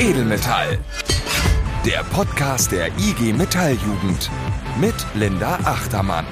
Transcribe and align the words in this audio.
Edelmetall. 0.00 0.78
Der 1.84 2.04
Podcast 2.04 2.70
der 2.70 2.86
IG 2.98 3.32
Metalljugend 3.32 4.30
mit 4.80 4.94
Linda 5.14 5.56
Achtermann. 5.64 6.24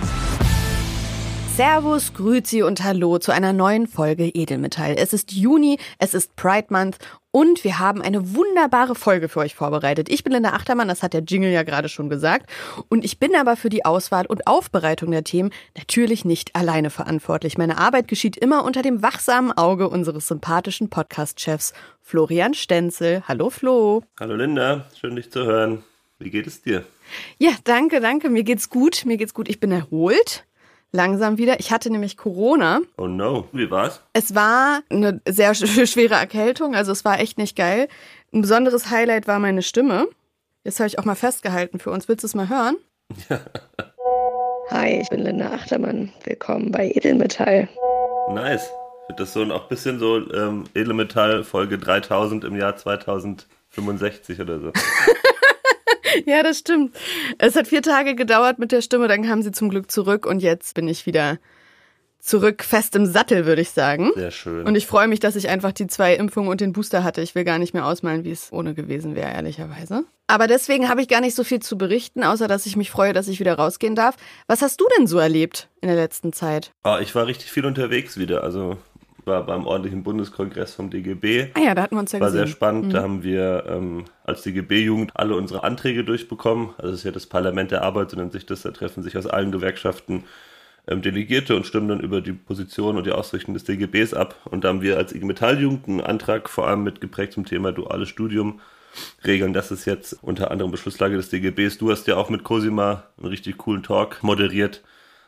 Servus, 1.56 2.14
Grüezi 2.14 2.62
und 2.62 2.84
Hallo 2.84 3.18
zu 3.18 3.32
einer 3.32 3.52
neuen 3.52 3.88
Folge 3.88 4.28
Edelmetall. 4.28 4.94
Es 4.96 5.12
ist 5.12 5.32
Juni, 5.32 5.80
es 5.98 6.14
ist 6.14 6.36
Pride 6.36 6.68
Month 6.70 6.98
und 7.36 7.64
wir 7.64 7.78
haben 7.78 8.00
eine 8.00 8.34
wunderbare 8.34 8.94
Folge 8.94 9.28
für 9.28 9.40
euch 9.40 9.54
vorbereitet. 9.54 10.08
Ich 10.08 10.24
bin 10.24 10.32
Linda 10.32 10.54
Achtermann, 10.54 10.88
das 10.88 11.02
hat 11.02 11.12
der 11.12 11.20
Jingle 11.20 11.52
ja 11.52 11.64
gerade 11.64 11.90
schon 11.90 12.08
gesagt. 12.08 12.48
Und 12.88 13.04
ich 13.04 13.18
bin 13.18 13.36
aber 13.36 13.56
für 13.56 13.68
die 13.68 13.84
Auswahl 13.84 14.24
und 14.24 14.46
Aufbereitung 14.46 15.10
der 15.10 15.22
Themen 15.22 15.50
natürlich 15.76 16.24
nicht 16.24 16.56
alleine 16.56 16.88
verantwortlich. 16.88 17.58
Meine 17.58 17.76
Arbeit 17.76 18.08
geschieht 18.08 18.38
immer 18.38 18.64
unter 18.64 18.80
dem 18.80 19.02
wachsamen 19.02 19.52
Auge 19.52 19.90
unseres 19.90 20.28
sympathischen 20.28 20.88
Podcast-Chefs 20.88 21.74
Florian 22.00 22.54
Stenzel. 22.54 23.22
Hallo 23.28 23.50
Flo. 23.50 24.02
Hallo 24.18 24.34
Linda, 24.34 24.86
schön 24.98 25.14
dich 25.14 25.30
zu 25.30 25.44
hören. 25.44 25.84
Wie 26.18 26.30
geht 26.30 26.46
es 26.46 26.62
dir? 26.62 26.86
Ja, 27.36 27.50
danke, 27.64 28.00
danke. 28.00 28.30
Mir 28.30 28.44
geht's 28.44 28.70
gut. 28.70 29.04
Mir 29.04 29.18
geht's 29.18 29.34
gut. 29.34 29.50
Ich 29.50 29.60
bin 29.60 29.72
erholt 29.72 30.46
langsam 30.96 31.38
wieder. 31.38 31.60
Ich 31.60 31.70
hatte 31.70 31.90
nämlich 31.90 32.16
Corona. 32.16 32.80
Oh 32.96 33.06
no, 33.06 33.46
wie 33.52 33.70
war's? 33.70 34.00
Es 34.12 34.34
war 34.34 34.80
eine 34.90 35.20
sehr 35.28 35.54
schwere 35.86 36.14
Erkältung, 36.14 36.74
also 36.74 36.90
es 36.90 37.04
war 37.04 37.20
echt 37.20 37.38
nicht 37.38 37.54
geil. 37.56 37.86
Ein 38.32 38.40
besonderes 38.40 38.90
Highlight 38.90 39.28
war 39.28 39.38
meine 39.38 39.62
Stimme. 39.62 40.08
Jetzt 40.64 40.80
habe 40.80 40.88
ich 40.88 40.98
auch 40.98 41.04
mal 41.04 41.14
festgehalten 41.14 41.78
für 41.78 41.90
uns. 41.90 42.08
Willst 42.08 42.24
du 42.24 42.26
es 42.26 42.34
mal 42.34 42.48
hören? 42.48 42.76
Ja. 43.28 43.40
Hi, 44.70 45.00
ich 45.00 45.08
bin 45.10 45.20
Linda 45.20 45.52
Achtermann. 45.52 46.12
Willkommen 46.24 46.72
bei 46.72 46.90
Edelmetall. 46.90 47.68
Nice. 48.30 48.68
Das 49.16 49.28
ist 49.28 49.34
so 49.34 49.44
auch 49.44 49.62
ein 49.62 49.68
bisschen 49.68 50.00
so 50.00 50.16
ähm, 50.32 50.64
Edelmetall 50.74 51.44
Folge 51.44 51.78
3000 51.78 52.42
im 52.42 52.56
Jahr 52.56 52.76
2065 52.76 54.40
oder 54.40 54.58
so. 54.58 54.72
ja, 56.26 56.42
das 56.42 56.58
stimmt. 56.58 56.94
Es 57.38 57.56
hat 57.56 57.68
vier 57.68 57.82
Tage 57.82 58.14
gedauert 58.14 58.58
mit 58.58 58.72
der 58.72 58.82
Stimme, 58.82 59.08
dann 59.08 59.24
kam 59.24 59.42
sie 59.42 59.52
zum 59.52 59.68
Glück 59.68 59.90
zurück 59.90 60.26
und 60.26 60.40
jetzt 60.40 60.74
bin 60.74 60.88
ich 60.88 61.06
wieder 61.06 61.38
zurück 62.26 62.64
fest 62.64 62.96
im 62.96 63.06
Sattel, 63.06 63.46
würde 63.46 63.62
ich 63.62 63.70
sagen. 63.70 64.10
Sehr 64.14 64.32
schön. 64.32 64.66
Und 64.66 64.74
ich 64.74 64.86
freue 64.86 65.06
mich, 65.06 65.20
dass 65.20 65.36
ich 65.36 65.48
einfach 65.48 65.72
die 65.72 65.86
zwei 65.86 66.14
Impfungen 66.14 66.50
und 66.50 66.60
den 66.60 66.72
Booster 66.72 67.04
hatte. 67.04 67.22
Ich 67.22 67.34
will 67.34 67.44
gar 67.44 67.58
nicht 67.58 67.72
mehr 67.72 67.86
ausmalen, 67.86 68.24
wie 68.24 68.32
es 68.32 68.52
ohne 68.52 68.74
gewesen 68.74 69.14
wäre, 69.14 69.32
ehrlicherweise. 69.32 70.04
Aber 70.26 70.48
deswegen 70.48 70.88
habe 70.88 71.00
ich 71.00 71.08
gar 71.08 71.20
nicht 71.20 71.36
so 71.36 71.44
viel 71.44 71.60
zu 71.60 71.78
berichten, 71.78 72.24
außer 72.24 72.48
dass 72.48 72.66
ich 72.66 72.76
mich 72.76 72.90
freue, 72.90 73.12
dass 73.12 73.28
ich 73.28 73.38
wieder 73.38 73.54
rausgehen 73.54 73.94
darf. 73.94 74.16
Was 74.48 74.60
hast 74.60 74.80
du 74.80 74.86
denn 74.98 75.06
so 75.06 75.18
erlebt 75.18 75.68
in 75.80 75.86
der 75.86 75.96
letzten 75.96 76.32
Zeit? 76.32 76.72
Oh, 76.82 76.96
ich 77.00 77.14
war 77.14 77.28
richtig 77.28 77.52
viel 77.52 77.64
unterwegs 77.64 78.18
wieder. 78.18 78.42
Also 78.42 78.76
war 79.26 79.44
beim 79.44 79.66
ordentlichen 79.66 80.02
Bundeskongress 80.02 80.74
vom 80.74 80.90
DGB. 80.90 81.48
Ah 81.54 81.60
ja, 81.60 81.74
da 81.74 81.82
hatten 81.82 81.96
wir 81.96 82.00
uns 82.00 82.12
ja 82.12 82.20
War 82.20 82.28
gesehen. 82.28 82.46
sehr 82.46 82.52
spannend. 82.52 82.86
Mhm. 82.86 82.90
Da 82.90 83.02
haben 83.02 83.22
wir 83.22 83.64
ähm, 83.68 84.04
als 84.24 84.42
DGB-Jugend 84.42 85.12
alle 85.14 85.34
unsere 85.34 85.64
Anträge 85.64 86.04
durchbekommen. 86.04 86.70
Also 86.78 86.92
es 86.92 86.98
ist 87.00 87.04
ja 87.04 87.10
das 87.12 87.26
Parlament 87.26 87.70
der 87.70 87.82
Arbeit, 87.82 88.10
so 88.10 88.16
nennt 88.16 88.32
sich 88.32 88.46
das. 88.46 88.62
Da 88.62 88.70
treffen 88.70 89.02
sich 89.02 89.16
aus 89.16 89.26
allen 89.26 89.52
Gewerkschaften 89.52 90.24
ähm, 90.86 91.02
Delegierte 91.02 91.56
und 91.56 91.66
stimmen 91.66 91.88
dann 91.88 92.00
über 92.00 92.20
die 92.20 92.32
Position 92.32 92.96
und 92.96 93.06
die 93.06 93.12
Ausrichtung 93.12 93.54
des 93.54 93.64
DGBs 93.64 94.14
ab. 94.14 94.36
Und 94.44 94.64
da 94.64 94.68
haben 94.68 94.82
wir 94.82 94.96
als 94.96 95.12
IG 95.12 95.24
Metall-Jugend 95.24 95.88
einen 95.88 96.00
Antrag 96.00 96.48
vor 96.48 96.68
allem 96.68 96.84
mitgeprägt 96.84 97.32
zum 97.32 97.44
Thema 97.44 97.72
duales 97.72 98.08
Studium 98.08 98.60
regeln. 99.26 99.52
Das 99.52 99.70
ist 99.70 99.84
jetzt 99.84 100.18
unter 100.22 100.50
anderem 100.50 100.70
Beschlusslage 100.70 101.16
des 101.16 101.28
DGBs. 101.30 101.78
Du 101.78 101.90
hast 101.90 102.06
ja 102.06 102.16
auch 102.16 102.30
mit 102.30 102.44
Cosima 102.44 103.04
einen 103.18 103.28
richtig 103.28 103.58
coolen 103.58 103.82
Talk 103.82 104.22
moderiert. 104.22 104.82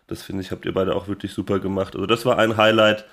Das 0.06 0.22
finde 0.22 0.42
ich, 0.42 0.50
habt 0.52 0.64
ihr 0.64 0.72
beide 0.72 0.94
auch 0.96 1.08
wirklich 1.08 1.32
super 1.32 1.58
gemacht. 1.58 1.94
Also 1.94 2.06
das 2.06 2.24
war 2.24 2.38
ein 2.38 2.56
Highlight. 2.56 3.04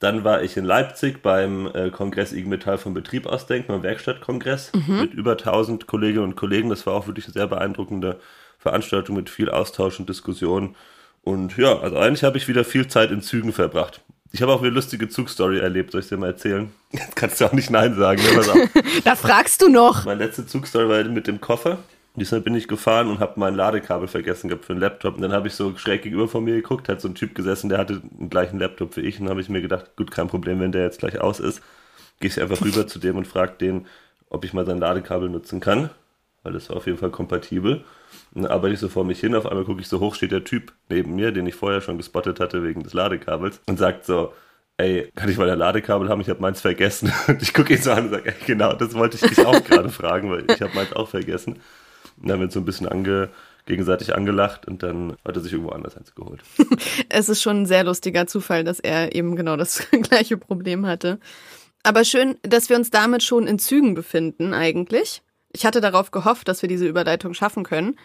Dann 0.00 0.24
war 0.24 0.42
ich 0.42 0.56
in 0.56 0.64
Leipzig 0.64 1.22
beim 1.22 1.66
äh, 1.74 1.90
Kongress 1.90 2.32
IG 2.32 2.48
Metall 2.48 2.78
vom 2.78 2.94
Betrieb 2.94 3.26
ausdenken, 3.26 3.68
beim 3.68 3.82
Werkstattkongress 3.82 4.72
mhm. 4.72 5.00
mit 5.02 5.14
über 5.14 5.32
1000 5.32 5.86
Kolleginnen 5.86 6.24
und 6.24 6.36
Kollegen. 6.36 6.70
Das 6.70 6.86
war 6.86 6.94
auch 6.94 7.06
wirklich 7.06 7.26
eine 7.26 7.34
sehr 7.34 7.46
beeindruckende 7.46 8.18
Veranstaltung 8.58 9.16
mit 9.16 9.28
viel 9.28 9.50
Austausch 9.50 10.00
und 10.00 10.08
Diskussion. 10.08 10.74
Und 11.22 11.58
ja, 11.58 11.78
also 11.78 11.98
eigentlich 11.98 12.24
habe 12.24 12.38
ich 12.38 12.48
wieder 12.48 12.64
viel 12.64 12.88
Zeit 12.88 13.10
in 13.10 13.20
Zügen 13.20 13.52
verbracht. 13.52 14.00
Ich 14.32 14.40
habe 14.40 14.52
auch 14.52 14.60
eine 14.60 14.70
lustige 14.70 15.08
Zugstory 15.08 15.58
erlebt, 15.58 15.92
soll 15.92 16.00
ich 16.00 16.08
dir 16.08 16.16
mal 16.16 16.28
erzählen? 16.28 16.70
Jetzt 16.92 17.16
kannst 17.16 17.40
du 17.40 17.44
auch 17.44 17.52
nicht 17.52 17.70
Nein 17.70 17.94
sagen. 17.94 18.22
Ne? 18.22 18.70
da 19.04 19.16
fragst 19.16 19.60
du 19.60 19.68
noch. 19.68 20.06
Meine 20.06 20.24
letzte 20.24 20.46
Zugstory 20.46 20.88
war 20.88 21.04
mit 21.04 21.26
dem 21.26 21.40
Koffer. 21.42 21.78
Diesmal 22.16 22.40
bin 22.40 22.54
ich 22.54 22.66
gefahren 22.66 23.08
und 23.08 23.20
habe 23.20 23.38
mein 23.38 23.54
Ladekabel 23.54 24.08
vergessen 24.08 24.48
gehabt 24.48 24.64
für 24.64 24.74
den 24.74 24.80
Laptop. 24.80 25.14
Und 25.14 25.22
dann 25.22 25.32
habe 25.32 25.46
ich 25.46 25.54
so 25.54 25.76
schräg 25.76 26.02
gegenüber 26.02 26.28
von 26.28 26.42
mir 26.42 26.56
geguckt, 26.56 26.88
hat 26.88 27.00
so 27.00 27.08
ein 27.08 27.14
Typ 27.14 27.34
gesessen, 27.34 27.68
der 27.68 27.78
hatte 27.78 28.00
den 28.00 28.28
gleichen 28.28 28.58
Laptop 28.58 28.96
wie 28.96 29.02
ich. 29.02 29.18
Und 29.18 29.26
dann 29.26 29.30
habe 29.30 29.40
ich 29.40 29.48
mir 29.48 29.62
gedacht, 29.62 29.96
gut, 29.96 30.10
kein 30.10 30.26
Problem, 30.26 30.60
wenn 30.60 30.72
der 30.72 30.82
jetzt 30.82 30.98
gleich 30.98 31.20
aus 31.20 31.38
ist. 31.38 31.62
Gehe 32.18 32.28
ich 32.28 32.40
einfach 32.40 32.60
rüber 32.60 32.86
zu 32.86 32.98
dem 32.98 33.16
und 33.16 33.28
frage 33.28 33.52
den, 33.60 33.86
ob 34.28 34.44
ich 34.44 34.52
mal 34.52 34.66
sein 34.66 34.78
Ladekabel 34.78 35.28
nutzen 35.28 35.60
kann. 35.60 35.90
Weil 36.42 36.52
das 36.52 36.68
war 36.68 36.78
auf 36.78 36.86
jeden 36.86 36.98
Fall 36.98 37.10
kompatibel. 37.10 37.84
Und 38.34 38.42
dann 38.42 38.50
arbeite 38.50 38.74
ich 38.74 38.80
so 38.80 38.88
vor 38.88 39.04
mich 39.04 39.20
hin. 39.20 39.34
Auf 39.34 39.46
einmal 39.46 39.64
gucke 39.64 39.80
ich 39.80 39.88
so 39.88 40.00
hoch, 40.00 40.14
steht 40.14 40.32
der 40.32 40.44
Typ 40.44 40.72
neben 40.88 41.14
mir, 41.14 41.32
den 41.32 41.46
ich 41.46 41.54
vorher 41.54 41.80
schon 41.80 41.96
gespottet 41.96 42.40
hatte 42.40 42.64
wegen 42.64 42.82
des 42.82 42.92
Ladekabels. 42.92 43.60
Und 43.66 43.78
sagt 43.78 44.04
so, 44.04 44.32
ey, 44.78 45.10
kann 45.14 45.28
ich 45.28 45.38
mal 45.38 45.48
ein 45.48 45.58
Ladekabel 45.58 46.08
haben? 46.08 46.20
Ich 46.20 46.28
habe 46.28 46.40
meins 46.40 46.60
vergessen. 46.60 47.12
Und 47.28 47.42
ich 47.42 47.54
gucke 47.54 47.74
ihn 47.74 47.82
so 47.82 47.92
an 47.92 48.06
und 48.06 48.10
sage, 48.10 48.28
ey, 48.30 48.34
genau, 48.46 48.72
das 48.72 48.94
wollte 48.94 49.16
ich 49.16 49.22
dich 49.22 49.46
auch 49.46 49.62
gerade 49.64 49.90
fragen, 49.90 50.30
weil 50.30 50.44
ich 50.50 50.60
habe 50.60 50.74
meins 50.74 50.92
auch 50.94 51.08
vergessen. 51.08 51.60
Dann 52.20 52.32
haben 52.32 52.40
wir 52.40 52.44
uns 52.44 52.54
so 52.54 52.60
ein 52.60 52.64
bisschen 52.64 52.88
ange, 52.88 53.30
gegenseitig 53.66 54.14
angelacht 54.14 54.66
und 54.66 54.82
dann 54.82 55.16
hat 55.24 55.36
er 55.36 55.42
sich 55.42 55.52
irgendwo 55.52 55.72
anders 55.72 55.96
eins 55.96 56.14
geholt. 56.14 56.42
es 57.08 57.28
ist 57.28 57.42
schon 57.42 57.62
ein 57.62 57.66
sehr 57.66 57.84
lustiger 57.84 58.26
Zufall, 58.26 58.64
dass 58.64 58.80
er 58.80 59.14
eben 59.14 59.36
genau 59.36 59.56
das 59.56 59.86
gleiche 60.02 60.36
Problem 60.36 60.86
hatte. 60.86 61.18
Aber 61.82 62.04
schön, 62.04 62.36
dass 62.42 62.68
wir 62.68 62.76
uns 62.76 62.90
damit 62.90 63.22
schon 63.22 63.46
in 63.46 63.58
Zügen 63.58 63.94
befinden, 63.94 64.52
eigentlich. 64.52 65.22
Ich 65.52 65.64
hatte 65.64 65.80
darauf 65.80 66.10
gehofft, 66.10 66.48
dass 66.48 66.62
wir 66.62 66.68
diese 66.68 66.86
Überleitung 66.86 67.34
schaffen 67.34 67.64
können, 67.64 67.96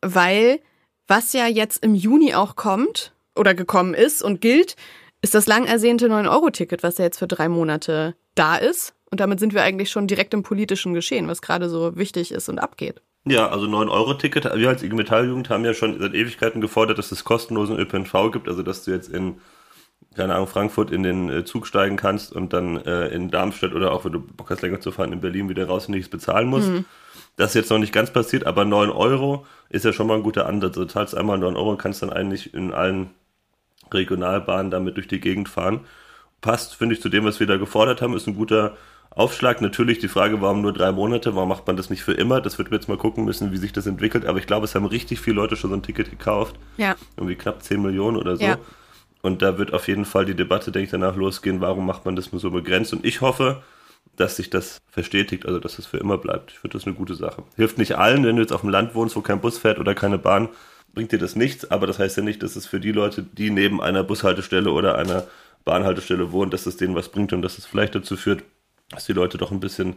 weil 0.00 0.60
was 1.06 1.32
ja 1.32 1.46
jetzt 1.46 1.84
im 1.84 1.94
Juni 1.94 2.34
auch 2.34 2.56
kommt 2.56 3.12
oder 3.36 3.54
gekommen 3.54 3.94
ist 3.94 4.22
und 4.22 4.40
gilt, 4.40 4.76
ist 5.22 5.34
das 5.34 5.46
lang 5.46 5.66
ersehnte 5.66 6.08
9-Euro-Ticket, 6.08 6.82
was 6.82 6.98
ja 6.98 7.04
jetzt 7.04 7.18
für 7.18 7.28
drei 7.28 7.48
Monate 7.48 8.14
da 8.34 8.56
ist. 8.56 8.94
Und 9.12 9.20
damit 9.20 9.40
sind 9.40 9.52
wir 9.52 9.62
eigentlich 9.62 9.90
schon 9.90 10.06
direkt 10.06 10.32
im 10.32 10.42
politischen 10.42 10.94
Geschehen, 10.94 11.28
was 11.28 11.42
gerade 11.42 11.68
so 11.68 11.96
wichtig 11.96 12.32
ist 12.32 12.48
und 12.48 12.58
abgeht. 12.58 13.02
Ja, 13.26 13.50
also 13.50 13.66
9-Euro-Ticket. 13.66 14.44
Wir 14.56 14.70
als 14.70 14.82
IG 14.82 14.94
Metalljugend 14.94 15.50
haben 15.50 15.66
ja 15.66 15.74
schon 15.74 16.00
seit 16.00 16.14
Ewigkeiten 16.14 16.62
gefordert, 16.62 16.96
dass 16.96 17.12
es 17.12 17.22
kostenlosen 17.22 17.78
ÖPNV 17.78 18.32
gibt, 18.32 18.48
also 18.48 18.62
dass 18.62 18.84
du 18.84 18.90
jetzt 18.90 19.10
in, 19.10 19.36
keine 20.16 20.34
Ahnung, 20.34 20.46
Frankfurt 20.46 20.90
in 20.90 21.02
den 21.02 21.28
äh, 21.28 21.44
Zug 21.44 21.66
steigen 21.66 21.96
kannst 21.96 22.32
und 22.32 22.54
dann 22.54 22.78
äh, 22.78 23.08
in 23.08 23.30
Darmstadt 23.30 23.74
oder 23.74 23.92
auch, 23.92 24.06
wenn 24.06 24.12
du 24.12 24.20
Bock 24.20 24.48
hast, 24.48 24.62
länger 24.62 24.80
zu 24.80 24.92
fahren, 24.92 25.12
in 25.12 25.20
Berlin 25.20 25.50
wieder 25.50 25.66
raus 25.66 25.88
und 25.88 25.94
nichts 25.94 26.08
bezahlen 26.08 26.48
musst. 26.48 26.70
Mhm. 26.70 26.86
Das 27.36 27.50
ist 27.50 27.54
jetzt 27.54 27.70
noch 27.70 27.78
nicht 27.78 27.92
ganz 27.92 28.10
passiert, 28.14 28.46
aber 28.46 28.64
9 28.64 28.88
Euro 28.88 29.44
ist 29.68 29.84
ja 29.84 29.92
schon 29.92 30.06
mal 30.06 30.14
ein 30.14 30.22
guter 30.22 30.46
Ansatz. 30.46 30.74
Du 30.74 30.86
zahlst 30.86 31.14
einmal 31.14 31.36
9 31.36 31.54
Euro 31.54 31.72
und 31.72 31.78
kannst 31.78 32.00
dann 32.00 32.10
eigentlich 32.10 32.54
in 32.54 32.72
allen 32.72 33.10
Regionalbahnen 33.92 34.70
damit 34.70 34.96
durch 34.96 35.06
die 35.06 35.20
Gegend 35.20 35.50
fahren. 35.50 35.80
Passt, 36.40 36.76
finde 36.76 36.94
ich, 36.94 37.02
zu 37.02 37.10
dem, 37.10 37.26
was 37.26 37.40
wir 37.40 37.46
da 37.46 37.58
gefordert 37.58 38.00
haben, 38.00 38.16
ist 38.16 38.26
ein 38.26 38.34
guter 38.34 38.74
Aufschlag. 39.14 39.60
Natürlich 39.60 39.98
die 39.98 40.08
Frage, 40.08 40.40
warum 40.40 40.62
nur 40.62 40.72
drei 40.72 40.92
Monate? 40.92 41.34
Warum 41.34 41.48
macht 41.48 41.66
man 41.66 41.76
das 41.76 41.90
nicht 41.90 42.02
für 42.02 42.12
immer? 42.12 42.40
Das 42.40 42.58
wird 42.58 42.70
wir 42.70 42.78
jetzt 42.78 42.88
mal 42.88 42.96
gucken 42.96 43.24
müssen, 43.24 43.52
wie 43.52 43.56
sich 43.56 43.72
das 43.72 43.86
entwickelt. 43.86 44.26
Aber 44.26 44.38
ich 44.38 44.46
glaube, 44.46 44.64
es 44.64 44.74
haben 44.74 44.86
richtig 44.86 45.20
viele 45.20 45.36
Leute 45.36 45.56
schon 45.56 45.70
so 45.70 45.76
ein 45.76 45.82
Ticket 45.82 46.10
gekauft. 46.10 46.56
Ja. 46.76 46.96
Irgendwie 47.16 47.36
knapp 47.36 47.62
10 47.62 47.82
Millionen 47.82 48.16
oder 48.16 48.36
so. 48.36 48.44
Ja. 48.44 48.58
Und 49.20 49.42
da 49.42 49.58
wird 49.58 49.72
auf 49.72 49.86
jeden 49.86 50.04
Fall 50.04 50.24
die 50.24 50.34
Debatte, 50.34 50.72
denke 50.72 50.84
ich, 50.84 50.90
danach 50.90 51.14
losgehen, 51.14 51.60
warum 51.60 51.86
macht 51.86 52.04
man 52.04 52.16
das 52.16 52.32
nur 52.32 52.40
so 52.40 52.50
begrenzt? 52.50 52.92
Und 52.92 53.04
ich 53.04 53.20
hoffe, 53.20 53.62
dass 54.16 54.36
sich 54.36 54.50
das 54.50 54.78
verstetigt, 54.90 55.46
also 55.46 55.58
dass 55.58 55.78
es 55.78 55.86
für 55.86 55.98
immer 55.98 56.18
bleibt. 56.18 56.50
Ich 56.50 56.58
finde 56.58 56.76
das 56.76 56.86
eine 56.86 56.94
gute 56.94 57.14
Sache. 57.14 57.44
Hilft 57.56 57.78
nicht 57.78 57.96
allen, 57.96 58.24
wenn 58.24 58.36
du 58.36 58.42
jetzt 58.42 58.52
auf 58.52 58.62
dem 58.62 58.70
Land 58.70 58.94
wohnst, 58.94 59.14
wo 59.14 59.20
kein 59.20 59.40
Bus 59.40 59.58
fährt 59.58 59.78
oder 59.78 59.94
keine 59.94 60.18
Bahn, 60.18 60.48
bringt 60.92 61.12
dir 61.12 61.18
das 61.18 61.36
nichts. 61.36 61.70
Aber 61.70 61.86
das 61.86 61.98
heißt 61.98 62.16
ja 62.16 62.22
nicht, 62.22 62.42
dass 62.42 62.56
es 62.56 62.66
für 62.66 62.80
die 62.80 62.92
Leute, 62.92 63.22
die 63.22 63.50
neben 63.50 63.80
einer 63.80 64.02
Bushaltestelle 64.04 64.70
oder 64.70 64.98
einer 64.98 65.24
Bahnhaltestelle 65.64 66.32
wohnen, 66.32 66.50
dass 66.50 66.66
es 66.66 66.76
denen 66.76 66.94
was 66.94 67.08
bringt 67.08 67.32
und 67.32 67.42
dass 67.42 67.58
es 67.58 67.66
vielleicht 67.66 67.94
dazu 67.94 68.16
führt, 68.16 68.42
dass 68.92 69.06
die 69.06 69.12
Leute 69.12 69.38
doch 69.38 69.50
ein 69.50 69.60
bisschen 69.60 69.96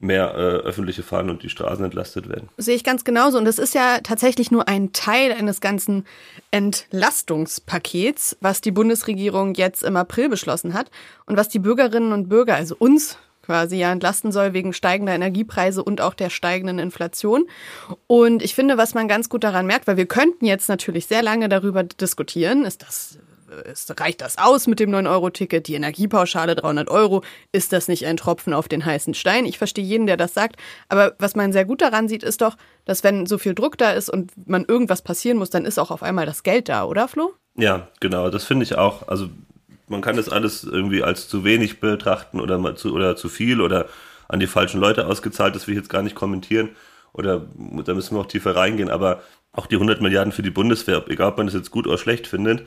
mehr 0.00 0.34
äh, 0.34 0.38
öffentliche 0.64 1.02
fahren 1.02 1.28
und 1.28 1.42
die 1.42 1.48
Straßen 1.48 1.84
entlastet 1.84 2.28
werden. 2.28 2.48
Sehe 2.56 2.76
ich 2.76 2.84
ganz 2.84 3.02
genauso. 3.02 3.36
Und 3.36 3.44
das 3.44 3.58
ist 3.58 3.74
ja 3.74 3.98
tatsächlich 4.02 4.50
nur 4.50 4.68
ein 4.68 4.92
Teil 4.92 5.32
eines 5.32 5.60
ganzen 5.60 6.06
Entlastungspakets, 6.52 8.36
was 8.40 8.60
die 8.60 8.70
Bundesregierung 8.70 9.54
jetzt 9.54 9.82
im 9.82 9.96
April 9.96 10.28
beschlossen 10.28 10.72
hat 10.72 10.90
und 11.26 11.36
was 11.36 11.48
die 11.48 11.58
Bürgerinnen 11.58 12.12
und 12.12 12.28
Bürger, 12.28 12.54
also 12.54 12.76
uns 12.78 13.18
quasi 13.42 13.78
ja 13.78 13.90
entlasten 13.90 14.30
soll 14.30 14.52
wegen 14.52 14.74
steigender 14.74 15.14
Energiepreise 15.14 15.82
und 15.82 16.02
auch 16.02 16.12
der 16.14 16.28
steigenden 16.28 16.78
Inflation. 16.78 17.48
Und 18.06 18.42
ich 18.42 18.54
finde, 18.54 18.76
was 18.76 18.94
man 18.94 19.08
ganz 19.08 19.30
gut 19.30 19.42
daran 19.42 19.66
merkt, 19.66 19.86
weil 19.86 19.96
wir 19.96 20.06
könnten 20.06 20.44
jetzt 20.44 20.68
natürlich 20.68 21.06
sehr 21.06 21.22
lange 21.22 21.48
darüber 21.48 21.82
diskutieren, 21.82 22.66
ist 22.66 22.82
das 22.82 23.18
ist, 23.70 24.00
reicht 24.00 24.20
das 24.20 24.38
aus 24.38 24.66
mit 24.66 24.80
dem 24.80 24.90
9-Euro-Ticket, 24.90 25.66
die 25.68 25.74
Energiepauschale 25.74 26.54
300 26.56 26.90
Euro, 26.90 27.22
ist 27.52 27.72
das 27.72 27.88
nicht 27.88 28.06
ein 28.06 28.16
Tropfen 28.16 28.52
auf 28.52 28.68
den 28.68 28.84
heißen 28.84 29.14
Stein? 29.14 29.46
Ich 29.46 29.58
verstehe 29.58 29.84
jeden, 29.84 30.06
der 30.06 30.16
das 30.16 30.34
sagt, 30.34 30.56
aber 30.88 31.14
was 31.18 31.34
man 31.34 31.52
sehr 31.52 31.64
gut 31.64 31.80
daran 31.80 32.08
sieht, 32.08 32.22
ist 32.22 32.40
doch, 32.40 32.56
dass 32.84 33.04
wenn 33.04 33.26
so 33.26 33.38
viel 33.38 33.54
Druck 33.54 33.78
da 33.78 33.92
ist 33.92 34.08
und 34.08 34.32
man 34.48 34.64
irgendwas 34.64 35.02
passieren 35.02 35.38
muss, 35.38 35.50
dann 35.50 35.64
ist 35.64 35.78
auch 35.78 35.90
auf 35.90 36.02
einmal 36.02 36.26
das 36.26 36.42
Geld 36.42 36.68
da, 36.68 36.84
oder 36.84 37.08
Flo? 37.08 37.32
Ja, 37.56 37.88
genau, 38.00 38.30
das 38.30 38.44
finde 38.44 38.64
ich 38.64 38.76
auch. 38.76 39.08
Also 39.08 39.28
man 39.88 40.00
kann 40.00 40.16
das 40.16 40.28
alles 40.28 40.64
irgendwie 40.64 41.02
als 41.02 41.28
zu 41.28 41.44
wenig 41.44 41.80
betrachten 41.80 42.40
oder 42.40 42.76
zu, 42.76 42.92
oder 42.92 43.16
zu 43.16 43.28
viel 43.28 43.60
oder 43.60 43.88
an 44.28 44.40
die 44.40 44.46
falschen 44.46 44.80
Leute 44.80 45.06
ausgezahlt. 45.06 45.54
Das 45.54 45.66
will 45.66 45.74
ich 45.74 45.80
jetzt 45.80 45.90
gar 45.90 46.02
nicht 46.02 46.14
kommentieren 46.14 46.70
oder 47.12 47.46
da 47.84 47.94
müssen 47.94 48.14
wir 48.14 48.20
auch 48.20 48.26
tiefer 48.26 48.54
reingehen. 48.54 48.90
Aber 48.90 49.22
auch 49.52 49.66
die 49.66 49.76
100 49.76 50.00
Milliarden 50.00 50.32
für 50.32 50.42
die 50.42 50.50
Bundeswehr, 50.50 51.04
egal 51.08 51.30
ob 51.30 51.38
man 51.38 51.46
das 51.46 51.54
jetzt 51.54 51.70
gut 51.70 51.86
oder 51.86 51.98
schlecht 51.98 52.26
findet, 52.26 52.66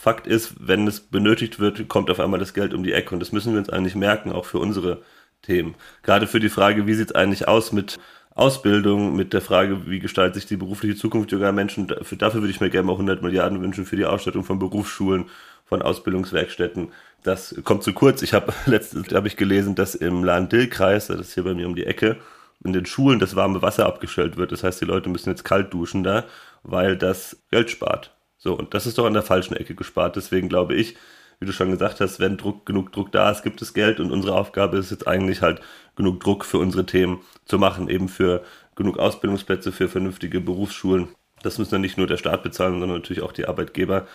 Fakt 0.00 0.26
ist, 0.26 0.54
wenn 0.58 0.86
es 0.86 1.00
benötigt 1.00 1.60
wird, 1.60 1.86
kommt 1.88 2.10
auf 2.10 2.20
einmal 2.20 2.40
das 2.40 2.54
Geld 2.54 2.72
um 2.72 2.82
die 2.82 2.94
Ecke. 2.94 3.14
Und 3.14 3.20
das 3.20 3.32
müssen 3.32 3.52
wir 3.52 3.58
uns 3.58 3.68
eigentlich 3.68 3.94
merken, 3.94 4.32
auch 4.32 4.46
für 4.46 4.58
unsere 4.58 5.02
Themen. 5.42 5.74
Gerade 6.02 6.26
für 6.26 6.40
die 6.40 6.48
Frage, 6.48 6.86
wie 6.86 6.94
sieht 6.94 7.10
es 7.10 7.14
eigentlich 7.14 7.48
aus 7.48 7.70
mit 7.70 7.98
Ausbildung, 8.34 9.14
mit 9.14 9.34
der 9.34 9.42
Frage, 9.42 9.90
wie 9.90 9.98
gestaltet 9.98 10.36
sich 10.36 10.46
die 10.46 10.56
berufliche 10.56 10.96
Zukunft 10.96 11.32
junger 11.32 11.52
Menschen. 11.52 11.86
Dafür, 11.86 12.16
dafür 12.16 12.40
würde 12.40 12.50
ich 12.50 12.62
mir 12.62 12.70
gerne 12.70 12.86
mal 12.86 12.94
100 12.94 13.20
Milliarden 13.20 13.60
wünschen 13.60 13.84
für 13.84 13.96
die 13.96 14.06
Ausstattung 14.06 14.42
von 14.42 14.58
Berufsschulen, 14.58 15.26
von 15.66 15.82
Ausbildungswerkstätten. 15.82 16.92
Das 17.22 17.54
kommt 17.64 17.82
zu 17.82 17.92
kurz. 17.92 18.22
Ich 18.22 18.32
habe 18.32 18.54
letztens 18.64 19.12
habe 19.12 19.28
ich 19.28 19.36
gelesen, 19.36 19.74
dass 19.74 19.94
im 19.94 20.24
Lahn-Dill-Kreis, 20.24 21.08
das 21.08 21.20
ist 21.20 21.34
hier 21.34 21.44
bei 21.44 21.52
mir 21.52 21.66
um 21.66 21.74
die 21.74 21.84
Ecke, 21.84 22.16
in 22.64 22.72
den 22.72 22.86
Schulen 22.86 23.18
das 23.18 23.36
warme 23.36 23.60
Wasser 23.60 23.84
abgestellt 23.84 24.38
wird. 24.38 24.50
Das 24.50 24.64
heißt, 24.64 24.80
die 24.80 24.86
Leute 24.86 25.10
müssen 25.10 25.28
jetzt 25.28 25.44
kalt 25.44 25.74
duschen 25.74 26.02
da, 26.04 26.24
weil 26.62 26.96
das 26.96 27.36
Geld 27.50 27.68
spart. 27.68 28.14
So, 28.42 28.54
und 28.54 28.72
das 28.72 28.86
ist 28.86 28.96
doch 28.96 29.04
an 29.04 29.12
der 29.12 29.22
falschen 29.22 29.54
Ecke 29.54 29.74
gespart. 29.74 30.16
Deswegen 30.16 30.48
glaube 30.48 30.74
ich, 30.74 30.96
wie 31.40 31.46
du 31.46 31.52
schon 31.52 31.70
gesagt 31.70 32.00
hast, 32.00 32.20
wenn 32.20 32.38
Druck, 32.38 32.64
genug 32.64 32.90
Druck 32.90 33.12
da 33.12 33.30
ist, 33.30 33.42
gibt 33.42 33.60
es 33.62 33.74
Geld 33.74 34.00
und 34.00 34.10
unsere 34.10 34.34
Aufgabe 34.34 34.78
ist 34.78 34.90
jetzt 34.90 35.06
eigentlich 35.06 35.42
halt, 35.42 35.60
genug 35.94 36.20
Druck 36.20 36.46
für 36.46 36.58
unsere 36.58 36.86
Themen 36.86 37.20
zu 37.44 37.58
machen, 37.58 37.88
eben 37.88 38.08
für 38.08 38.42
genug 38.76 38.98
Ausbildungsplätze, 38.98 39.72
für 39.72 39.88
vernünftige 39.88 40.40
Berufsschulen. 40.40 41.08
Das 41.42 41.58
muss 41.58 41.68
dann 41.68 41.82
nicht 41.82 41.98
nur 41.98 42.06
der 42.06 42.16
Staat 42.16 42.42
bezahlen, 42.42 42.80
sondern 42.80 42.98
natürlich 42.98 43.22
auch 43.22 43.32
die 43.32 43.46
Arbeitgeber. 43.46 44.06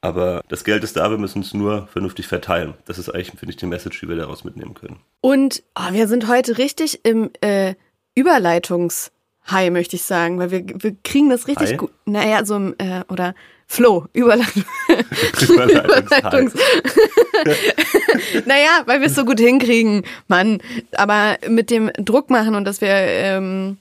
Aber 0.00 0.42
das 0.48 0.62
Geld 0.62 0.84
ist 0.84 0.96
da, 0.96 1.10
wir 1.10 1.18
müssen 1.18 1.42
es 1.42 1.54
nur 1.54 1.88
vernünftig 1.88 2.28
verteilen. 2.28 2.74
Das 2.86 2.98
ist 2.98 3.08
eigentlich, 3.08 3.30
finde 3.30 3.50
ich, 3.50 3.56
die 3.56 3.66
Message, 3.66 4.00
die 4.00 4.08
wir 4.08 4.16
daraus 4.16 4.44
mitnehmen 4.44 4.74
können. 4.74 5.00
Und 5.20 5.62
oh, 5.76 5.92
wir 5.92 6.06
sind 6.06 6.28
heute 6.28 6.58
richtig 6.58 7.04
im 7.04 7.30
äh, 7.40 7.74
Überleitungs- 8.16 9.10
möchte 9.70 9.96
ich 9.96 10.02
sagen, 10.02 10.38
weil 10.38 10.50
wir, 10.50 10.64
wir 10.66 10.96
kriegen 11.02 11.30
das 11.30 11.48
richtig 11.48 11.76
gut. 11.76 11.90
Naja, 12.04 12.44
so 12.44 12.56
äh, 12.78 13.02
oder 13.08 13.34
Flow, 13.72 14.04
Überleitung. 14.12 14.64
Überleitungs. 15.40 16.52
naja, 18.44 18.82
weil 18.84 19.00
wir 19.00 19.06
es 19.06 19.14
so 19.14 19.24
gut 19.24 19.40
hinkriegen, 19.40 20.04
Mann. 20.28 20.58
Aber 20.94 21.38
mit 21.48 21.70
dem 21.70 21.90
Druck 21.96 22.28
machen 22.28 22.54
und 22.54 22.66
dass 22.66 22.82
wir 22.82 22.90
ähm, 22.90 23.78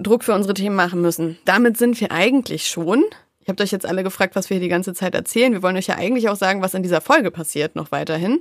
Druck 0.00 0.24
für 0.24 0.34
unsere 0.34 0.54
Themen 0.54 0.74
machen 0.74 1.00
müssen, 1.00 1.38
damit 1.44 1.76
sind 1.76 2.00
wir 2.00 2.10
eigentlich 2.10 2.66
schon. 2.66 3.04
Ich 3.38 3.48
habe 3.48 3.62
euch 3.62 3.70
jetzt 3.70 3.86
alle 3.86 4.02
gefragt, 4.02 4.34
was 4.34 4.50
wir 4.50 4.56
hier 4.56 4.64
die 4.64 4.68
ganze 4.68 4.94
Zeit 4.94 5.14
erzählen. 5.14 5.52
Wir 5.52 5.62
wollen 5.62 5.76
euch 5.76 5.86
ja 5.86 5.94
eigentlich 5.94 6.28
auch 6.28 6.34
sagen, 6.34 6.60
was 6.60 6.74
in 6.74 6.82
dieser 6.82 7.00
Folge 7.00 7.30
passiert, 7.30 7.76
noch 7.76 7.92
weiterhin. 7.92 8.40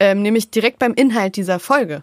Ähm, 0.00 0.22
nämlich 0.22 0.50
direkt 0.50 0.80
beim 0.80 0.94
Inhalt 0.94 1.36
dieser 1.36 1.60
Folge. 1.60 2.02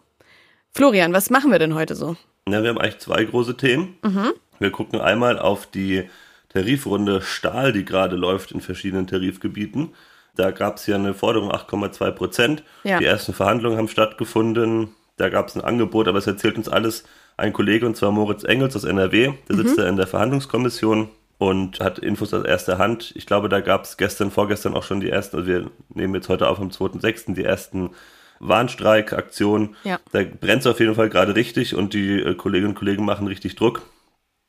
Florian, 0.72 1.12
was 1.12 1.30
machen 1.30 1.52
wir 1.52 1.60
denn 1.60 1.76
heute 1.76 1.96
so? 1.96 2.16
Ja, 2.48 2.64
wir 2.64 2.70
haben 2.70 2.80
eigentlich 2.80 3.00
zwei 3.00 3.26
große 3.26 3.58
Themen. 3.58 3.98
Mhm. 4.02 4.32
Wir 4.60 4.72
gucken 4.72 5.02
einmal 5.02 5.38
auf 5.38 5.66
die 5.66 6.10
Tarifrunde 6.54 7.22
Stahl, 7.22 7.74
die 7.74 7.84
gerade 7.84 8.16
läuft 8.16 8.52
in 8.52 8.62
verschiedenen 8.62 9.08
Tarifgebieten. 9.08 9.94
Da 10.36 10.52
gab 10.52 10.78
es 10.78 10.88
ja 10.88 10.96
eine 10.96 11.14
Forderung 11.14 11.52
8,2 11.52 12.12
Prozent. 12.12 12.64
Ja. 12.84 13.00
Die 13.00 13.06
ersten 13.06 13.34
Verhandlungen 13.34 13.78
haben 13.78 13.88
stattgefunden. 13.88 14.90
Da 15.18 15.30
gab 15.30 15.48
es 15.48 15.56
ein 15.56 15.62
Angebot, 15.62 16.08
aber 16.08 16.18
es 16.18 16.28
erzählt 16.28 16.58
uns 16.58 16.70
alles 16.70 17.04
ein 17.38 17.54
Kollege, 17.54 17.86
und 17.86 17.96
zwar 17.96 18.12
Moritz 18.12 18.44
Engels 18.44 18.76
aus 18.76 18.84
NRW. 18.84 19.34
Der 19.50 19.56
sitzt 19.56 19.78
mhm. 19.78 19.82
da 19.82 19.90
in 19.90 19.98
der 19.98 20.08
Verhandlungskommission 20.08 21.10
und 21.38 21.80
hat 21.80 22.00
Infos 22.00 22.34
aus 22.34 22.46
erster 22.46 22.78
Hand. 22.78 23.14
Ich 23.16 23.26
glaube, 23.26 23.50
da 23.50 23.60
gab 23.60 23.84
es 23.84 23.98
gestern, 23.98 24.32
vorgestern 24.32 24.76
auch 24.76 24.84
schon 24.84 25.02
die 25.02 25.10
ersten, 25.10 25.38
also 25.38 25.48
wir 25.48 25.72
nehmen 25.94 26.16
jetzt 26.16 26.30
heute 26.30 26.48
auf 26.48 26.60
am 26.60 26.70
2.6. 26.70 27.34
die 27.34 27.44
ersten 27.44 27.92
Warnstreikaktion. 28.40 29.76
Ja. 29.84 30.00
Da 30.12 30.24
brennt 30.24 30.62
es 30.62 30.68
auf 30.68 30.80
jeden 30.80 30.96
Fall 30.96 31.10
gerade 31.10 31.36
richtig 31.36 31.76
und 31.76 31.94
die 31.94 32.20
äh, 32.20 32.36
Kolleginnen 32.36 32.72
und 32.72 32.78
Kollegen 32.78 33.06
machen 33.06 33.28
richtig 33.28 33.56
Druck. 33.56 33.84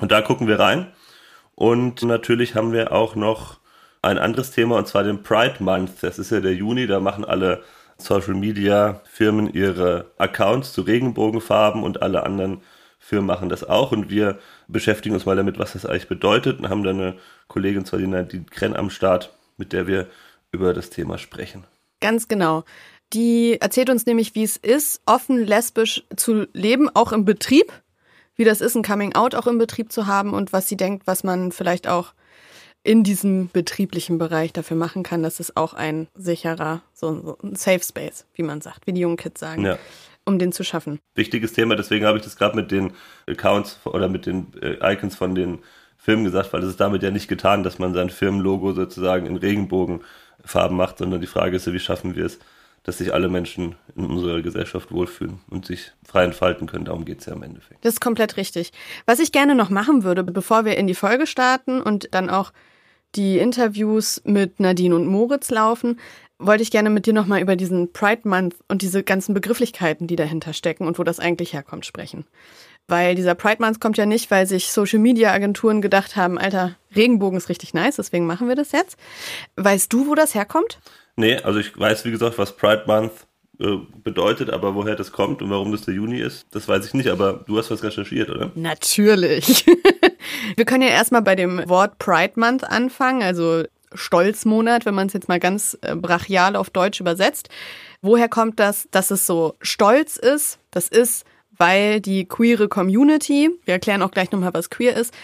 Und 0.00 0.12
da 0.12 0.22
gucken 0.22 0.48
wir 0.48 0.58
rein. 0.58 0.88
Und 1.54 2.02
natürlich 2.02 2.54
haben 2.54 2.72
wir 2.72 2.92
auch 2.92 3.14
noch 3.14 3.58
ein 4.02 4.18
anderes 4.18 4.50
Thema 4.50 4.76
und 4.76 4.86
zwar 4.86 5.02
den 5.02 5.22
Pride 5.22 5.62
Month. 5.62 6.02
Das 6.02 6.18
ist 6.18 6.30
ja 6.30 6.40
der 6.40 6.54
Juni, 6.54 6.86
da 6.86 7.00
machen 7.00 7.24
alle 7.24 7.62
Social 7.96 8.34
Media 8.34 9.00
Firmen 9.04 9.52
ihre 9.52 10.10
Accounts 10.18 10.72
zu 10.72 10.82
Regenbogenfarben 10.82 11.82
und 11.82 12.02
alle 12.02 12.24
anderen 12.24 12.60
Firmen 12.98 13.26
machen 13.26 13.48
das 13.48 13.64
auch 13.64 13.92
und 13.92 14.10
wir 14.10 14.38
beschäftigen 14.66 15.14
uns 15.14 15.26
mal 15.26 15.36
damit, 15.36 15.58
was 15.58 15.74
das 15.74 15.86
eigentlich 15.86 16.08
bedeutet 16.08 16.58
und 16.58 16.70
haben 16.70 16.82
da 16.82 16.90
eine 16.90 17.16
Kollegin, 17.48 17.84
zwar 17.84 17.98
die 17.98 18.06
Nadine 18.06 18.46
Krenn 18.50 18.74
am 18.74 18.90
Start, 18.90 19.32
mit 19.56 19.72
der 19.72 19.86
wir 19.86 20.08
über 20.52 20.72
das 20.72 20.90
Thema 20.90 21.18
sprechen. 21.18 21.64
Ganz 22.00 22.28
genau. 22.28 22.64
Die 23.12 23.60
erzählt 23.60 23.90
uns 23.90 24.06
nämlich, 24.06 24.34
wie 24.34 24.42
es 24.42 24.56
ist, 24.56 25.02
offen 25.06 25.44
lesbisch 25.44 26.02
zu 26.16 26.46
leben, 26.52 26.88
auch 26.94 27.12
im 27.12 27.24
Betrieb. 27.24 27.72
Wie 28.36 28.44
das 28.44 28.60
ist, 28.60 28.74
ein 28.74 28.82
Coming-out 28.82 29.34
auch 29.34 29.46
im 29.46 29.58
Betrieb 29.58 29.92
zu 29.92 30.06
haben 30.06 30.34
und 30.34 30.52
was 30.52 30.68
sie 30.68 30.76
denkt, 30.76 31.06
was 31.06 31.24
man 31.24 31.52
vielleicht 31.52 31.88
auch 31.88 32.12
in 32.82 33.02
diesem 33.02 33.48
betrieblichen 33.48 34.18
Bereich 34.18 34.52
dafür 34.52 34.76
machen 34.76 35.02
kann, 35.02 35.22
dass 35.22 35.40
es 35.40 35.56
auch 35.56 35.72
ein 35.72 36.06
sicherer, 36.14 36.82
so, 36.92 37.38
ein 37.42 37.56
Safe 37.56 37.82
Space, 37.82 38.26
wie 38.34 38.42
man 38.42 38.60
sagt, 38.60 38.86
wie 38.86 38.92
die 38.92 39.00
jungen 39.00 39.16
Kids 39.16 39.40
sagen, 39.40 39.64
ja. 39.64 39.78
um 40.26 40.38
den 40.38 40.52
zu 40.52 40.64
schaffen. 40.64 41.00
Wichtiges 41.14 41.54
Thema, 41.54 41.76
deswegen 41.76 42.04
habe 42.04 42.18
ich 42.18 42.24
das 42.24 42.36
gerade 42.36 42.54
mit 42.54 42.70
den 42.70 42.92
Accounts 43.26 43.80
oder 43.84 44.08
mit 44.08 44.26
den 44.26 44.48
äh, 44.60 44.92
Icons 44.92 45.16
von 45.16 45.34
den 45.34 45.60
Filmen 45.96 46.24
gesagt, 46.24 46.52
weil 46.52 46.62
es 46.62 46.68
ist 46.68 46.80
damit 46.80 47.02
ja 47.02 47.10
nicht 47.10 47.28
getan, 47.28 47.62
dass 47.62 47.78
man 47.78 47.94
sein 47.94 48.10
Firmenlogo 48.10 48.74
sozusagen 48.74 49.24
in 49.24 49.36
Regenbogenfarben 49.36 50.76
macht, 50.76 50.98
sondern 50.98 51.22
die 51.22 51.26
Frage 51.26 51.56
ist 51.56 51.66
ja, 51.66 51.72
wie 51.72 51.80
schaffen 51.80 52.14
wir 52.14 52.26
es, 52.26 52.38
dass 52.84 52.98
sich 52.98 53.12
alle 53.12 53.28
Menschen 53.28 53.74
in 53.96 54.04
unserer 54.04 54.42
Gesellschaft 54.42 54.92
wohlfühlen 54.92 55.40
und 55.50 55.66
sich 55.66 55.92
frei 56.06 56.24
entfalten 56.24 56.68
können. 56.68 56.84
Darum 56.84 57.04
geht 57.04 57.20
es 57.20 57.26
ja 57.26 57.32
im 57.32 57.42
Endeffekt. 57.42 57.84
Das 57.84 57.94
ist 57.94 58.00
komplett 58.00 58.36
richtig. 58.36 58.72
Was 59.06 59.18
ich 59.18 59.32
gerne 59.32 59.54
noch 59.54 59.70
machen 59.70 60.04
würde, 60.04 60.22
bevor 60.22 60.64
wir 60.64 60.76
in 60.76 60.86
die 60.86 60.94
Folge 60.94 61.26
starten 61.26 61.80
und 61.80 62.08
dann 62.12 62.30
auch 62.30 62.52
die 63.16 63.38
Interviews 63.38 64.20
mit 64.24 64.60
Nadine 64.60 64.94
und 64.94 65.06
Moritz 65.06 65.50
laufen, 65.50 65.98
wollte 66.38 66.62
ich 66.62 66.70
gerne 66.70 66.90
mit 66.90 67.06
dir 67.06 67.12
nochmal 67.12 67.40
über 67.40 67.56
diesen 67.56 67.92
Pride 67.92 68.28
Month 68.28 68.56
und 68.68 68.82
diese 68.82 69.02
ganzen 69.02 69.34
Begrifflichkeiten, 69.34 70.06
die 70.06 70.16
dahinter 70.16 70.52
stecken 70.52 70.86
und 70.86 70.98
wo 70.98 71.04
das 71.04 71.20
eigentlich 71.20 71.52
herkommt, 71.52 71.86
sprechen. 71.86 72.26
Weil 72.86 73.14
dieser 73.14 73.34
Pride 73.34 73.62
Month 73.62 73.80
kommt 73.80 73.96
ja 73.96 74.04
nicht, 74.04 74.30
weil 74.30 74.46
sich 74.46 74.70
Social 74.70 74.98
Media 74.98 75.32
Agenturen 75.32 75.80
gedacht 75.80 76.16
haben, 76.16 76.38
alter, 76.38 76.76
Regenbogen 76.94 77.38
ist 77.38 77.48
richtig 77.48 77.72
nice, 77.72 77.96
deswegen 77.96 78.26
machen 78.26 78.48
wir 78.48 78.56
das 78.56 78.72
jetzt. 78.72 78.98
Weißt 79.56 79.92
du, 79.92 80.06
wo 80.06 80.14
das 80.14 80.34
herkommt? 80.34 80.78
Nee, 81.16 81.36
also 81.38 81.58
ich 81.60 81.78
weiß, 81.78 82.04
wie 82.04 82.10
gesagt, 82.10 82.38
was 82.38 82.56
Pride 82.56 82.84
Month 82.86 83.12
äh, 83.58 83.78
bedeutet, 84.02 84.50
aber 84.50 84.74
woher 84.74 84.96
das 84.96 85.12
kommt 85.12 85.40
und 85.40 85.48
warum 85.48 85.72
das 85.72 85.82
der 85.82 85.94
Juni 85.94 86.18
ist, 86.18 86.46
das 86.50 86.66
weiß 86.66 86.86
ich 86.86 86.94
nicht, 86.94 87.08
aber 87.08 87.44
du 87.46 87.56
hast 87.56 87.70
was 87.70 87.82
recherchiert, 87.82 88.28
oder? 88.28 88.50
Natürlich. 88.54 89.64
Wir 90.56 90.64
können 90.64 90.82
ja 90.82 90.88
erstmal 90.88 91.22
bei 91.22 91.36
dem 91.36 91.66
Wort 91.68 91.98
Pride 91.98 92.32
Month 92.36 92.64
anfangen, 92.64 93.22
also 93.22 93.62
Stolzmonat, 93.94 94.86
wenn 94.86 94.94
man 94.94 95.06
es 95.06 95.12
jetzt 95.12 95.28
mal 95.28 95.38
ganz 95.38 95.78
äh, 95.82 95.94
brachial 95.94 96.56
auf 96.56 96.70
Deutsch 96.70 97.00
übersetzt. 97.00 97.48
Woher 98.02 98.28
kommt 98.28 98.58
das, 98.60 98.88
dass 98.90 99.10
es 99.10 99.26
so 99.26 99.54
stolz 99.60 100.16
ist? 100.16 100.58
Das 100.70 100.88
ist, 100.88 101.24
weil 101.56 102.00
die 102.00 102.26
queere 102.26 102.68
Community, 102.68 103.50
wir 103.64 103.74
erklären 103.74 104.02
auch 104.02 104.10
gleich 104.10 104.30
nochmal, 104.30 104.54
was 104.54 104.70
queer 104.70 104.96
ist, 104.96 105.14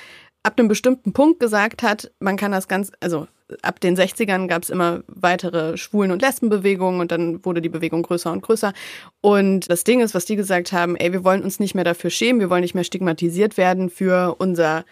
ab 0.43 0.59
einem 0.59 0.69
bestimmten 0.69 1.13
Punkt 1.13 1.41
gesagt 1.41 1.83
hat, 1.83 2.11
man 2.19 2.37
kann 2.37 2.53
das 2.53 2.69
ganz, 2.69 2.93
also 3.01 3.27
ab 3.63 3.81
den 3.81 3.97
60ern 3.97 4.47
gab 4.47 4.63
es 4.63 4.71
immer 4.71 5.03
weitere 5.09 5.77
Schwulen- 5.77 6.13
und 6.13 6.23
Lesbenbewegungen 6.23 7.01
und 7.01 7.11
dann 7.11 7.45
wurde 7.45 7.61
die 7.61 7.69
Bewegung 7.69 8.03
größer 8.03 8.31
und 8.31 8.43
größer. 8.43 8.73
Und 9.21 9.71
das 9.71 9.85
Ding 9.85 10.01
ist, 10.01 10.15
was 10.15 10.25
die 10.25 10.37
gesagt 10.37 10.73
haben, 10.73 10.97
ey, 10.97 11.13
wir 11.13 11.25
wollen 11.25 11.43
uns 11.43 11.61
nicht 11.61 11.75
mehr 11.75 11.85
dafür 11.85 12.11
schämen, 12.11 12.41
wir 12.41 12.51
wollen 12.51 12.63
nicht 12.63 12.75
mehr 12.75 12.85
stigmatisiert 12.85 13.57
werden 13.57 13.91
für 13.91 14.37
unser, 14.39 14.85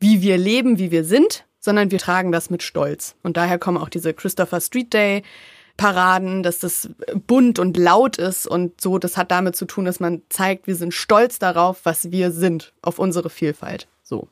wie 0.00 0.22
wir 0.22 0.38
leben, 0.38 0.78
wie 0.78 0.90
wir 0.90 1.04
sind, 1.04 1.44
sondern 1.60 1.90
wir 1.90 1.98
tragen 1.98 2.32
das 2.32 2.50
mit 2.50 2.62
Stolz. 2.62 3.16
Und 3.22 3.36
daher 3.36 3.58
kommen 3.58 3.78
auch 3.78 3.88
diese 3.88 4.14
Christopher 4.14 4.60
Street 4.60 4.92
Day. 4.92 5.22
Paraden, 5.76 6.42
dass 6.42 6.58
das 6.58 6.88
bunt 7.26 7.58
und 7.58 7.76
laut 7.76 8.16
ist 8.16 8.46
und 8.46 8.80
so. 8.80 8.98
Das 8.98 9.16
hat 9.16 9.30
damit 9.30 9.56
zu 9.56 9.64
tun, 9.64 9.84
dass 9.84 10.00
man 10.00 10.22
zeigt, 10.28 10.66
wir 10.66 10.76
sind 10.76 10.94
stolz 10.94 11.38
darauf, 11.38 11.80
was 11.84 12.10
wir 12.10 12.30
sind, 12.30 12.72
auf 12.82 12.98
unsere 12.98 13.30
Vielfalt. 13.30 13.88
So. 14.02 14.28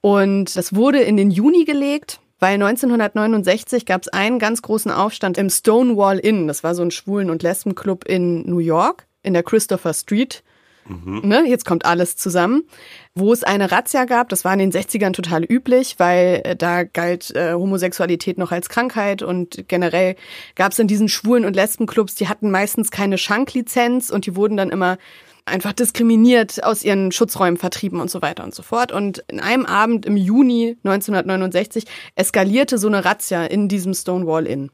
Und 0.00 0.56
das 0.56 0.74
wurde 0.74 1.00
in 1.00 1.16
den 1.16 1.30
Juni 1.30 1.64
gelegt 1.64 2.20
weil 2.40 2.54
1969 2.54 3.84
gab 3.84 4.02
es 4.02 4.08
einen 4.08 4.38
ganz 4.38 4.62
großen 4.62 4.90
Aufstand 4.90 5.36
im 5.36 5.50
Stonewall 5.50 6.18
Inn. 6.18 6.48
Das 6.48 6.64
war 6.64 6.74
so 6.74 6.82
ein 6.82 6.90
Schwulen- 6.90 7.30
und 7.30 7.42
Lesbenclub 7.42 8.06
in 8.06 8.48
New 8.48 8.58
York, 8.58 9.06
in 9.22 9.34
der 9.34 9.42
Christopher 9.42 9.92
Street. 9.92 10.42
Mhm. 10.90 11.20
Ne, 11.22 11.44
jetzt 11.46 11.64
kommt 11.64 11.84
alles 11.84 12.16
zusammen. 12.16 12.64
Wo 13.14 13.32
es 13.32 13.44
eine 13.44 13.70
Razzia 13.70 14.04
gab, 14.04 14.28
das 14.28 14.44
war 14.44 14.52
in 14.52 14.58
den 14.58 14.72
60ern 14.72 15.12
total 15.12 15.44
üblich, 15.44 15.96
weil 15.98 16.42
äh, 16.44 16.56
da 16.56 16.82
galt 16.82 17.34
äh, 17.34 17.54
Homosexualität 17.54 18.38
noch 18.38 18.50
als 18.50 18.68
Krankheit 18.68 19.22
und 19.22 19.68
generell 19.68 20.16
gab 20.56 20.72
es 20.72 20.78
in 20.78 20.88
diesen 20.88 21.08
Schwulen- 21.08 21.44
und 21.44 21.54
Lesbenclubs, 21.54 22.16
die 22.16 22.28
hatten 22.28 22.50
meistens 22.50 22.90
keine 22.90 23.18
Schanklizenz 23.18 24.10
und 24.10 24.26
die 24.26 24.36
wurden 24.36 24.56
dann 24.56 24.70
immer 24.70 24.98
einfach 25.46 25.72
diskriminiert, 25.72 26.62
aus 26.62 26.84
ihren 26.84 27.12
Schutzräumen 27.12 27.56
vertrieben 27.56 28.00
und 28.00 28.10
so 28.10 28.22
weiter 28.22 28.44
und 28.44 28.54
so 28.54 28.62
fort. 28.62 28.92
Und 28.92 29.24
in 29.28 29.40
einem 29.40 29.66
Abend 29.66 30.06
im 30.06 30.16
Juni 30.16 30.76
1969 30.84 31.84
eskalierte 32.14 32.78
so 32.78 32.88
eine 32.88 33.04
Razzia 33.04 33.44
in 33.44 33.68
diesem 33.68 33.94
Stonewall 33.94 34.46
Inn. 34.46 34.70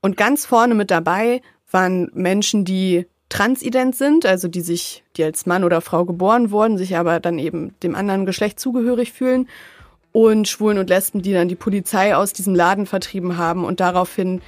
Und 0.00 0.16
ganz 0.16 0.46
vorne 0.46 0.74
mit 0.74 0.90
dabei 0.90 1.42
waren 1.70 2.10
Menschen, 2.14 2.64
die 2.64 3.06
transident 3.30 3.96
sind, 3.96 4.26
also 4.26 4.48
die 4.48 4.60
sich, 4.60 5.02
die 5.16 5.24
als 5.24 5.46
Mann 5.46 5.64
oder 5.64 5.80
Frau 5.80 6.04
geboren 6.04 6.50
wurden, 6.50 6.76
sich 6.76 6.96
aber 6.96 7.20
dann 7.20 7.38
eben 7.38 7.74
dem 7.82 7.94
anderen 7.94 8.26
Geschlecht 8.26 8.60
zugehörig 8.60 9.12
fühlen 9.12 9.48
und 10.12 10.48
Schwulen 10.48 10.76
und 10.76 10.90
Lesben, 10.90 11.22
die 11.22 11.32
dann 11.32 11.48
die 11.48 11.54
Polizei 11.54 12.14
aus 12.14 12.34
diesem 12.34 12.54
Laden 12.54 12.84
vertrieben 12.84 13.38
haben 13.38 13.64
und 13.64 13.80
daraufhin 13.80 14.42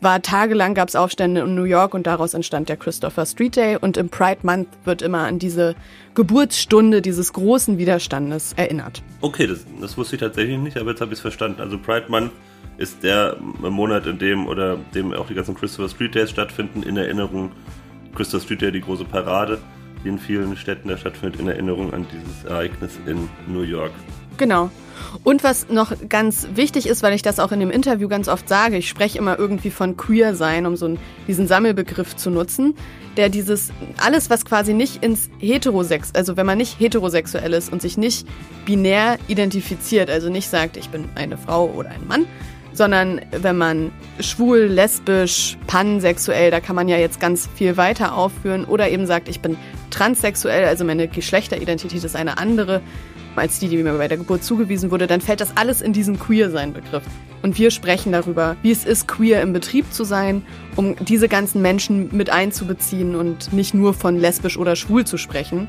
war 0.00 0.22
tagelang 0.22 0.74
gab 0.74 0.88
es 0.88 0.94
Aufstände 0.94 1.40
in 1.40 1.54
New 1.54 1.64
York 1.64 1.92
und 1.92 2.06
daraus 2.06 2.34
entstand 2.34 2.68
der 2.68 2.76
Christopher 2.76 3.26
Street 3.26 3.56
Day 3.56 3.76
und 3.80 3.96
im 3.96 4.08
Pride 4.08 4.40
Month 4.42 4.68
wird 4.84 5.02
immer 5.02 5.26
an 5.26 5.38
diese 5.38 5.74
Geburtsstunde 6.14 7.02
dieses 7.02 7.32
großen 7.32 7.78
Widerstandes 7.78 8.52
erinnert. 8.56 9.02
Okay, 9.22 9.46
das, 9.46 9.66
das 9.80 9.96
wusste 9.98 10.16
ich 10.16 10.20
tatsächlich 10.20 10.58
nicht, 10.58 10.76
aber 10.76 10.90
jetzt 10.90 11.00
habe 11.00 11.12
ich 11.12 11.18
es 11.18 11.20
verstanden. 11.20 11.60
Also 11.60 11.78
Pride 11.78 12.06
Month 12.08 12.30
ist 12.76 13.02
der 13.02 13.36
Monat, 13.40 14.06
in 14.06 14.18
dem 14.18 14.46
oder 14.46 14.78
dem 14.94 15.12
auch 15.12 15.26
die 15.26 15.34
ganzen 15.34 15.56
Christopher 15.56 15.88
Street 15.88 16.14
Days 16.14 16.30
stattfinden, 16.30 16.84
in 16.84 16.96
Erinnerung 16.96 17.50
Christopher 18.14 18.44
Street 18.44 18.62
Day, 18.62 18.72
die 18.72 18.80
große 18.80 19.04
Parade, 19.04 19.58
die 20.04 20.08
in 20.08 20.18
vielen 20.18 20.56
Städten 20.56 20.88
da 20.88 20.96
stattfindet, 20.96 21.40
in 21.40 21.48
Erinnerung 21.48 21.92
an 21.92 22.06
dieses 22.12 22.44
Ereignis 22.44 22.98
in 23.06 23.28
New 23.46 23.62
York. 23.62 23.92
Genau. 24.36 24.70
Und 25.24 25.44
was 25.44 25.68
noch 25.68 25.92
ganz 26.08 26.48
wichtig 26.54 26.86
ist, 26.86 27.02
weil 27.02 27.12
ich 27.12 27.22
das 27.22 27.40
auch 27.40 27.52
in 27.52 27.60
dem 27.60 27.70
Interview 27.70 28.08
ganz 28.08 28.28
oft 28.28 28.48
sage, 28.48 28.76
ich 28.76 28.88
spreche 28.88 29.18
immer 29.18 29.38
irgendwie 29.38 29.70
von 29.70 29.96
queer 29.96 30.34
sein, 30.34 30.66
um 30.66 30.76
so 30.76 30.86
einen, 30.86 30.98
diesen 31.26 31.46
Sammelbegriff 31.46 32.16
zu 32.16 32.30
nutzen, 32.30 32.74
der 33.16 33.28
dieses, 33.28 33.72
alles 33.98 34.30
was 34.30 34.44
quasi 34.44 34.74
nicht 34.74 35.02
ins 35.02 35.28
Heterosex, 35.40 36.12
also 36.14 36.36
wenn 36.36 36.46
man 36.46 36.58
nicht 36.58 36.78
heterosexuell 36.78 37.52
ist 37.52 37.72
und 37.72 37.82
sich 37.82 37.98
nicht 37.98 38.26
binär 38.64 39.18
identifiziert, 39.26 40.08
also 40.08 40.30
nicht 40.30 40.48
sagt, 40.48 40.76
ich 40.76 40.88
bin 40.88 41.08
eine 41.16 41.36
Frau 41.36 41.66
oder 41.70 41.90
ein 41.90 42.06
Mann, 42.06 42.26
sondern 42.78 43.20
wenn 43.30 43.58
man 43.58 43.90
schwul, 44.20 44.60
lesbisch, 44.60 45.58
pansexuell, 45.66 46.50
da 46.50 46.60
kann 46.60 46.74
man 46.74 46.88
ja 46.88 46.96
jetzt 46.96 47.20
ganz 47.20 47.46
viel 47.54 47.76
weiter 47.76 48.14
aufführen, 48.14 48.64
oder 48.64 48.88
eben 48.88 49.06
sagt, 49.06 49.28
ich 49.28 49.40
bin 49.40 49.58
transsexuell, 49.90 50.64
also 50.64 50.84
meine 50.84 51.08
Geschlechteridentität 51.08 52.02
ist 52.02 52.16
eine 52.16 52.38
andere 52.38 52.80
als 53.38 53.58
die, 53.58 53.68
die 53.68 53.76
mir 53.76 53.94
bei 53.94 54.08
der 54.08 54.18
Geburt 54.18 54.44
zugewiesen 54.44 54.90
wurde, 54.90 55.06
dann 55.06 55.20
fällt 55.20 55.40
das 55.40 55.56
alles 55.56 55.80
in 55.80 55.92
diesen 55.92 56.18
Queer-Sein-Begriff. 56.18 57.04
Und 57.42 57.56
wir 57.56 57.70
sprechen 57.70 58.12
darüber, 58.12 58.56
wie 58.62 58.72
es 58.72 58.84
ist, 58.84 59.06
queer 59.06 59.42
im 59.42 59.52
Betrieb 59.52 59.92
zu 59.92 60.04
sein, 60.04 60.42
um 60.76 60.96
diese 60.96 61.28
ganzen 61.28 61.62
Menschen 61.62 62.08
mit 62.14 62.30
einzubeziehen 62.30 63.14
und 63.14 63.52
nicht 63.52 63.74
nur 63.74 63.94
von 63.94 64.18
lesbisch 64.18 64.58
oder 64.58 64.74
schwul 64.74 65.04
zu 65.04 65.18
sprechen. 65.18 65.68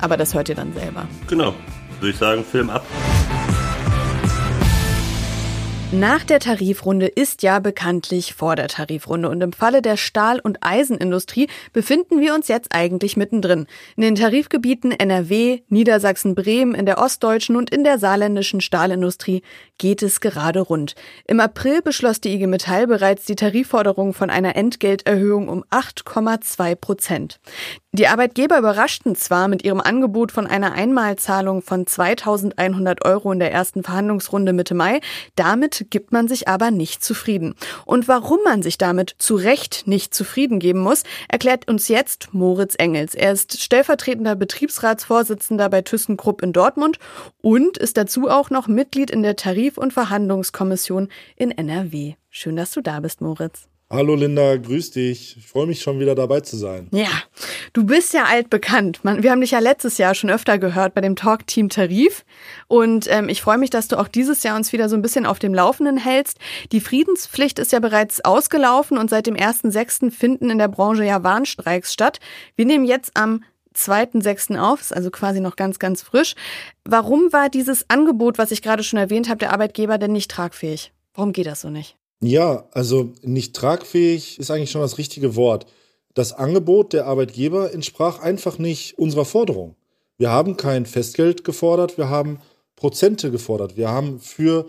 Aber 0.00 0.16
das 0.16 0.34
hört 0.34 0.50
ihr 0.50 0.54
dann 0.54 0.72
selber. 0.74 1.08
Genau. 1.26 1.54
Würde 2.00 2.10
ich 2.10 2.16
sagen, 2.16 2.44
Film 2.44 2.70
ab. 2.70 2.84
Nach 5.92 6.22
der 6.22 6.38
Tarifrunde 6.38 7.08
ist 7.08 7.42
ja 7.42 7.58
bekanntlich 7.58 8.34
vor 8.34 8.54
der 8.54 8.68
Tarifrunde 8.68 9.28
und 9.28 9.40
im 9.40 9.52
Falle 9.52 9.82
der 9.82 9.96
Stahl- 9.96 10.38
und 10.38 10.58
Eisenindustrie 10.60 11.48
befinden 11.72 12.20
wir 12.20 12.32
uns 12.32 12.46
jetzt 12.46 12.68
eigentlich 12.72 13.16
mittendrin. 13.16 13.66
In 13.96 14.02
den 14.02 14.14
Tarifgebieten 14.14 14.92
NRW, 14.92 15.62
Niedersachsen, 15.68 16.36
Bremen, 16.36 16.76
in 16.76 16.86
der 16.86 16.98
ostdeutschen 16.98 17.56
und 17.56 17.70
in 17.70 17.82
der 17.82 17.98
saarländischen 17.98 18.60
Stahlindustrie 18.60 19.42
geht 19.80 20.02
es 20.02 20.20
gerade 20.20 20.60
rund. 20.60 20.94
Im 21.26 21.40
April 21.40 21.80
beschloss 21.80 22.20
die 22.20 22.34
IG 22.34 22.46
Metall 22.46 22.86
bereits 22.86 23.24
die 23.24 23.34
Tarifforderung 23.34 24.12
von 24.12 24.28
einer 24.28 24.54
Entgelterhöhung 24.54 25.48
um 25.48 25.64
8,2 25.70 26.74
Prozent. 26.76 27.40
Die 27.92 28.06
Arbeitgeber 28.06 28.58
überraschten 28.58 29.16
zwar 29.16 29.48
mit 29.48 29.64
ihrem 29.64 29.80
Angebot 29.80 30.30
von 30.30 30.46
einer 30.46 30.72
Einmalzahlung 30.72 31.60
von 31.62 31.86
2100 31.86 33.04
Euro 33.04 33.32
in 33.32 33.40
der 33.40 33.50
ersten 33.50 33.82
Verhandlungsrunde 33.82 34.52
Mitte 34.52 34.74
Mai. 34.74 35.00
Damit 35.34 35.86
gibt 35.90 36.12
man 36.12 36.28
sich 36.28 36.46
aber 36.46 36.70
nicht 36.70 37.02
zufrieden. 37.02 37.54
Und 37.86 38.06
warum 38.06 38.38
man 38.44 38.62
sich 38.62 38.78
damit 38.78 39.16
zu 39.18 39.34
Recht 39.34 39.88
nicht 39.88 40.14
zufrieden 40.14 40.60
geben 40.60 40.80
muss, 40.80 41.02
erklärt 41.28 41.68
uns 41.68 41.88
jetzt 41.88 42.28
Moritz 42.32 42.74
Engels. 42.78 43.14
Er 43.14 43.32
ist 43.32 43.60
stellvertretender 43.60 44.36
Betriebsratsvorsitzender 44.36 45.68
bei 45.68 45.82
ThyssenKrupp 45.82 46.42
in 46.42 46.52
Dortmund 46.52 46.98
und 47.40 47.78
ist 47.78 47.96
dazu 47.96 48.28
auch 48.28 48.50
noch 48.50 48.68
Mitglied 48.68 49.10
in 49.10 49.22
der 49.22 49.36
Tarif- 49.36 49.69
und 49.78 49.92
Verhandlungskommission 49.92 51.08
in 51.36 51.50
NRW. 51.50 52.14
Schön, 52.28 52.56
dass 52.56 52.72
du 52.72 52.80
da 52.80 53.00
bist, 53.00 53.20
Moritz. 53.20 53.70
Hallo 53.92 54.14
Linda, 54.14 54.56
grüß 54.56 54.92
dich. 54.92 55.36
Ich 55.36 55.48
freue 55.48 55.66
mich 55.66 55.82
schon 55.82 55.98
wieder 55.98 56.14
dabei 56.14 56.42
zu 56.42 56.56
sein. 56.56 56.86
Ja, 56.92 57.08
du 57.72 57.84
bist 57.84 58.14
ja 58.14 58.22
altbekannt. 58.22 59.00
Man, 59.02 59.24
wir 59.24 59.32
haben 59.32 59.40
dich 59.40 59.50
ja 59.50 59.58
letztes 59.58 59.98
Jahr 59.98 60.14
schon 60.14 60.30
öfter 60.30 60.58
gehört 60.58 60.94
bei 60.94 61.00
dem 61.00 61.16
Talk 61.16 61.44
Team 61.48 61.68
Tarif. 61.68 62.24
Und 62.68 63.08
ähm, 63.10 63.28
ich 63.28 63.42
freue 63.42 63.58
mich, 63.58 63.70
dass 63.70 63.88
du 63.88 63.98
auch 63.98 64.06
dieses 64.06 64.44
Jahr 64.44 64.54
uns 64.54 64.72
wieder 64.72 64.88
so 64.88 64.94
ein 64.94 65.02
bisschen 65.02 65.26
auf 65.26 65.40
dem 65.40 65.52
Laufenden 65.52 65.96
hältst. 65.96 66.38
Die 66.70 66.78
Friedenspflicht 66.78 67.58
ist 67.58 67.72
ja 67.72 67.80
bereits 67.80 68.24
ausgelaufen 68.24 68.96
und 68.96 69.10
seit 69.10 69.26
dem 69.26 69.34
1.6. 69.34 70.12
finden 70.12 70.50
in 70.50 70.58
der 70.58 70.68
Branche 70.68 71.04
ja 71.04 71.24
Warnstreiks 71.24 71.92
statt. 71.92 72.20
Wir 72.54 72.66
nehmen 72.66 72.84
jetzt 72.84 73.16
am 73.16 73.42
2.6. 73.76 74.58
auf, 74.58 74.80
ist 74.80 74.94
also 74.94 75.10
quasi 75.10 75.40
noch 75.40 75.56
ganz, 75.56 75.78
ganz 75.78 76.02
frisch. 76.02 76.34
Warum 76.84 77.32
war 77.32 77.48
dieses 77.48 77.88
Angebot, 77.88 78.38
was 78.38 78.50
ich 78.50 78.62
gerade 78.62 78.82
schon 78.82 78.98
erwähnt 78.98 79.28
habe, 79.28 79.38
der 79.38 79.52
Arbeitgeber 79.52 79.98
denn 79.98 80.12
nicht 80.12 80.30
tragfähig? 80.30 80.92
Warum 81.14 81.32
geht 81.32 81.46
das 81.46 81.60
so 81.60 81.70
nicht? 81.70 81.96
Ja, 82.20 82.68
also 82.72 83.12
nicht 83.22 83.56
tragfähig 83.56 84.38
ist 84.38 84.50
eigentlich 84.50 84.70
schon 84.70 84.82
das 84.82 84.98
richtige 84.98 85.36
Wort. 85.36 85.66
Das 86.14 86.32
Angebot 86.32 86.92
der 86.92 87.06
Arbeitgeber 87.06 87.72
entsprach 87.72 88.20
einfach 88.20 88.58
nicht 88.58 88.98
unserer 88.98 89.24
Forderung. 89.24 89.76
Wir 90.18 90.30
haben 90.30 90.56
kein 90.56 90.84
Festgeld 90.84 91.44
gefordert, 91.44 91.96
wir 91.96 92.08
haben 92.08 92.40
Prozente 92.76 93.30
gefordert. 93.30 93.76
Wir 93.76 93.90
haben 93.90 94.20
für 94.20 94.66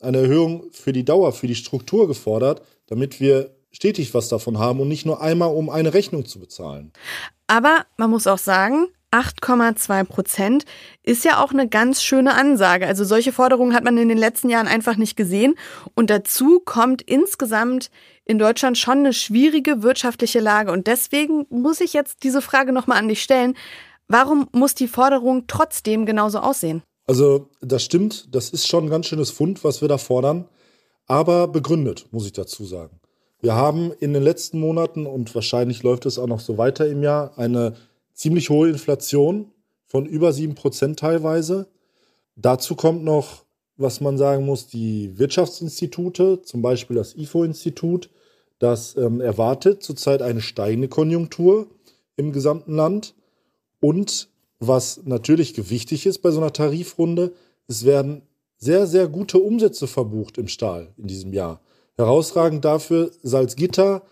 eine 0.00 0.18
Erhöhung 0.18 0.64
für 0.72 0.92
die 0.92 1.04
Dauer, 1.04 1.32
für 1.32 1.46
die 1.46 1.54
Struktur 1.54 2.08
gefordert, 2.08 2.62
damit 2.86 3.20
wir 3.20 3.54
stetig 3.72 4.14
was 4.14 4.28
davon 4.28 4.58
haben 4.58 4.80
und 4.80 4.88
nicht 4.88 5.06
nur 5.06 5.20
einmal, 5.20 5.54
um 5.54 5.70
eine 5.70 5.94
Rechnung 5.94 6.26
zu 6.26 6.38
bezahlen. 6.38 6.92
Aber 7.46 7.84
man 7.96 8.10
muss 8.10 8.26
auch 8.26 8.38
sagen, 8.38 8.86
8,2 9.12 10.04
Prozent 10.04 10.64
ist 11.02 11.24
ja 11.24 11.42
auch 11.42 11.52
eine 11.52 11.68
ganz 11.68 12.02
schöne 12.02 12.34
Ansage. 12.34 12.86
Also 12.86 13.04
solche 13.04 13.32
Forderungen 13.32 13.74
hat 13.74 13.84
man 13.84 13.98
in 13.98 14.08
den 14.08 14.18
letzten 14.18 14.48
Jahren 14.48 14.66
einfach 14.66 14.96
nicht 14.96 15.16
gesehen. 15.16 15.54
Und 15.94 16.08
dazu 16.08 16.60
kommt 16.60 17.02
insgesamt 17.02 17.90
in 18.24 18.38
Deutschland 18.38 18.78
schon 18.78 18.98
eine 18.98 19.12
schwierige 19.12 19.82
wirtschaftliche 19.82 20.40
Lage. 20.40 20.72
Und 20.72 20.86
deswegen 20.86 21.46
muss 21.50 21.80
ich 21.80 21.92
jetzt 21.92 22.22
diese 22.22 22.40
Frage 22.40 22.72
nochmal 22.72 22.98
an 22.98 23.08
dich 23.08 23.22
stellen. 23.22 23.54
Warum 24.08 24.48
muss 24.52 24.74
die 24.74 24.88
Forderung 24.88 25.44
trotzdem 25.46 26.06
genauso 26.06 26.38
aussehen? 26.38 26.82
Also 27.06 27.50
das 27.60 27.82
stimmt, 27.82 28.34
das 28.34 28.50
ist 28.50 28.66
schon 28.66 28.84
ein 28.84 28.90
ganz 28.90 29.06
schönes 29.06 29.30
Fund, 29.30 29.64
was 29.64 29.82
wir 29.82 29.88
da 29.88 29.98
fordern, 29.98 30.48
aber 31.06 31.48
begründet, 31.48 32.06
muss 32.12 32.26
ich 32.26 32.32
dazu 32.32 32.64
sagen. 32.64 33.01
Wir 33.42 33.54
haben 33.56 33.92
in 33.98 34.12
den 34.12 34.22
letzten 34.22 34.60
Monaten 34.60 35.04
und 35.04 35.34
wahrscheinlich 35.34 35.82
läuft 35.82 36.06
es 36.06 36.16
auch 36.16 36.28
noch 36.28 36.38
so 36.38 36.58
weiter 36.58 36.86
im 36.86 37.02
Jahr 37.02 37.36
eine 37.36 37.74
ziemlich 38.14 38.50
hohe 38.50 38.68
Inflation 38.68 39.50
von 39.84 40.06
über 40.06 40.32
sieben 40.32 40.54
Prozent 40.54 41.00
teilweise. 41.00 41.66
Dazu 42.36 42.76
kommt 42.76 43.02
noch, 43.02 43.44
was 43.76 44.00
man 44.00 44.16
sagen 44.16 44.46
muss, 44.46 44.68
die 44.68 45.18
Wirtschaftsinstitute, 45.18 46.42
zum 46.42 46.62
Beispiel 46.62 46.94
das 46.94 47.16
IFO-Institut, 47.16 48.10
das 48.60 48.96
ähm, 48.96 49.20
erwartet 49.20 49.82
zurzeit 49.82 50.22
eine 50.22 50.40
steigende 50.40 50.86
Konjunktur 50.86 51.66
im 52.14 52.30
gesamten 52.30 52.76
Land. 52.76 53.16
Und 53.80 54.28
was 54.60 55.00
natürlich 55.04 55.52
gewichtig 55.52 56.06
ist 56.06 56.18
bei 56.18 56.30
so 56.30 56.38
einer 56.38 56.52
Tarifrunde, 56.52 57.32
es 57.66 57.84
werden 57.84 58.22
sehr, 58.56 58.86
sehr 58.86 59.08
gute 59.08 59.40
Umsätze 59.40 59.88
verbucht 59.88 60.38
im 60.38 60.46
Stahl 60.46 60.94
in 60.96 61.08
diesem 61.08 61.32
Jahr. 61.32 61.60
Herausragend 61.96 62.64
dafür 62.64 63.10
Salzgitter 63.22 64.02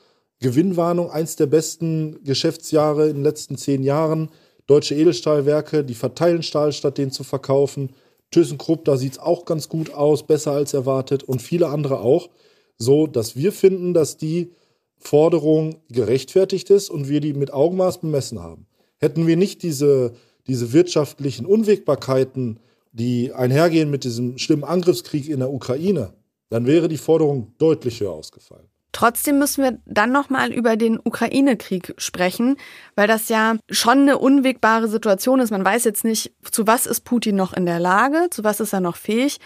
Gewinnwarnung, 0.41 1.11
eins 1.11 1.37
der 1.37 1.47
besten 1.47 2.25
Geschäftsjahre 2.25 3.09
in 3.09 3.17
den 3.17 3.25
letzten 3.25 3.57
zehn 3.57 3.83
Jahren. 3.83 4.31
Deutsche 4.67 4.95
Edelstahlwerke, 4.95 5.85
die 5.85 5.95
verteilen 5.95 6.43
Stahl, 6.43 6.73
statt 6.73 6.97
den 6.97 7.11
zu 7.11 7.25
verkaufen. 7.25 7.91
ThyssenKrupp, 8.31 8.85
da 8.85 8.97
sieht 8.97 9.13
es 9.13 9.19
auch 9.19 9.45
ganz 9.45 9.69
gut 9.69 9.93
aus, 9.93 10.27
besser 10.27 10.53
als 10.53 10.73
erwartet 10.73 11.25
und 11.25 11.43
viele 11.43 11.69
andere 11.69 12.01
auch. 12.01 12.31
So, 12.79 13.07
dass 13.07 13.37
wir 13.37 13.53
finden, 13.53 13.93
dass 13.93 14.17
die 14.17 14.53
Forderung 14.97 15.83
gerechtfertigt 15.91 16.71
ist 16.71 16.89
und 16.89 17.09
wir 17.09 17.21
die 17.21 17.35
mit 17.35 17.53
Augenmaß 17.53 18.01
bemessen 18.01 18.43
haben. 18.43 18.67
Hätten 18.99 19.27
wir 19.27 19.37
nicht 19.37 19.63
diese, 19.63 20.13
diese 20.47 20.73
wirtschaftlichen 20.73 21.45
Unwägbarkeiten, 21.45 22.61
die 22.93 23.33
einhergehen 23.33 23.91
mit 23.91 24.05
diesem 24.05 24.39
schlimmen 24.39 24.65
Angriffskrieg 24.65 25.29
in 25.29 25.41
der 25.41 25.53
Ukraine, 25.53 26.15
dann 26.51 26.67
wäre 26.67 26.89
die 26.89 26.99
Forderung 26.99 27.55
deutlich 27.59 28.01
höher 28.01 28.13
ausgefallen. 28.13 28.67
Trotzdem 28.93 29.39
müssen 29.39 29.63
wir 29.63 29.79
dann 29.87 30.11
nochmal 30.11 30.53
über 30.53 30.77
den 30.77 30.99
Ukraine-Krieg 31.03 31.95
sprechen, 31.97 32.57
weil 32.97 33.07
das 33.07 33.29
ja 33.29 33.57
schon 33.71 34.01
eine 34.01 34.19
unwegbare 34.19 34.89
Situation 34.89 35.39
ist. 35.39 35.53
Man 35.53 35.65
weiß 35.65 35.85
jetzt 35.85 36.05
nicht, 36.05 36.33
zu 36.51 36.67
was 36.67 36.87
ist 36.87 37.03
Putin 37.03 37.37
noch 37.37 37.53
in 37.53 37.67
der 37.67 37.79
Lage, 37.79 38.29
zu 38.31 38.43
was 38.43 38.59
ist 38.59 38.73
er 38.73 38.81
noch 38.81 38.97
fähig. 38.97 39.39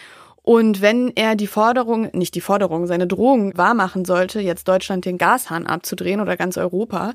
Und 0.42 0.80
wenn 0.80 1.12
er 1.14 1.36
die 1.36 1.46
Forderung, 1.46 2.08
nicht 2.12 2.34
die 2.34 2.40
Forderung, 2.40 2.86
seine 2.86 3.06
Drohung 3.06 3.56
wahrmachen 3.56 4.04
sollte, 4.04 4.40
jetzt 4.40 4.66
Deutschland 4.66 5.04
den 5.04 5.18
Gashahn 5.18 5.66
abzudrehen 5.66 6.20
oder 6.20 6.36
ganz 6.36 6.56
Europa, 6.56 7.12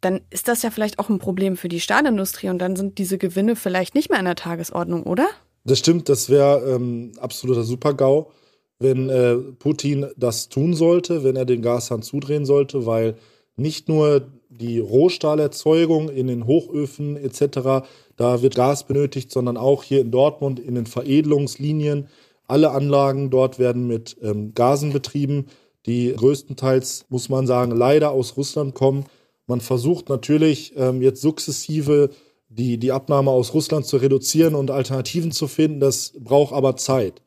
dann 0.00 0.22
ist 0.30 0.48
das 0.48 0.62
ja 0.62 0.70
vielleicht 0.70 0.98
auch 0.98 1.08
ein 1.08 1.18
Problem 1.18 1.56
für 1.56 1.68
die 1.68 1.80
Stahlindustrie 1.80 2.48
und 2.48 2.58
dann 2.58 2.76
sind 2.76 2.98
diese 2.98 3.18
Gewinne 3.18 3.56
vielleicht 3.56 3.94
nicht 3.94 4.10
mehr 4.10 4.18
in 4.18 4.26
der 4.26 4.34
Tagesordnung, 4.34 5.04
oder? 5.04 5.26
Das 5.64 5.78
stimmt, 5.78 6.08
das 6.08 6.30
wäre 6.30 6.74
ähm, 6.74 7.12
absoluter 7.18 7.64
Supergau 7.64 8.30
wenn 8.78 9.08
äh, 9.08 9.36
Putin 9.36 10.06
das 10.16 10.48
tun 10.48 10.74
sollte, 10.74 11.24
wenn 11.24 11.36
er 11.36 11.44
den 11.44 11.62
Gashahn 11.62 12.02
zudrehen 12.02 12.44
sollte, 12.44 12.86
weil 12.86 13.16
nicht 13.56 13.88
nur 13.88 14.28
die 14.48 14.78
Rohstahlerzeugung 14.78 16.08
in 16.08 16.26
den 16.26 16.46
Hochöfen 16.46 17.16
etc. 17.16 17.86
Da 18.16 18.42
wird 18.42 18.54
Gas 18.54 18.86
benötigt, 18.86 19.30
sondern 19.30 19.56
auch 19.56 19.82
hier 19.82 20.00
in 20.00 20.10
Dortmund 20.10 20.60
in 20.60 20.74
den 20.74 20.86
Veredelungslinien. 20.86 22.08
Alle 22.48 22.70
Anlagen 22.70 23.30
dort 23.30 23.58
werden 23.58 23.86
mit 23.86 24.16
ähm, 24.22 24.52
Gasen 24.54 24.92
betrieben, 24.92 25.46
die 25.86 26.12
größtenteils, 26.14 27.06
muss 27.08 27.28
man 27.28 27.46
sagen, 27.46 27.72
leider 27.72 28.10
aus 28.10 28.36
Russland 28.36 28.74
kommen. 28.74 29.04
Man 29.46 29.60
versucht 29.60 30.08
natürlich 30.08 30.74
ähm, 30.76 31.02
jetzt 31.02 31.22
sukzessive 31.22 32.10
die, 32.48 32.78
die 32.78 32.92
Abnahme 32.92 33.30
aus 33.30 33.54
Russland 33.54 33.86
zu 33.86 33.96
reduzieren 33.96 34.54
und 34.54 34.70
Alternativen 34.70 35.32
zu 35.32 35.46
finden. 35.46 35.80
Das 35.80 36.12
braucht 36.18 36.52
aber 36.52 36.76
Zeit. 36.76 37.22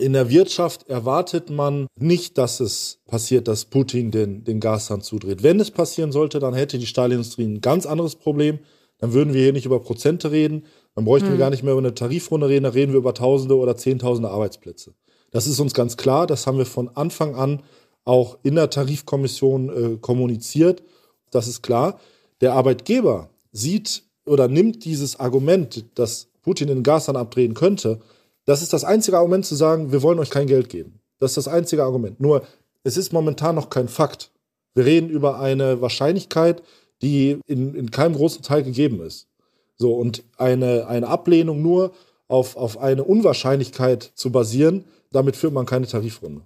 In 0.00 0.14
der 0.14 0.30
Wirtschaft 0.30 0.88
erwartet 0.88 1.50
man 1.50 1.86
nicht, 1.98 2.38
dass 2.38 2.60
es 2.60 3.00
passiert, 3.06 3.48
dass 3.48 3.66
Putin 3.66 4.10
den, 4.10 4.44
den 4.44 4.58
Gashahn 4.58 5.02
zudreht. 5.02 5.42
Wenn 5.42 5.60
es 5.60 5.70
passieren 5.70 6.10
sollte, 6.10 6.38
dann 6.38 6.54
hätte 6.54 6.78
die 6.78 6.86
Stahlindustrie 6.86 7.44
ein 7.44 7.60
ganz 7.60 7.84
anderes 7.84 8.16
Problem. 8.16 8.60
Dann 8.96 9.12
würden 9.12 9.34
wir 9.34 9.42
hier 9.42 9.52
nicht 9.52 9.66
über 9.66 9.80
Prozente 9.80 10.30
reden. 10.30 10.64
Dann 10.94 11.04
bräuchten 11.04 11.28
mhm. 11.28 11.32
wir 11.32 11.38
gar 11.38 11.50
nicht 11.50 11.62
mehr 11.62 11.72
über 11.72 11.82
eine 11.82 11.94
Tarifrunde 11.94 12.48
reden. 12.48 12.64
Dann 12.64 12.72
reden 12.72 12.92
wir 12.92 12.98
über 12.98 13.12
Tausende 13.12 13.58
oder 13.58 13.76
Zehntausende 13.76 14.30
Arbeitsplätze. 14.30 14.94
Das 15.32 15.46
ist 15.46 15.60
uns 15.60 15.74
ganz 15.74 15.98
klar. 15.98 16.26
Das 16.26 16.46
haben 16.46 16.56
wir 16.56 16.66
von 16.66 16.88
Anfang 16.96 17.34
an 17.34 17.62
auch 18.04 18.38
in 18.42 18.54
der 18.54 18.70
Tarifkommission 18.70 19.68
äh, 19.68 19.96
kommuniziert. 19.98 20.82
Das 21.30 21.46
ist 21.46 21.62
klar. 21.62 22.00
Der 22.40 22.54
Arbeitgeber 22.54 23.28
sieht 23.52 24.04
oder 24.24 24.48
nimmt 24.48 24.86
dieses 24.86 25.20
Argument, 25.20 25.84
dass 25.94 26.28
Putin 26.40 26.68
den 26.68 26.82
Gashahn 26.82 27.16
abdrehen 27.16 27.52
könnte, 27.52 28.00
das 28.46 28.62
ist 28.62 28.72
das 28.72 28.84
einzige 28.84 29.18
Argument 29.18 29.44
zu 29.46 29.54
sagen, 29.54 29.92
wir 29.92 30.02
wollen 30.02 30.18
euch 30.18 30.30
kein 30.30 30.46
Geld 30.46 30.68
geben. 30.68 31.00
Das 31.18 31.32
ist 31.32 31.36
das 31.36 31.48
einzige 31.48 31.84
Argument. 31.84 32.20
Nur, 32.20 32.42
es 32.82 32.96
ist 32.96 33.12
momentan 33.12 33.54
noch 33.54 33.70
kein 33.70 33.88
Fakt. 33.88 34.30
Wir 34.74 34.84
reden 34.86 35.10
über 35.10 35.38
eine 35.38 35.80
Wahrscheinlichkeit, 35.80 36.62
die 37.02 37.38
in, 37.46 37.74
in 37.74 37.90
keinem 37.90 38.14
großen 38.14 38.42
Teil 38.42 38.62
gegeben 38.62 39.00
ist. 39.02 39.28
So, 39.76 39.94
und 39.94 40.22
eine, 40.36 40.86
eine 40.86 41.08
Ablehnung 41.08 41.62
nur 41.62 41.92
auf, 42.28 42.56
auf 42.56 42.78
eine 42.78 43.04
Unwahrscheinlichkeit 43.04 44.12
zu 44.14 44.30
basieren, 44.30 44.84
damit 45.10 45.36
führt 45.36 45.52
man 45.52 45.66
keine 45.66 45.86
Tarifrunde. 45.86 46.42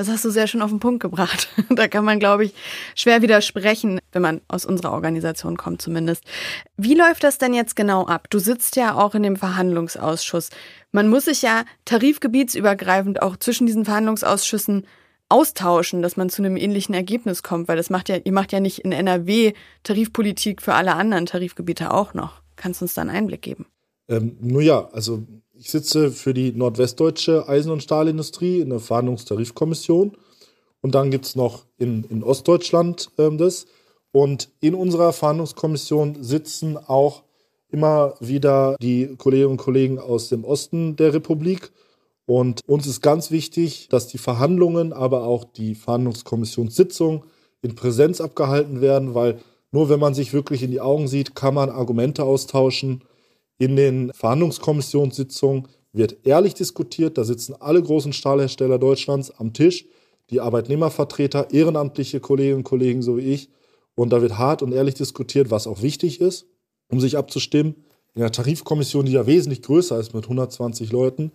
Das 0.00 0.08
hast 0.08 0.24
du 0.24 0.30
sehr 0.30 0.46
schön 0.46 0.62
auf 0.62 0.70
den 0.70 0.80
Punkt 0.80 1.02
gebracht. 1.02 1.50
Da 1.68 1.86
kann 1.86 2.06
man, 2.06 2.18
glaube 2.18 2.46
ich, 2.46 2.54
schwer 2.94 3.20
widersprechen, 3.20 4.00
wenn 4.12 4.22
man 4.22 4.40
aus 4.48 4.64
unserer 4.64 4.92
Organisation 4.92 5.58
kommt 5.58 5.82
zumindest. 5.82 6.24
Wie 6.78 6.94
läuft 6.94 7.22
das 7.22 7.36
denn 7.36 7.52
jetzt 7.52 7.76
genau 7.76 8.06
ab? 8.06 8.26
Du 8.30 8.38
sitzt 8.38 8.76
ja 8.76 8.94
auch 8.94 9.14
in 9.14 9.22
dem 9.22 9.36
Verhandlungsausschuss. 9.36 10.48
Man 10.90 11.08
muss 11.08 11.26
sich 11.26 11.42
ja 11.42 11.66
tarifgebietsübergreifend 11.84 13.20
auch 13.20 13.36
zwischen 13.36 13.66
diesen 13.66 13.84
Verhandlungsausschüssen 13.84 14.86
austauschen, 15.28 16.00
dass 16.00 16.16
man 16.16 16.30
zu 16.30 16.40
einem 16.40 16.56
ähnlichen 16.56 16.94
Ergebnis 16.94 17.42
kommt, 17.42 17.68
weil 17.68 17.76
das 17.76 17.90
macht 17.90 18.08
ja, 18.08 18.16
ihr 18.16 18.32
macht 18.32 18.52
ja 18.52 18.60
nicht 18.60 18.78
in 18.78 18.92
NRW 18.92 19.52
Tarifpolitik 19.82 20.62
für 20.62 20.72
alle 20.72 20.94
anderen 20.94 21.26
Tarifgebiete 21.26 21.92
auch 21.92 22.14
noch. 22.14 22.40
Kannst 22.56 22.80
du 22.80 22.86
uns 22.86 22.94
da 22.94 23.02
einen 23.02 23.10
Einblick 23.10 23.42
geben? 23.42 23.66
Ähm, 24.08 24.38
nur 24.40 24.62
ja, 24.62 24.88
also 24.92 25.26
ich 25.60 25.70
sitze 25.70 26.10
für 26.10 26.32
die 26.32 26.52
nordwestdeutsche 26.52 27.46
Eisen- 27.46 27.70
und 27.70 27.82
Stahlindustrie 27.82 28.60
in 28.60 28.70
der 28.70 28.80
Verhandlungstarifkommission. 28.80 30.16
Und 30.80 30.94
dann 30.94 31.10
gibt 31.10 31.26
es 31.26 31.36
noch 31.36 31.66
in, 31.76 32.04
in 32.04 32.22
Ostdeutschland 32.22 33.10
ähm, 33.18 33.36
das. 33.36 33.66
Und 34.10 34.48
in 34.60 34.74
unserer 34.74 35.12
Verhandlungskommission 35.12 36.22
sitzen 36.22 36.78
auch 36.78 37.24
immer 37.68 38.14
wieder 38.20 38.76
die 38.80 39.14
Kolleginnen 39.18 39.52
und 39.52 39.56
Kollegen 39.58 39.98
aus 39.98 40.30
dem 40.30 40.44
Osten 40.44 40.96
der 40.96 41.12
Republik. 41.12 41.70
Und 42.24 42.62
uns 42.66 42.86
ist 42.86 43.02
ganz 43.02 43.30
wichtig, 43.30 43.88
dass 43.90 44.06
die 44.06 44.18
Verhandlungen, 44.18 44.94
aber 44.94 45.24
auch 45.24 45.44
die 45.44 45.74
Verhandlungskommissionssitzung 45.74 47.24
in 47.60 47.74
Präsenz 47.74 48.22
abgehalten 48.22 48.80
werden, 48.80 49.14
weil 49.14 49.38
nur 49.72 49.90
wenn 49.90 50.00
man 50.00 50.14
sich 50.14 50.32
wirklich 50.32 50.62
in 50.62 50.70
die 50.70 50.80
Augen 50.80 51.06
sieht, 51.06 51.34
kann 51.34 51.52
man 51.52 51.68
Argumente 51.68 52.24
austauschen 52.24 53.02
in 53.60 53.76
den 53.76 54.10
Verhandlungskommissionssitzungen 54.14 55.68
wird 55.92 56.26
ehrlich 56.26 56.54
diskutiert. 56.54 57.18
Da 57.18 57.24
sitzen 57.24 57.54
alle 57.60 57.82
großen 57.82 58.14
Stahlhersteller 58.14 58.78
Deutschlands 58.78 59.30
am 59.30 59.52
Tisch, 59.52 59.84
die 60.30 60.40
Arbeitnehmervertreter, 60.40 61.50
ehrenamtliche 61.52 62.20
Kolleginnen 62.20 62.58
und 62.58 62.64
Kollegen, 62.64 63.02
so 63.02 63.18
wie 63.18 63.32
ich. 63.32 63.50
Und 63.94 64.14
da 64.14 64.22
wird 64.22 64.38
hart 64.38 64.62
und 64.62 64.72
ehrlich 64.72 64.94
diskutiert, 64.94 65.50
was 65.50 65.66
auch 65.66 65.82
wichtig 65.82 66.22
ist, 66.22 66.46
um 66.88 67.00
sich 67.00 67.18
abzustimmen. 67.18 67.74
In 68.14 68.22
der 68.22 68.32
Tarifkommission, 68.32 69.04
die 69.04 69.12
ja 69.12 69.26
wesentlich 69.26 69.60
größer 69.60 70.00
ist 70.00 70.14
mit 70.14 70.24
120 70.24 70.90
Leuten, 70.90 71.30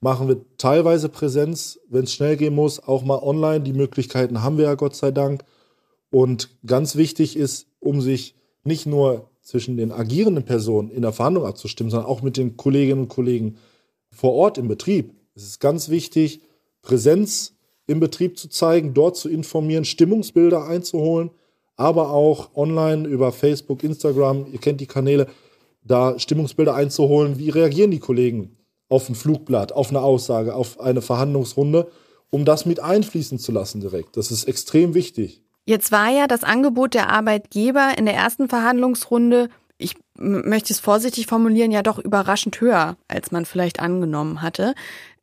machen 0.00 0.26
wir 0.26 0.44
teilweise 0.56 1.08
Präsenz, 1.08 1.78
wenn 1.88 2.04
es 2.04 2.12
schnell 2.12 2.36
gehen 2.36 2.56
muss, 2.56 2.80
auch 2.80 3.04
mal 3.04 3.22
online. 3.22 3.60
Die 3.60 3.72
Möglichkeiten 3.72 4.42
haben 4.42 4.58
wir 4.58 4.64
ja 4.64 4.74
Gott 4.74 4.96
sei 4.96 5.12
Dank. 5.12 5.44
Und 6.10 6.50
ganz 6.66 6.96
wichtig 6.96 7.36
ist, 7.36 7.68
um 7.78 8.00
sich 8.00 8.34
nicht 8.64 8.84
nur 8.86 9.30
zwischen 9.48 9.78
den 9.78 9.92
agierenden 9.92 10.44
Personen 10.44 10.90
in 10.90 11.00
der 11.00 11.14
Verhandlung 11.14 11.46
abzustimmen, 11.46 11.90
sondern 11.90 12.06
auch 12.06 12.20
mit 12.20 12.36
den 12.36 12.58
Kolleginnen 12.58 13.00
und 13.00 13.08
Kollegen 13.08 13.56
vor 14.10 14.34
Ort 14.34 14.58
im 14.58 14.68
Betrieb. 14.68 15.14
Es 15.34 15.44
ist 15.44 15.58
ganz 15.58 15.88
wichtig, 15.88 16.42
Präsenz 16.82 17.54
im 17.86 17.98
Betrieb 17.98 18.38
zu 18.38 18.50
zeigen, 18.50 18.92
dort 18.92 19.16
zu 19.16 19.30
informieren, 19.30 19.86
Stimmungsbilder 19.86 20.66
einzuholen, 20.66 21.30
aber 21.76 22.10
auch 22.10 22.54
online 22.56 23.08
über 23.08 23.32
Facebook, 23.32 23.82
Instagram, 23.82 24.44
ihr 24.52 24.58
kennt 24.58 24.82
die 24.82 24.86
Kanäle, 24.86 25.28
da 25.82 26.18
Stimmungsbilder 26.18 26.74
einzuholen. 26.74 27.38
Wie 27.38 27.48
reagieren 27.48 27.90
die 27.90 28.00
Kollegen 28.00 28.54
auf 28.90 29.08
ein 29.08 29.14
Flugblatt, 29.14 29.72
auf 29.72 29.88
eine 29.88 30.02
Aussage, 30.02 30.54
auf 30.54 30.78
eine 30.78 31.00
Verhandlungsrunde, 31.00 31.90
um 32.28 32.44
das 32.44 32.66
mit 32.66 32.80
einfließen 32.80 33.38
zu 33.38 33.52
lassen 33.52 33.80
direkt. 33.80 34.18
Das 34.18 34.30
ist 34.30 34.44
extrem 34.44 34.92
wichtig. 34.92 35.42
Jetzt 35.68 35.92
war 35.92 36.08
ja 36.08 36.26
das 36.26 36.44
Angebot 36.44 36.94
der 36.94 37.10
Arbeitgeber 37.10 37.92
in 37.98 38.06
der 38.06 38.14
ersten 38.14 38.48
Verhandlungsrunde, 38.48 39.50
ich 39.76 39.96
möchte 40.16 40.72
es 40.72 40.80
vorsichtig 40.80 41.26
formulieren, 41.26 41.70
ja 41.70 41.82
doch 41.82 41.98
überraschend 41.98 42.58
höher, 42.62 42.96
als 43.06 43.32
man 43.32 43.44
vielleicht 43.44 43.78
angenommen 43.78 44.40
hatte. 44.40 44.74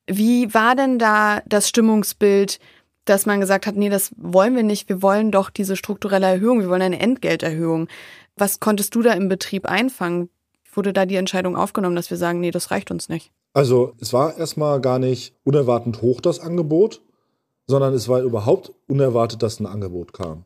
Wie 0.05 0.53
war 0.53 0.75
denn 0.75 0.99
da 0.99 1.41
das 1.47 1.67
Stimmungsbild, 1.67 2.59
dass 3.05 3.25
man 3.25 3.39
gesagt 3.39 3.65
hat, 3.65 3.75
nee, 3.75 3.89
das 3.89 4.11
wollen 4.17 4.55
wir 4.55 4.61
nicht, 4.61 4.87
wir 4.87 5.01
wollen 5.01 5.31
doch 5.31 5.49
diese 5.49 5.75
strukturelle 5.75 6.27
Erhöhung, 6.27 6.59
wir 6.59 6.69
wollen 6.69 6.83
eine 6.83 6.99
Entgelterhöhung. 6.99 7.87
Was 8.35 8.59
konntest 8.59 8.93
du 8.93 9.01
da 9.01 9.13
im 9.13 9.29
Betrieb 9.29 9.65
einfangen? 9.65 10.29
Wurde 10.71 10.93
da 10.93 11.07
die 11.07 11.15
Entscheidung 11.15 11.55
aufgenommen, 11.55 11.95
dass 11.95 12.11
wir 12.11 12.17
sagen, 12.17 12.39
nee, 12.39 12.51
das 12.51 12.69
reicht 12.69 12.91
uns 12.91 13.09
nicht? 13.09 13.31
Also 13.53 13.93
es 13.99 14.13
war 14.13 14.37
erstmal 14.37 14.79
gar 14.79 14.99
nicht 14.99 15.33
unerwartend 15.43 16.03
hoch 16.03 16.21
das 16.21 16.39
Angebot 16.39 17.01
sondern 17.67 17.93
es 17.93 18.07
war 18.07 18.21
überhaupt 18.21 18.71
unerwartet, 18.87 19.41
dass 19.41 19.59
ein 19.59 19.65
Angebot 19.65 20.13
kam. 20.13 20.43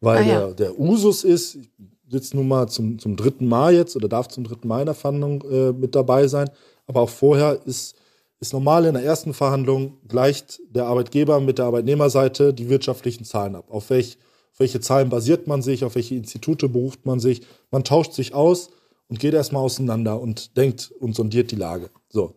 Weil 0.00 0.18
ah, 0.18 0.22
ja. 0.22 0.38
der, 0.46 0.54
der 0.54 0.80
Usus 0.80 1.24
ist, 1.24 1.56
ich 1.56 1.70
sitze 2.08 2.36
nun 2.36 2.48
mal 2.48 2.68
zum, 2.68 2.98
zum 2.98 3.16
dritten 3.16 3.46
Mal 3.46 3.74
jetzt 3.74 3.96
oder 3.96 4.08
darf 4.08 4.28
zum 4.28 4.44
dritten 4.44 4.68
Mal 4.68 4.80
in 4.80 4.86
der 4.86 4.94
Verhandlung 4.94 5.42
äh, 5.50 5.72
mit 5.72 5.94
dabei 5.94 6.28
sein, 6.28 6.50
aber 6.86 7.02
auch 7.02 7.10
vorher 7.10 7.60
ist, 7.66 7.96
ist 8.40 8.52
normal 8.52 8.86
in 8.86 8.94
der 8.94 9.02
ersten 9.02 9.34
Verhandlung 9.34 9.98
gleicht 10.06 10.60
der 10.70 10.86
Arbeitgeber 10.86 11.40
mit 11.40 11.58
der 11.58 11.66
Arbeitnehmerseite 11.66 12.54
die 12.54 12.68
wirtschaftlichen 12.68 13.24
Zahlen 13.24 13.56
ab. 13.56 13.66
Auf, 13.68 13.90
welch, 13.90 14.18
auf 14.52 14.60
welche 14.60 14.80
Zahlen 14.80 15.10
basiert 15.10 15.46
man 15.46 15.60
sich, 15.60 15.84
auf 15.84 15.96
welche 15.96 16.14
Institute 16.14 16.68
beruft 16.68 17.04
man 17.04 17.18
sich. 17.18 17.42
Man 17.70 17.84
tauscht 17.84 18.12
sich 18.12 18.34
aus 18.34 18.70
und 19.08 19.18
geht 19.18 19.34
erstmal 19.34 19.62
auseinander 19.62 20.20
und 20.20 20.56
denkt 20.56 20.92
und 21.00 21.16
sondiert 21.16 21.50
die 21.50 21.56
Lage. 21.56 21.90
So, 22.08 22.34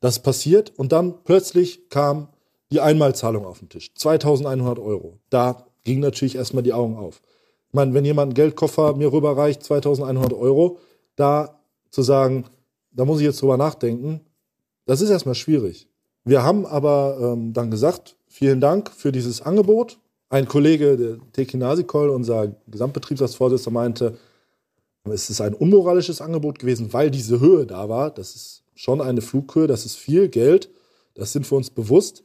das 0.00 0.22
passiert 0.22 0.72
und 0.76 0.92
dann 0.92 1.24
plötzlich 1.24 1.88
kam 1.88 2.28
die 2.70 2.80
Einmalzahlung 2.80 3.44
auf 3.44 3.58
den 3.58 3.68
Tisch. 3.68 3.92
2100 3.94 4.78
Euro. 4.78 5.18
Da 5.28 5.66
ging 5.84 6.00
natürlich 6.00 6.36
erstmal 6.36 6.62
die 6.62 6.72
Augen 6.72 6.96
auf. 6.96 7.20
Ich 7.68 7.74
meine, 7.74 7.94
wenn 7.94 8.04
jemand 8.04 8.30
einen 8.30 8.34
Geldkoffer 8.34 8.96
mir 8.96 9.12
rüberreicht, 9.12 9.62
2100 9.62 10.32
Euro, 10.32 10.78
da 11.16 11.60
zu 11.90 12.02
sagen, 12.02 12.44
da 12.92 13.04
muss 13.04 13.20
ich 13.20 13.26
jetzt 13.26 13.40
drüber 13.40 13.56
nachdenken, 13.56 14.20
das 14.86 15.00
ist 15.00 15.10
erstmal 15.10 15.34
schwierig. 15.34 15.88
Wir 16.24 16.42
haben 16.42 16.66
aber 16.66 17.18
ähm, 17.20 17.52
dann 17.52 17.70
gesagt, 17.70 18.16
vielen 18.26 18.60
Dank 18.60 18.90
für 18.90 19.12
dieses 19.12 19.40
Angebot. 19.40 19.98
Ein 20.28 20.46
Kollege, 20.46 20.96
der 20.96 21.18
Teki 21.32 21.56
Nasikol, 21.56 22.10
unser 22.10 22.54
Gesamtbetriebsratsvorsitzender, 22.68 23.70
meinte, 23.70 24.18
es 25.04 25.30
ist 25.30 25.40
ein 25.40 25.54
unmoralisches 25.54 26.20
Angebot 26.20 26.58
gewesen, 26.58 26.92
weil 26.92 27.10
diese 27.10 27.40
Höhe 27.40 27.66
da 27.66 27.88
war. 27.88 28.10
Das 28.10 28.34
ist 28.34 28.62
schon 28.74 29.00
eine 29.00 29.22
Flughöhe, 29.22 29.66
das 29.66 29.86
ist 29.86 29.96
viel 29.96 30.28
Geld. 30.28 30.70
Das 31.14 31.32
sind 31.32 31.50
wir 31.50 31.56
uns 31.56 31.70
bewusst. 31.70 32.22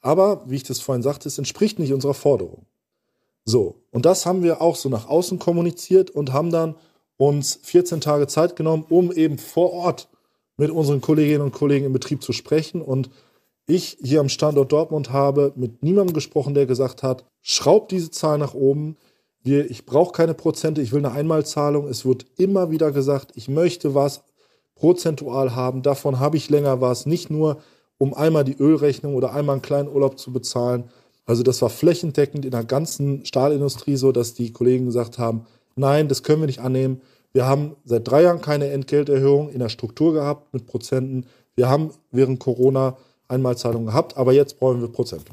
Aber, 0.00 0.42
wie 0.46 0.56
ich 0.56 0.62
das 0.62 0.80
vorhin 0.80 1.02
sagte, 1.02 1.28
es 1.28 1.38
entspricht 1.38 1.78
nicht 1.78 1.92
unserer 1.92 2.14
Forderung. 2.14 2.66
So, 3.44 3.82
und 3.90 4.04
das 4.04 4.26
haben 4.26 4.42
wir 4.42 4.60
auch 4.60 4.76
so 4.76 4.88
nach 4.88 5.08
außen 5.08 5.38
kommuniziert 5.38 6.10
und 6.10 6.32
haben 6.32 6.50
dann 6.50 6.76
uns 7.16 7.58
14 7.62 8.00
Tage 8.00 8.26
Zeit 8.26 8.56
genommen, 8.56 8.84
um 8.88 9.10
eben 9.10 9.38
vor 9.38 9.72
Ort 9.72 10.08
mit 10.56 10.70
unseren 10.70 11.00
Kolleginnen 11.00 11.42
und 11.42 11.52
Kollegen 11.52 11.86
im 11.86 11.92
Betrieb 11.92 12.22
zu 12.22 12.32
sprechen. 12.32 12.82
Und 12.82 13.10
ich 13.66 13.98
hier 14.02 14.20
am 14.20 14.28
Standort 14.28 14.72
Dortmund 14.72 15.12
habe 15.12 15.52
mit 15.56 15.82
niemandem 15.82 16.14
gesprochen, 16.14 16.54
der 16.54 16.66
gesagt 16.66 17.02
hat, 17.02 17.24
schraubt 17.42 17.90
diese 17.90 18.10
Zahl 18.10 18.38
nach 18.38 18.54
oben. 18.54 18.96
Wir, 19.42 19.70
ich 19.70 19.86
brauche 19.86 20.12
keine 20.12 20.34
Prozente, 20.34 20.82
ich 20.82 20.92
will 20.92 21.04
eine 21.04 21.14
Einmalzahlung. 21.14 21.88
Es 21.88 22.04
wird 22.04 22.26
immer 22.36 22.70
wieder 22.70 22.92
gesagt, 22.92 23.32
ich 23.34 23.48
möchte 23.48 23.94
was 23.94 24.24
prozentual 24.74 25.56
haben, 25.56 25.82
davon 25.82 26.20
habe 26.20 26.36
ich 26.36 26.50
länger 26.50 26.80
was. 26.80 27.04
Nicht 27.04 27.30
nur 27.30 27.58
um 27.98 28.14
einmal 28.14 28.44
die 28.44 28.56
Ölrechnung 28.58 29.14
oder 29.14 29.32
einmal 29.34 29.54
einen 29.54 29.62
kleinen 29.62 29.88
Urlaub 29.88 30.18
zu 30.18 30.32
bezahlen. 30.32 30.84
Also 31.26 31.42
das 31.42 31.60
war 31.60 31.68
flächendeckend 31.68 32.44
in 32.44 32.52
der 32.52 32.64
ganzen 32.64 33.24
Stahlindustrie 33.26 33.96
so, 33.96 34.12
dass 34.12 34.34
die 34.34 34.52
Kollegen 34.52 34.86
gesagt 34.86 35.18
haben, 35.18 35.46
nein, 35.76 36.08
das 36.08 36.22
können 36.22 36.40
wir 36.40 36.46
nicht 36.46 36.60
annehmen. 36.60 37.02
Wir 37.32 37.44
haben 37.44 37.76
seit 37.84 38.08
drei 38.08 38.22
Jahren 38.22 38.40
keine 38.40 38.70
Entgelterhöhung 38.70 39.50
in 39.50 39.58
der 39.58 39.68
Struktur 39.68 40.14
gehabt 40.14 40.52
mit 40.54 40.66
Prozenten. 40.66 41.26
Wir 41.56 41.68
haben 41.68 41.90
während 42.10 42.40
Corona 42.40 42.96
Einmalzahlungen 43.28 43.86
gehabt, 43.86 44.16
aber 44.16 44.32
jetzt 44.32 44.58
brauchen 44.58 44.80
wir 44.80 44.88
Prozente. 44.88 45.32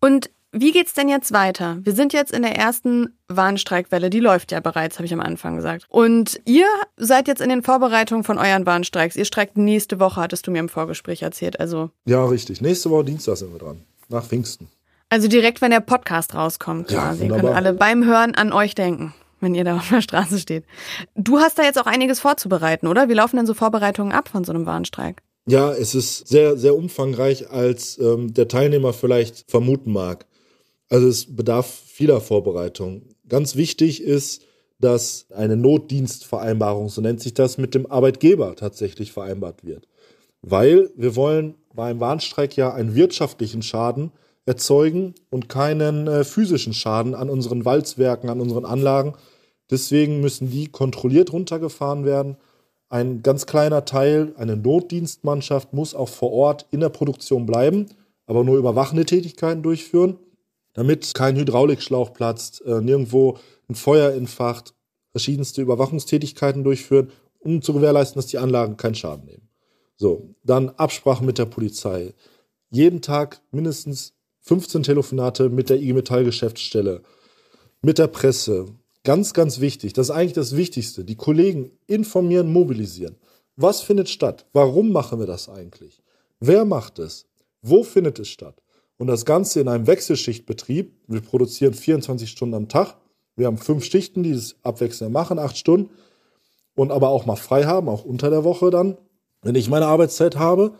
Und 0.00 0.30
wie 0.52 0.70
geht's 0.72 0.92
denn 0.94 1.08
jetzt 1.08 1.32
weiter? 1.32 1.78
Wir 1.82 1.94
sind 1.94 2.12
jetzt 2.12 2.32
in 2.32 2.42
der 2.42 2.56
ersten 2.56 3.16
Warnstreikwelle, 3.28 4.10
die 4.10 4.20
läuft 4.20 4.52
ja 4.52 4.60
bereits, 4.60 4.98
habe 4.98 5.06
ich 5.06 5.12
am 5.14 5.20
Anfang 5.20 5.56
gesagt. 5.56 5.86
Und 5.88 6.40
ihr 6.44 6.66
seid 6.96 7.26
jetzt 7.28 7.40
in 7.40 7.48
den 7.48 7.62
Vorbereitungen 7.62 8.22
von 8.24 8.38
euren 8.38 8.66
Warnstreiks. 8.66 9.16
Ihr 9.16 9.24
streikt 9.24 9.56
nächste 9.56 9.98
Woche, 9.98 10.20
hattest 10.20 10.46
du 10.46 10.50
mir 10.50 10.58
im 10.60 10.68
Vorgespräch 10.68 11.22
erzählt. 11.22 11.58
Also 11.58 11.90
Ja, 12.04 12.24
richtig. 12.26 12.60
Nächste 12.60 12.90
Woche 12.90 13.04
Dienstag 13.04 13.36
sind 13.38 13.52
wir 13.52 13.58
dran. 13.58 13.80
Nach 14.08 14.24
Pfingsten. 14.24 14.68
Also 15.08 15.28
direkt, 15.28 15.60
wenn 15.62 15.70
der 15.70 15.80
Podcast 15.80 16.34
rauskommt, 16.34 16.90
Ja, 16.90 17.00
quasi. 17.08 17.22
wunderbar. 17.22 17.40
Können 17.42 17.54
alle 17.56 17.72
beim 17.74 18.04
Hören 18.04 18.34
an 18.34 18.52
euch 18.52 18.74
denken, 18.74 19.14
wenn 19.40 19.54
ihr 19.54 19.64
da 19.64 19.76
auf 19.76 19.88
der 19.88 20.00
Straße 20.02 20.38
steht. 20.38 20.64
Du 21.14 21.38
hast 21.38 21.58
da 21.58 21.62
jetzt 21.64 21.78
auch 21.78 21.86
einiges 21.86 22.20
vorzubereiten, 22.20 22.86
oder? 22.86 23.08
Wie 23.08 23.14
laufen 23.14 23.36
denn 23.36 23.46
so 23.46 23.54
Vorbereitungen 23.54 24.12
ab 24.12 24.28
von 24.28 24.44
so 24.44 24.52
einem 24.52 24.66
Warnstreik? 24.66 25.22
Ja, 25.46 25.72
es 25.72 25.94
ist 25.94 26.28
sehr, 26.28 26.56
sehr 26.56 26.76
umfangreich, 26.76 27.50
als 27.50 27.98
ähm, 27.98 28.32
der 28.32 28.48
Teilnehmer 28.48 28.92
vielleicht 28.92 29.50
vermuten 29.50 29.92
mag. 29.92 30.24
Also 30.92 31.08
es 31.08 31.34
bedarf 31.34 31.84
vieler 31.86 32.20
Vorbereitung. 32.20 33.00
Ganz 33.26 33.56
wichtig 33.56 34.02
ist, 34.02 34.42
dass 34.78 35.24
eine 35.30 35.56
Notdienstvereinbarung, 35.56 36.90
so 36.90 37.00
nennt 37.00 37.22
sich 37.22 37.32
das, 37.32 37.56
mit 37.56 37.74
dem 37.74 37.90
Arbeitgeber 37.90 38.54
tatsächlich 38.56 39.10
vereinbart 39.10 39.64
wird. 39.64 39.88
Weil 40.42 40.90
wir 40.94 41.16
wollen 41.16 41.54
beim 41.74 41.98
Warnstreik 41.98 42.58
ja 42.58 42.74
einen 42.74 42.94
wirtschaftlichen 42.94 43.62
Schaden 43.62 44.12
erzeugen 44.44 45.14
und 45.30 45.48
keinen 45.48 46.08
äh, 46.08 46.24
physischen 46.24 46.74
Schaden 46.74 47.14
an 47.14 47.30
unseren 47.30 47.64
Walzwerken, 47.64 48.28
an 48.28 48.42
unseren 48.42 48.66
Anlagen. 48.66 49.14
Deswegen 49.70 50.20
müssen 50.20 50.50
die 50.50 50.66
kontrolliert 50.66 51.32
runtergefahren 51.32 52.04
werden. 52.04 52.36
Ein 52.90 53.22
ganz 53.22 53.46
kleiner 53.46 53.86
Teil, 53.86 54.34
eine 54.36 54.58
Notdienstmannschaft, 54.58 55.72
muss 55.72 55.94
auch 55.94 56.10
vor 56.10 56.32
Ort 56.32 56.66
in 56.70 56.80
der 56.80 56.90
Produktion 56.90 57.46
bleiben, 57.46 57.86
aber 58.26 58.44
nur 58.44 58.58
überwachende 58.58 59.06
Tätigkeiten 59.06 59.62
durchführen, 59.62 60.18
damit 60.74 61.14
kein 61.14 61.36
Hydraulikschlauch 61.36 62.12
platzt, 62.12 62.62
äh, 62.62 62.80
nirgendwo 62.80 63.38
ein 63.68 63.74
Feuer 63.74 64.12
entfacht, 64.12 64.74
verschiedenste 65.10 65.62
Überwachungstätigkeiten 65.62 66.64
durchführen, 66.64 67.10
um 67.38 67.62
zu 67.62 67.72
gewährleisten, 67.74 68.18
dass 68.18 68.26
die 68.26 68.38
Anlagen 68.38 68.76
keinen 68.76 68.94
Schaden 68.94 69.26
nehmen. 69.26 69.48
So, 69.96 70.34
dann 70.42 70.70
Absprache 70.70 71.24
mit 71.24 71.38
der 71.38 71.44
Polizei. 71.46 72.14
Jeden 72.70 73.02
Tag 73.02 73.42
mindestens 73.50 74.14
15 74.40 74.82
Telefonate 74.82 75.48
mit 75.48 75.70
der 75.70 75.80
IG 75.80 75.92
Metall 75.92 76.24
Geschäftsstelle, 76.24 77.02
mit 77.82 77.98
der 77.98 78.08
Presse. 78.08 78.66
Ganz, 79.04 79.34
ganz 79.34 79.60
wichtig. 79.60 79.92
Das 79.92 80.08
ist 80.08 80.14
eigentlich 80.14 80.32
das 80.32 80.56
Wichtigste. 80.56 81.04
Die 81.04 81.16
Kollegen 81.16 81.72
informieren, 81.86 82.52
mobilisieren. 82.52 83.16
Was 83.56 83.82
findet 83.82 84.08
statt? 84.08 84.46
Warum 84.52 84.92
machen 84.92 85.18
wir 85.18 85.26
das 85.26 85.48
eigentlich? 85.48 86.02
Wer 86.40 86.64
macht 86.64 86.98
es? 86.98 87.26
Wo 87.60 87.82
findet 87.82 88.18
es 88.18 88.28
statt? 88.28 88.61
Und 89.02 89.08
das 89.08 89.24
Ganze 89.24 89.58
in 89.58 89.66
einem 89.66 89.88
Wechselschichtbetrieb. 89.88 90.92
Wir 91.08 91.22
produzieren 91.22 91.74
24 91.74 92.30
Stunden 92.30 92.54
am 92.54 92.68
Tag. 92.68 92.94
Wir 93.34 93.48
haben 93.48 93.58
fünf 93.58 93.84
Schichten, 93.84 94.22
die 94.22 94.32
das 94.32 94.54
abwechselnd 94.62 95.12
machen, 95.12 95.40
acht 95.40 95.58
Stunden. 95.58 95.90
Und 96.76 96.92
aber 96.92 97.08
auch 97.08 97.26
mal 97.26 97.34
frei 97.34 97.64
haben, 97.64 97.88
auch 97.88 98.04
unter 98.04 98.30
der 98.30 98.44
Woche 98.44 98.70
dann, 98.70 98.96
wenn 99.42 99.56
ich 99.56 99.68
meine 99.68 99.86
Arbeitszeit 99.86 100.36
habe, 100.36 100.74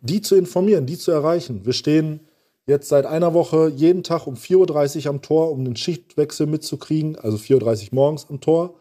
die 0.00 0.22
zu 0.22 0.36
informieren, 0.36 0.86
die 0.86 0.96
zu 0.96 1.10
erreichen. 1.10 1.66
Wir 1.66 1.74
stehen 1.74 2.20
jetzt 2.64 2.88
seit 2.88 3.04
einer 3.04 3.34
Woche 3.34 3.68
jeden 3.68 4.02
Tag 4.02 4.26
um 4.26 4.36
4.30 4.36 5.04
Uhr 5.04 5.10
am 5.10 5.20
Tor, 5.20 5.52
um 5.52 5.62
den 5.62 5.76
Schichtwechsel 5.76 6.46
mitzukriegen, 6.46 7.18
also 7.18 7.36
4.30 7.36 7.58
Uhr 7.58 7.88
morgens 7.92 8.26
am 8.30 8.40
Tor, 8.40 8.76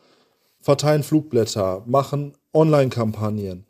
verteilen 0.62 1.04
Flugblätter, 1.04 1.84
machen 1.86 2.38
Online-Kampagnen 2.54 3.66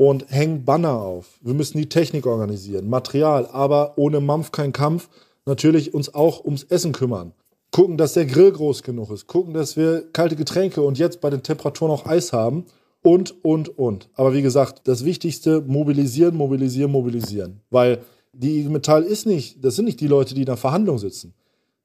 und 0.00 0.24
hängen 0.30 0.64
Banner 0.64 0.98
auf. 0.98 1.38
Wir 1.42 1.52
müssen 1.52 1.76
die 1.76 1.90
Technik 1.90 2.24
organisieren, 2.24 2.88
Material, 2.88 3.46
aber 3.52 3.98
ohne 3.98 4.20
Mampf 4.20 4.50
kein 4.50 4.72
Kampf. 4.72 5.10
Natürlich 5.44 5.92
uns 5.92 6.14
auch 6.14 6.42
ums 6.42 6.62
Essen 6.62 6.92
kümmern. 6.92 7.34
Gucken, 7.70 7.98
dass 7.98 8.14
der 8.14 8.24
Grill 8.24 8.50
groß 8.50 8.82
genug 8.82 9.10
ist. 9.10 9.26
Gucken, 9.26 9.52
dass 9.52 9.76
wir 9.76 10.10
kalte 10.14 10.36
Getränke 10.36 10.80
und 10.80 10.98
jetzt 10.98 11.20
bei 11.20 11.28
den 11.28 11.42
Temperaturen 11.42 11.92
auch 11.92 12.06
Eis 12.06 12.32
haben. 12.32 12.64
Und, 13.02 13.44
und, 13.44 13.78
und. 13.78 14.08
Aber 14.14 14.32
wie 14.32 14.40
gesagt, 14.40 14.88
das 14.88 15.04
Wichtigste, 15.04 15.60
mobilisieren, 15.60 16.34
mobilisieren, 16.34 16.90
mobilisieren. 16.90 17.60
Weil 17.68 17.98
die 18.32 18.60
IG 18.60 18.70
Metall 18.70 19.02
ist 19.02 19.26
nicht, 19.26 19.62
das 19.62 19.76
sind 19.76 19.84
nicht 19.84 20.00
die 20.00 20.08
Leute, 20.08 20.34
die 20.34 20.40
in 20.40 20.46
der 20.46 20.56
Verhandlung 20.56 20.96
sitzen. 20.96 21.34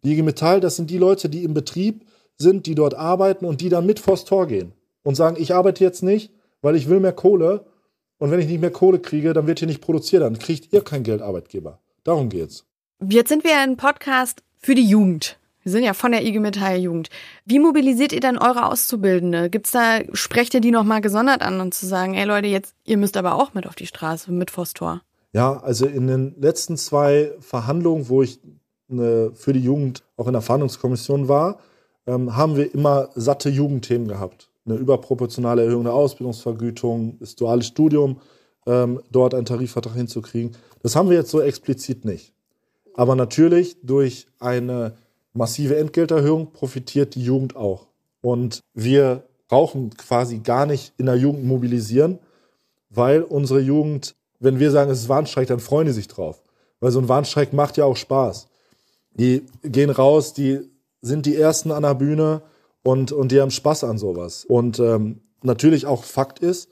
Die 0.06 0.14
IG 0.14 0.24
Metall, 0.24 0.62
das 0.62 0.78
sind 0.78 0.90
die 0.90 1.00
Leute, 1.00 1.28
die 1.28 1.44
im 1.44 1.54
Betrieb 1.54 2.06
sind, 2.38 2.66
die 2.66 2.76
dort 2.76 2.94
arbeiten 2.94 3.44
und 3.44 3.60
die 3.60 3.68
dann 3.68 3.86
mit 3.86 4.00
vors 4.00 4.24
Tor 4.24 4.48
gehen 4.48 4.72
und 5.04 5.16
sagen, 5.16 5.36
ich 5.38 5.54
arbeite 5.54 5.84
jetzt 5.84 6.02
nicht, 6.02 6.32
weil 6.62 6.78
ich 6.78 6.88
will 6.88 7.02
mehr 7.02 7.12
Kohle. 7.12 7.66
Und 8.18 8.32
wenn 8.32 8.40
ich 8.40 8.48
nicht 8.48 8.62
mehr 8.62 8.72
Kohle 8.72 9.00
kriege, 9.00 9.34
dann 9.34 9.48
wird 9.48 9.60
hier 9.60 9.68
nicht 9.68 9.82
produziert, 9.82 10.24
dann 10.24 10.40
kriegt 10.40 10.72
ihr 10.72 10.82
kein 10.82 11.04
Geld, 11.04 11.22
Arbeitgeber. 11.22 11.80
Darum 12.04 12.30
geht's. 12.30 12.66
Jetzt 13.08 13.30
sind 13.30 13.44
wir 13.44 13.52
ja 13.52 13.64
ein 13.64 13.78
Podcast 13.78 14.42
für 14.58 14.76
die 14.76 14.88
Jugend. 14.88 15.38
Wir 15.64 15.72
sind 15.72 15.84
ja 15.84 15.94
von 15.94 16.12
der 16.12 16.24
IG 16.24 16.40
Metall 16.40 16.78
Jugend. 16.78 17.10
Wie 17.44 17.58
mobilisiert 17.58 18.14
ihr 18.14 18.20
dann 18.20 18.38
eure 18.38 18.68
Auszubildende? 18.68 19.50
Gibt's 19.50 19.72
da, 19.72 20.02
sprecht 20.14 20.54
ihr 20.54 20.62
die 20.62 20.72
nochmal 20.72 21.02
gesondert 21.02 21.42
an 21.42 21.60
und 21.60 21.74
zu 21.74 21.88
sagen, 21.88 22.14
ey 22.14 22.26
Leute, 22.26 22.48
jetzt, 22.48 22.76
ihr 22.86 22.98
müsst 22.98 23.18
aber 23.18 23.34
auch 23.34 23.56
mit 23.56 23.66
auf 23.66 23.74
die 23.74 23.88
Straße, 23.88 24.32
mit 24.32 24.52
vors 24.52 24.74
Tor? 24.74 25.02
Ja, 25.34 25.60
also 25.62 25.88
in 25.88 26.08
den 26.08 26.36
letzten 26.40 26.78
zwei 26.78 27.34
Verhandlungen, 27.40 28.08
wo 28.08 28.22
ich 28.22 28.40
äh, 28.90 29.32
für 29.34 29.54
die 29.54 29.60
Jugend 29.60 30.04
auch 30.18 30.28
in 30.28 30.34
der 30.34 30.44
Verhandlungskommission 30.44 31.28
war, 31.28 31.60
ähm, 32.06 32.36
haben 32.36 32.56
wir 32.56 32.72
immer 32.74 33.10
satte 33.16 33.50
Jugendthemen 33.50 34.08
gehabt. 34.08 34.50
Eine 34.66 34.76
überproportionale 34.76 35.64
Erhöhung 35.64 35.84
der 35.84 35.94
Ausbildungsvergütung, 35.94 37.18
das 37.20 37.36
duale 37.36 37.64
Studium, 37.64 38.20
ähm, 38.66 39.02
dort 39.12 39.34
einen 39.34 39.46
Tarifvertrag 39.46 39.96
hinzukriegen. 39.96 40.56
Das 40.82 40.96
haben 40.96 41.10
wir 41.10 41.18
jetzt 41.18 41.32
so 41.32 41.42
explizit 41.42 42.06
nicht. 42.06 42.34
Aber 42.96 43.16
natürlich 43.16 43.78
durch 43.84 44.28
eine 44.40 44.98
massive 45.34 45.78
Entgelterhöhung 45.78 46.52
profitiert 46.52 47.16
die 47.16 47.24
Jugend 47.24 47.56
auch. 47.56 47.88
Und 48.22 48.62
wir 48.74 49.24
brauchen 49.48 49.92
quasi 49.92 50.40
gar 50.40 50.66
nicht 50.66 50.94
in 50.98 51.06
der 51.06 51.16
Jugend 51.16 51.46
mobilisieren, 51.46 52.20
weil 52.90 53.22
unsere 53.22 53.60
Jugend, 53.60 54.16
wenn 54.40 54.60
wir 54.60 54.72
sagen, 54.72 54.90
es 54.90 55.02
ist 55.02 55.10
Warnstreik, 55.10 55.48
dann 55.48 55.60
freuen 55.60 55.88
die 55.88 55.94
sich 55.94 56.08
drauf. 56.08 56.42
Weil 56.80 56.92
so 56.92 57.00
ein 57.00 57.10
Warnstreik 57.10 57.54
macht 57.54 57.78
ja 57.78 57.86
auch 57.86 57.98
Spaß. 57.98 58.48
Die 59.14 59.46
gehen 59.64 59.90
raus, 59.90 60.34
die 60.34 60.62
sind 61.02 61.26
die 61.26 61.36
Ersten 61.36 61.72
an 61.72 61.84
der 61.84 61.94
Bühne 61.94 62.42
und, 62.86 63.12
und 63.12 63.32
die 63.32 63.42
haben 63.42 63.50
Spaß 63.50 63.84
an 63.84 63.98
sowas. 63.98 64.46
Und 64.46 64.80
ähm, 64.80 65.22
natürlich 65.42 65.88
auch 65.88 66.04
Fakt 66.04 66.38
ist, 66.38 66.70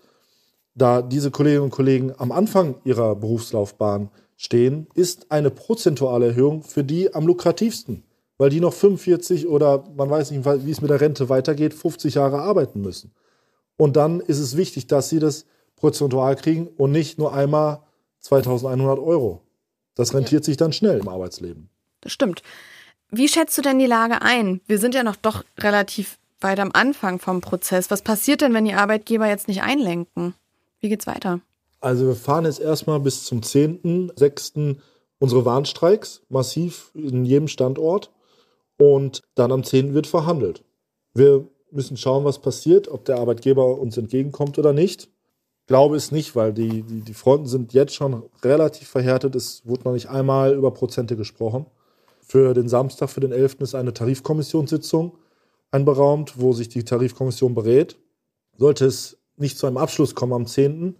da 0.76 1.02
diese 1.02 1.32
Kolleginnen 1.32 1.64
und 1.64 1.72
Kollegen 1.72 2.14
am 2.16 2.32
Anfang 2.32 2.76
ihrer 2.84 3.16
Berufslaufbahn 3.16 4.10
stehen, 4.38 4.88
ist 4.94 5.32
eine 5.32 5.50
prozentuale 5.50 6.28
Erhöhung 6.28 6.62
für 6.62 6.84
die 6.84 7.14
am 7.16 7.26
lukrativsten, 7.26 8.04
weil 8.38 8.52
die 8.52 8.60
noch 8.60 8.74
45 8.74 9.48
oder 9.48 9.86
man 9.96 10.10
weiß 10.10 10.30
nicht, 10.30 10.46
wie 10.46 10.72
es 10.72 10.82
mit 10.82 10.92
der 10.92 11.02
Rente 11.02 11.30
weitergeht, 11.30 11.74
50 11.74 12.14
Jahre 12.14 12.42
arbeiten 12.42 12.82
müssen. 12.82 13.12
Und 13.76 13.96
dann 13.96 14.20
ist 14.20 14.40
es 14.40 14.56
wichtig, 14.56 14.86
dass 14.86 15.10
sie 15.10 15.20
das 15.20 15.48
prozentual 15.78 16.36
kriegen 16.36 16.68
und 16.68 16.92
nicht 16.92 17.18
nur 17.18 17.34
einmal 17.34 17.82
2100 18.20 19.00
Euro. 19.00 19.42
Das 19.96 20.14
rentiert 20.14 20.44
sich 20.44 20.58
dann 20.58 20.74
schnell 20.74 21.00
im 21.00 21.08
Arbeitsleben. 21.08 21.70
Das 22.02 22.12
stimmt. 22.12 22.44
Wie 23.16 23.28
schätzt 23.28 23.56
du 23.60 23.62
denn 23.62 23.78
die 23.78 23.86
Lage 23.86 24.24
ein? 24.24 24.60
Wir 24.66 24.80
sind 24.80 24.96
ja 24.96 25.04
noch 25.04 25.16
doch 25.16 25.44
relativ 25.60 26.18
weit 26.42 26.60
am 26.60 26.72
Anfang 26.74 27.20
vom 27.20 27.42
Prozess. 27.42 27.92
Was 27.92 28.02
passiert 28.02 28.42
denn, 28.42 28.56
wenn 28.56 28.66
die 28.66 28.74
Arbeitgeber 28.74 29.28
jetzt 29.28 29.48
nicht 29.48 29.62
einlenken? 29.62 30.34
Wie 30.80 30.90
geht's 30.90 31.06
weiter? 31.06 31.40
Also 31.80 32.08
wir 32.08 32.16
fahren 32.16 32.46
jetzt 32.46 32.60
erstmal 32.60 33.00
bis 33.00 33.24
zum 33.26 33.42
10.06. 33.42 34.78
unsere 35.20 35.46
Warnstreiks 35.46 36.24
massiv 36.30 36.90
in 36.96 37.24
jedem 37.24 37.48
Standort 37.48 38.10
und 38.78 39.22
dann 39.36 39.52
am 39.52 39.64
10. 39.64 39.94
wird 39.94 40.08
verhandelt. 40.08 40.64
Wir 41.14 41.48
müssen 41.70 41.98
schauen, 41.98 42.26
was 42.26 42.42
passiert, 42.42 42.88
ob 42.88 43.06
der 43.06 43.20
Arbeitgeber 43.20 43.78
uns 43.78 43.96
entgegenkommt 43.96 44.58
oder 44.58 44.74
nicht. 44.74 45.08
Glaube 45.68 45.98
es 45.98 46.12
nicht, 46.12 46.36
weil 46.36 46.52
die, 46.52 46.82
die, 46.82 47.02
die 47.02 47.14
Fronten 47.14 47.46
sind 47.46 47.74
jetzt 47.74 47.94
schon 47.94 48.24
relativ 48.44 48.88
verhärtet. 48.88 49.36
Es 49.36 49.62
wurde 49.68 49.84
noch 49.84 49.94
nicht 49.94 50.10
einmal 50.10 50.56
über 50.56 50.72
Prozente 50.72 51.16
gesprochen. 51.16 51.68
Für 52.26 52.54
den 52.54 52.70
Samstag, 52.70 53.10
für 53.10 53.20
den 53.20 53.32
11. 53.32 53.62
ist 53.62 53.76
eine 53.76 53.94
Tarifkommissionssitzung 53.94 55.18
einberaumt, 55.72 56.40
wo 56.40 56.54
sich 56.54 56.70
die 56.70 56.84
Tarifkommission 56.84 57.54
berät. 57.54 57.98
Sollte 58.58 58.86
es 58.86 59.18
nicht 59.38 59.58
zu 59.58 59.68
einem 59.68 59.78
Abschluss 59.78 60.16
kommen 60.16 60.34
am 60.34 60.46
10., 60.46 60.96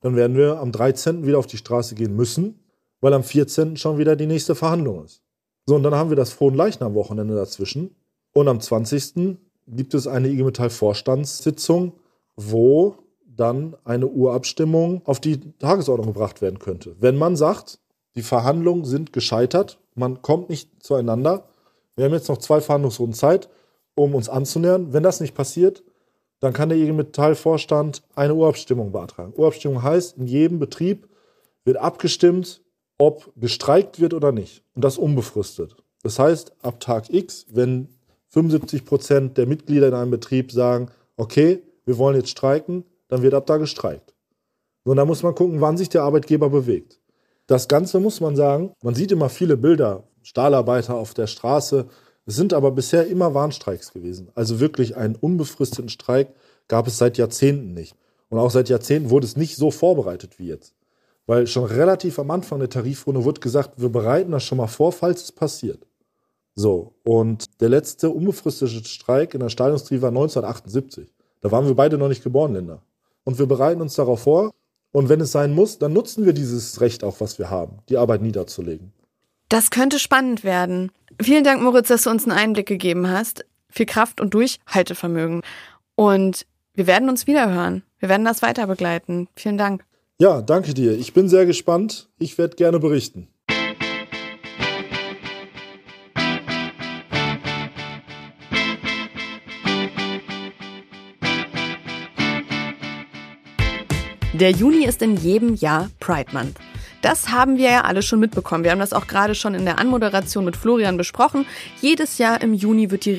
dann 0.00 0.14
werden 0.14 0.36
wir 0.36 0.60
am 0.60 0.72
13. 0.72 1.26
wieder 1.26 1.38
auf 1.38 1.46
die 1.46 1.56
Straße 1.56 1.94
gehen 1.94 2.14
müssen, 2.14 2.60
weil 3.00 3.14
am 3.14 3.24
14. 3.24 3.76
schon 3.76 3.98
wieder 3.98 4.14
die 4.14 4.26
nächste 4.26 4.54
Verhandlung 4.54 5.04
ist. 5.04 5.22
So, 5.64 5.74
und 5.74 5.82
dann 5.82 5.94
haben 5.94 6.10
wir 6.10 6.16
das 6.16 6.32
Frohen 6.32 6.54
Leichnam-Wochenende 6.54 7.34
dazwischen. 7.34 7.96
Und 8.32 8.48
am 8.48 8.60
20. 8.60 9.38
gibt 9.66 9.94
es 9.94 10.06
eine 10.06 10.28
IG 10.28 10.44
Metall 10.44 10.70
Vorstandssitzung, 10.70 11.94
wo 12.36 12.96
dann 13.24 13.76
eine 13.84 14.06
Urabstimmung 14.06 15.02
auf 15.06 15.20
die 15.20 15.40
Tagesordnung 15.58 16.12
gebracht 16.12 16.42
werden 16.42 16.58
könnte. 16.58 16.94
Wenn 17.00 17.16
man 17.16 17.34
sagt, 17.34 17.80
die 18.14 18.22
Verhandlungen 18.22 18.84
sind 18.84 19.12
gescheitert, 19.12 19.78
man 19.96 20.22
kommt 20.22 20.48
nicht 20.48 20.82
zueinander, 20.82 21.48
wir 21.96 22.04
haben 22.04 22.12
jetzt 22.12 22.28
noch 22.28 22.38
zwei 22.38 22.60
Verhandlungsrunden 22.60 23.14
Zeit 23.14 23.48
um 23.94 24.14
uns 24.14 24.28
anzunähern. 24.28 24.92
Wenn 24.92 25.02
das 25.02 25.20
nicht 25.20 25.34
passiert, 25.34 25.82
dann 26.40 26.52
kann 26.52 26.68
der 26.68 26.78
IG 26.78 26.92
Metall-Vorstand 26.92 28.02
eine 28.14 28.34
Urabstimmung 28.34 28.92
beantragen. 28.92 29.32
Urabstimmung 29.34 29.82
heißt, 29.82 30.18
in 30.18 30.26
jedem 30.26 30.58
Betrieb 30.58 31.08
wird 31.64 31.78
abgestimmt, 31.78 32.62
ob 32.98 33.32
gestreikt 33.36 34.00
wird 34.00 34.14
oder 34.14 34.32
nicht. 34.32 34.62
Und 34.74 34.84
das 34.84 34.98
unbefristet. 34.98 35.76
Das 36.02 36.18
heißt, 36.18 36.52
ab 36.62 36.78
Tag 36.78 37.12
X, 37.12 37.46
wenn 37.50 37.88
75 38.28 38.84
Prozent 38.84 39.38
der 39.38 39.46
Mitglieder 39.46 39.88
in 39.88 39.94
einem 39.94 40.10
Betrieb 40.10 40.52
sagen, 40.52 40.90
okay, 41.16 41.62
wir 41.86 41.96
wollen 41.96 42.16
jetzt 42.16 42.30
streiken, 42.30 42.84
dann 43.08 43.22
wird 43.22 43.34
ab 43.34 43.46
da 43.46 43.56
gestreikt. 43.56 44.14
Und 44.84 44.98
da 44.98 45.04
muss 45.04 45.22
man 45.22 45.34
gucken, 45.34 45.60
wann 45.60 45.76
sich 45.76 45.88
der 45.88 46.02
Arbeitgeber 46.02 46.50
bewegt. 46.50 47.00
Das 47.46 47.68
Ganze 47.68 48.00
muss 48.00 48.20
man 48.20 48.34
sagen, 48.34 48.72
man 48.82 48.94
sieht 48.94 49.12
immer 49.12 49.28
viele 49.28 49.56
Bilder, 49.56 50.02
Stahlarbeiter 50.22 50.96
auf 50.96 51.14
der 51.14 51.28
Straße. 51.28 51.86
Es 52.26 52.34
sind 52.34 52.52
aber 52.52 52.72
bisher 52.72 53.06
immer 53.06 53.34
Warnstreiks 53.34 53.92
gewesen. 53.92 54.30
Also 54.34 54.58
wirklich 54.58 54.96
einen 54.96 55.14
unbefristeten 55.14 55.88
Streik 55.88 56.34
gab 56.66 56.88
es 56.88 56.98
seit 56.98 57.18
Jahrzehnten 57.18 57.72
nicht. 57.72 57.94
Und 58.28 58.40
auch 58.40 58.50
seit 58.50 58.68
Jahrzehnten 58.68 59.10
wurde 59.10 59.26
es 59.26 59.36
nicht 59.36 59.56
so 59.56 59.70
vorbereitet 59.70 60.38
wie 60.38 60.48
jetzt. 60.48 60.74
Weil 61.26 61.46
schon 61.46 61.64
relativ 61.64 62.18
am 62.18 62.30
Anfang 62.32 62.58
der 62.58 62.68
Tarifrunde 62.68 63.24
wurde 63.24 63.40
gesagt, 63.40 63.80
wir 63.80 63.88
bereiten 63.88 64.32
das 64.32 64.42
schon 64.42 64.58
mal 64.58 64.66
vor, 64.66 64.90
falls 64.90 65.22
es 65.22 65.32
passiert. 65.32 65.86
So, 66.54 66.94
und 67.04 67.60
der 67.60 67.68
letzte 67.68 68.10
unbefristete 68.10 68.84
Streik 68.84 69.34
in 69.34 69.40
der 69.40 69.50
Stahlindustrie 69.50 70.00
war 70.00 70.08
1978. 70.08 71.12
Da 71.42 71.52
waren 71.52 71.66
wir 71.66 71.74
beide 71.74 71.98
noch 71.98 72.08
nicht 72.08 72.24
geboren, 72.24 72.54
Länder. 72.54 72.82
Und 73.24 73.38
wir 73.38 73.46
bereiten 73.46 73.80
uns 73.80 73.94
darauf 73.94 74.20
vor. 74.20 74.52
Und 74.96 75.10
wenn 75.10 75.20
es 75.20 75.30
sein 75.30 75.52
muss, 75.52 75.78
dann 75.78 75.92
nutzen 75.92 76.24
wir 76.24 76.32
dieses 76.32 76.80
Recht 76.80 77.04
auch, 77.04 77.20
was 77.20 77.38
wir 77.38 77.50
haben, 77.50 77.80
die 77.90 77.98
Arbeit 77.98 78.22
niederzulegen. 78.22 78.94
Das 79.50 79.68
könnte 79.68 79.98
spannend 79.98 80.42
werden. 80.42 80.90
Vielen 81.20 81.44
Dank, 81.44 81.60
Moritz, 81.60 81.88
dass 81.88 82.04
du 82.04 82.10
uns 82.10 82.22
einen 82.22 82.32
Einblick 82.32 82.64
gegeben 82.64 83.06
hast. 83.10 83.44
Viel 83.68 83.84
Kraft 83.84 84.22
und 84.22 84.32
Durchhaltevermögen. 84.32 85.42
Und 85.96 86.46
wir 86.72 86.86
werden 86.86 87.10
uns 87.10 87.26
wiederhören. 87.26 87.82
Wir 87.98 88.08
werden 88.08 88.24
das 88.24 88.40
weiter 88.40 88.66
begleiten. 88.66 89.28
Vielen 89.36 89.58
Dank. 89.58 89.84
Ja, 90.18 90.40
danke 90.40 90.72
dir. 90.72 90.92
Ich 90.96 91.12
bin 91.12 91.28
sehr 91.28 91.44
gespannt. 91.44 92.08
Ich 92.18 92.38
werde 92.38 92.56
gerne 92.56 92.80
berichten. 92.80 93.28
Der 104.38 104.50
Juni 104.50 104.84
ist 104.84 105.00
in 105.00 105.16
jedem 105.16 105.54
Jahr 105.54 105.88
Pride 105.98 106.30
Month. 106.34 106.58
Das 107.00 107.30
haben 107.30 107.56
wir 107.56 107.70
ja 107.70 107.80
alle 107.84 108.02
schon 108.02 108.20
mitbekommen. 108.20 108.64
Wir 108.64 108.70
haben 108.70 108.80
das 108.80 108.92
auch 108.92 109.06
gerade 109.06 109.34
schon 109.34 109.54
in 109.54 109.64
der 109.64 109.78
Anmoderation 109.78 110.44
mit 110.44 110.58
Florian 110.58 110.98
besprochen. 110.98 111.46
Jedes 111.80 112.18
Jahr 112.18 112.42
im 112.42 112.52
Juni 112.52 112.90
wird 112.90 113.06
die 113.06 113.14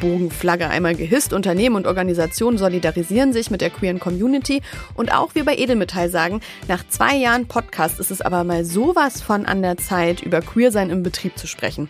Regenbogenflagge 0.00 0.68
einmal 0.68 0.94
gehisst. 0.94 1.32
Unternehmen 1.32 1.76
und 1.76 1.86
Organisationen 1.86 2.58
solidarisieren 2.58 3.32
sich 3.32 3.50
mit 3.50 3.60
der 3.60 3.70
queeren 3.70 4.00
Community. 4.00 4.62
Und 4.94 5.12
auch 5.12 5.34
wir 5.34 5.44
bei 5.44 5.56
Edelmetall 5.56 6.10
sagen, 6.10 6.40
nach 6.68 6.86
zwei 6.88 7.16
Jahren 7.16 7.46
Podcast 7.46 8.00
ist 8.00 8.10
es 8.10 8.20
aber 8.20 8.44
mal 8.44 8.64
sowas 8.64 9.20
von 9.22 9.46
an 9.46 9.62
der 9.62 9.76
Zeit, 9.76 10.22
über 10.22 10.40
Queersein 10.40 10.90
im 10.90 11.02
Betrieb 11.02 11.38
zu 11.38 11.46
sprechen. 11.46 11.88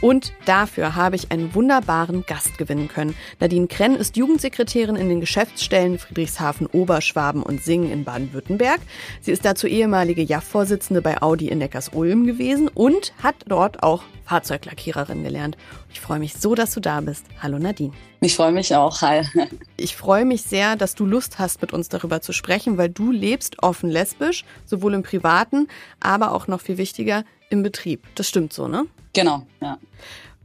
Und 0.00 0.32
dafür 0.44 0.94
habe 0.94 1.16
ich 1.16 1.32
einen 1.32 1.54
wunderbaren 1.54 2.24
Gast 2.24 2.56
gewinnen 2.56 2.88
können. 2.88 3.16
Nadine 3.40 3.66
Krenn 3.66 3.96
ist 3.96 4.16
Jugendsekretärin 4.16 4.94
in 4.94 5.08
den 5.08 5.20
Geschäftsstellen 5.20 5.98
Friedrichshafen, 5.98 6.68
Oberschwaben 6.68 7.42
und 7.42 7.64
Singen 7.64 7.90
in 7.90 8.04
Baden-Württemberg. 8.04 8.80
Sie 9.20 9.32
ist 9.32 9.44
dazu 9.44 9.66
ehemalige 9.66 10.22
JAF-Vorsitzende 10.22 11.02
bei 11.02 11.20
Audi 11.20 11.48
in 11.48 11.58
Neckars-Ulm 11.58 12.26
gewesen 12.26 12.68
und 12.68 13.12
hat 13.22 13.34
dort 13.48 13.82
auch 13.82 14.04
Fahrzeuglackiererin 14.24 15.24
gelernt. 15.24 15.56
Ich 15.90 16.00
freue 16.00 16.18
mich 16.18 16.34
so, 16.34 16.54
dass 16.54 16.74
du 16.74 16.80
da 16.80 17.00
bist. 17.00 17.24
Hallo 17.42 17.58
Nadine. 17.58 17.92
Ich 18.20 18.36
freue 18.36 18.52
mich 18.52 18.74
auch. 18.74 19.00
Hi. 19.02 19.22
Ich 19.76 19.96
freue 19.96 20.24
mich 20.24 20.42
sehr, 20.42 20.74
dass 20.74 20.96
du 20.96 21.06
Lust 21.06 21.38
hast, 21.38 21.62
mit 21.62 21.72
uns 21.72 21.88
darüber 21.88 22.20
zu 22.20 22.32
sprechen, 22.32 22.78
weil 22.78 22.88
du 22.88 23.12
lebst 23.12 23.62
offen 23.62 23.88
lesbisch, 23.88 24.44
sowohl 24.66 24.94
im 24.94 25.04
Privaten, 25.04 25.68
aber 26.00 26.32
auch 26.32 26.48
noch 26.48 26.60
viel 26.60 26.78
wichtiger 26.78 27.24
im 27.48 27.62
Betrieb. 27.62 28.02
Das 28.16 28.28
stimmt 28.28 28.52
so, 28.52 28.66
ne? 28.66 28.86
Genau, 29.12 29.46
ja. 29.60 29.78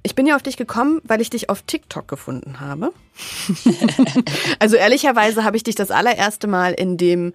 Ich 0.04 0.16
bin 0.16 0.28
ja 0.28 0.36
auf 0.36 0.44
dich 0.44 0.56
gekommen, 0.56 1.02
weil 1.04 1.20
ich 1.20 1.30
dich 1.30 1.50
auf 1.50 1.64
TikTok 1.64 2.08
gefunden 2.08 2.60
habe. 2.60 2.94
also 4.60 4.76
ehrlicherweise 4.76 5.44
habe 5.44 5.58
ich 5.58 5.64
dich 5.64 5.76
das 5.76 5.92
allererste 5.92 6.48
Mal 6.48 6.74
in 6.74 6.98
dem 6.98 7.34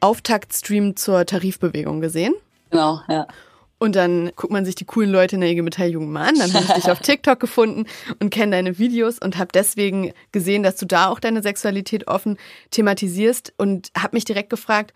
Auftaktstream 0.00 0.96
zur 0.96 1.26
Tarifbewegung 1.26 2.00
gesehen. 2.00 2.34
Genau, 2.70 3.00
ja. 3.08 3.26
Und 3.78 3.94
dann 3.94 4.32
guckt 4.36 4.52
man 4.52 4.64
sich 4.64 4.74
die 4.74 4.86
coolen 4.86 5.10
Leute 5.10 5.34
in 5.34 5.42
der 5.42 5.50
IG 5.50 5.60
Metall 5.60 5.92
mal 5.92 6.28
an. 6.28 6.38
Dann 6.38 6.52
habe 6.54 6.64
ich 6.64 6.72
dich 6.72 6.90
auf 6.90 6.98
TikTok 7.02 7.38
gefunden 7.38 7.86
und 8.20 8.30
kenne 8.30 8.52
deine 8.52 8.78
Videos 8.78 9.18
und 9.18 9.36
habe 9.36 9.50
deswegen 9.52 10.12
gesehen, 10.32 10.62
dass 10.62 10.76
du 10.76 10.86
da 10.86 11.10
auch 11.10 11.20
deine 11.20 11.42
Sexualität 11.42 12.08
offen 12.08 12.38
thematisierst 12.70 13.52
und 13.58 13.90
habe 13.96 14.16
mich 14.16 14.24
direkt 14.24 14.48
gefragt, 14.48 14.94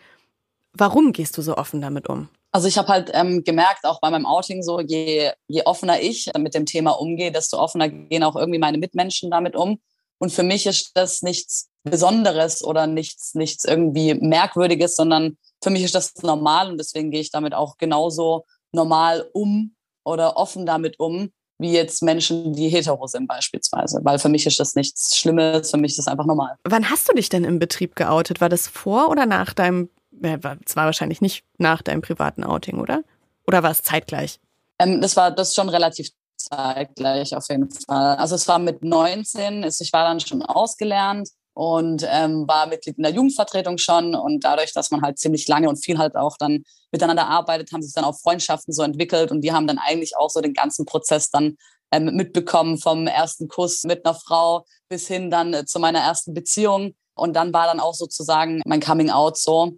warum 0.73 1.13
gehst 1.13 1.37
du 1.37 1.43
so 1.43 1.57
offen 1.57 1.83
damit 1.83 2.09
um? 2.09 2.29
Also 2.53 2.67
ich 2.67 2.79
habe 2.79 2.89
halt 2.89 3.11
ähm, 3.13 3.45
gemerkt, 3.45 3.85
auch 3.85 4.01
bei 4.01 4.11
meinem 4.11 4.27
Outing 4.27 4.63
so, 4.63 4.81
je, 4.81 5.31
je 5.47 5.63
offener 5.67 6.01
ich 6.01 6.31
mit 6.37 6.55
dem 6.55 6.67
Thema 6.67 6.93
umgehe, 6.93 7.31
desto 7.31 7.59
offener 7.59 7.89
gehen 7.89 8.25
auch 8.25 8.35
irgendwie 8.35 8.59
meine 8.59 8.79
Mitmenschen 8.79 9.31
damit 9.31 9.55
um. 9.55 9.79
Und 10.19 10.33
für 10.33 10.43
mich 10.43 10.67
ist 10.67 10.91
das 10.95 11.23
nichts 11.23 11.69
Besonderes 11.85 12.63
oder 12.65 12.87
nichts, 12.87 13.35
nichts 13.35 13.65
irgendwie 13.65 14.15
Merkwürdiges, 14.15 14.97
sondern 14.97 15.39
für 15.63 15.71
mich 15.71 15.85
ist 15.85 15.95
das 15.95 16.15
normal 16.23 16.71
und 16.71 16.79
deswegen 16.79 17.11
gehe 17.11 17.21
ich 17.21 17.31
damit 17.31 17.55
auch 17.55 17.77
genauso 17.79 18.45
normal 18.73 19.29
um 19.33 19.75
oder 20.05 20.37
offen 20.37 20.67
damit 20.67 20.99
um, 20.99 21.31
wie 21.59 21.73
jetzt 21.73 22.03
Menschen, 22.03 22.55
die 22.55 22.69
hetero 22.69 23.07
sind 23.07 23.27
beispielsweise. 23.27 24.01
Weil 24.03 24.19
für 24.19 24.29
mich 24.29 24.47
ist 24.47 24.59
das 24.59 24.75
nichts 24.75 25.17
Schlimmes, 25.17 25.71
für 25.71 25.77
mich 25.77 25.93
ist 25.93 25.99
das 25.99 26.09
einfach 26.09 26.27
normal. 26.27 26.57
Wann 26.65 26.89
hast 26.89 27.09
du 27.09 27.15
dich 27.15 27.29
denn 27.29 27.45
im 27.45 27.59
Betrieb 27.59 27.97
geoutet? 27.97 28.41
War 28.41 28.49
das 28.49 28.67
vor 28.67 29.11
oder 29.11 29.27
nach 29.27 29.53
deinem 29.53 29.91
es 30.23 30.77
war 30.77 30.87
wahrscheinlich 30.87 31.21
nicht 31.21 31.45
nach 31.59 31.83
deinem 31.83 32.03
privaten 32.03 32.45
Outing, 32.45 32.81
oder? 32.81 33.03
Oder 33.47 33.63
war 33.63 33.71
es 33.71 33.83
zeitgleich? 33.83 34.41
Ähm, 34.79 35.01
das 35.01 35.17
war 35.17 35.31
das 35.31 35.55
schon 35.55 35.69
relativ 35.69 36.11
zeitgleich 36.37 37.35
auf 37.35 37.49
jeden 37.49 37.71
Fall. 37.71 38.17
Also 38.17 38.35
es 38.35 38.49
war 38.49 38.59
mit 38.59 38.83
19, 38.83 39.63
ich 39.63 39.93
war 39.93 40.05
dann 40.05 40.21
schon 40.21 40.43
ausgelernt 40.43 41.29
und 41.61 42.07
ähm, 42.09 42.49
war 42.49 42.67
Mitglied 42.67 42.97
in 42.97 43.03
der 43.03 43.13
Jugendvertretung 43.13 43.77
schon 43.77 44.15
und 44.15 44.45
dadurch, 44.45 44.73
dass 44.73 44.91
man 44.91 45.03
halt 45.03 45.19
ziemlich 45.19 45.47
lange 45.47 45.69
und 45.69 45.77
viel 45.77 45.99
halt 45.99 46.17
auch 46.17 46.39
dann 46.39 46.65
miteinander 46.91 47.27
arbeitet, 47.27 47.71
haben 47.71 47.83
sich 47.83 47.93
dann 47.93 48.05
auch 48.05 48.19
Freundschaften 48.19 48.73
so 48.73 48.83
entwickelt 48.83 49.31
und 49.31 49.43
die 49.43 49.53
haben 49.53 49.67
dann 49.67 49.77
eigentlich 49.77 50.17
auch 50.17 50.31
so 50.31 50.41
den 50.41 50.55
ganzen 50.55 50.87
Prozess 50.87 51.29
dann 51.29 51.59
ähm, 51.93 52.17
mitbekommen 52.17 52.79
vom 52.79 53.07
ersten 53.07 53.47
Kuss 53.49 53.85
mit 53.85 54.07
einer 54.07 54.15
Frau 54.15 54.65
bis 54.89 55.07
hin 55.07 55.31
dann 55.31 55.53
äh, 55.53 55.67
zu 55.67 55.81
meiner 55.81 55.99
ersten 55.99 56.33
Beziehung. 56.33 56.95
Und 57.13 57.35
dann 57.35 57.53
war 57.53 57.67
dann 57.67 57.79
auch 57.79 57.93
sozusagen 57.93 58.63
mein 58.65 58.81
Coming 58.81 59.11
Out 59.11 59.37
so. 59.37 59.73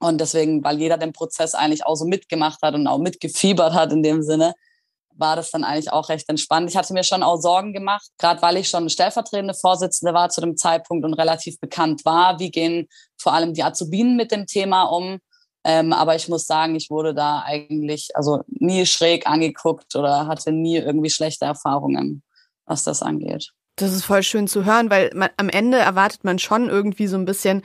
Und 0.00 0.20
deswegen, 0.20 0.64
weil 0.64 0.80
jeder 0.80 0.98
den 0.98 1.12
Prozess 1.12 1.54
eigentlich 1.54 1.86
auch 1.86 1.94
so 1.94 2.04
mitgemacht 2.04 2.60
hat 2.62 2.74
und 2.74 2.88
auch 2.88 2.98
mitgefiebert 2.98 3.74
hat 3.74 3.92
in 3.92 4.02
dem 4.02 4.24
Sinne, 4.24 4.54
war 5.16 5.36
das 5.36 5.50
dann 5.50 5.64
eigentlich 5.64 5.92
auch 5.92 6.08
recht 6.08 6.28
entspannt. 6.28 6.70
Ich 6.70 6.76
hatte 6.76 6.92
mir 6.92 7.04
schon 7.04 7.22
auch 7.22 7.40
Sorgen 7.40 7.72
gemacht, 7.72 8.08
gerade 8.18 8.42
weil 8.42 8.56
ich 8.56 8.68
schon 8.68 8.88
stellvertretende 8.88 9.54
Vorsitzende 9.54 10.14
war 10.14 10.28
zu 10.28 10.40
dem 10.40 10.56
Zeitpunkt 10.56 11.04
und 11.04 11.14
relativ 11.14 11.58
bekannt 11.60 12.04
war. 12.04 12.38
Wie 12.38 12.50
gehen 12.50 12.88
vor 13.16 13.32
allem 13.32 13.54
die 13.54 13.62
Azubinen 13.62 14.16
mit 14.16 14.32
dem 14.32 14.46
Thema 14.46 14.84
um? 14.84 15.18
Ähm, 15.64 15.92
aber 15.92 16.16
ich 16.16 16.28
muss 16.28 16.46
sagen, 16.46 16.74
ich 16.74 16.90
wurde 16.90 17.14
da 17.14 17.42
eigentlich 17.44 18.10
also 18.14 18.42
nie 18.48 18.84
schräg 18.84 19.26
angeguckt 19.28 19.94
oder 19.94 20.26
hatte 20.26 20.50
nie 20.50 20.76
irgendwie 20.76 21.10
schlechte 21.10 21.44
Erfahrungen, 21.44 22.22
was 22.66 22.82
das 22.82 23.02
angeht. 23.02 23.52
Das 23.76 23.92
ist 23.92 24.04
voll 24.04 24.22
schön 24.22 24.48
zu 24.48 24.64
hören, 24.64 24.90
weil 24.90 25.10
man, 25.14 25.30
am 25.36 25.48
Ende 25.48 25.78
erwartet 25.78 26.24
man 26.24 26.38
schon 26.38 26.68
irgendwie 26.68 27.06
so 27.06 27.16
ein 27.16 27.24
bisschen, 27.24 27.62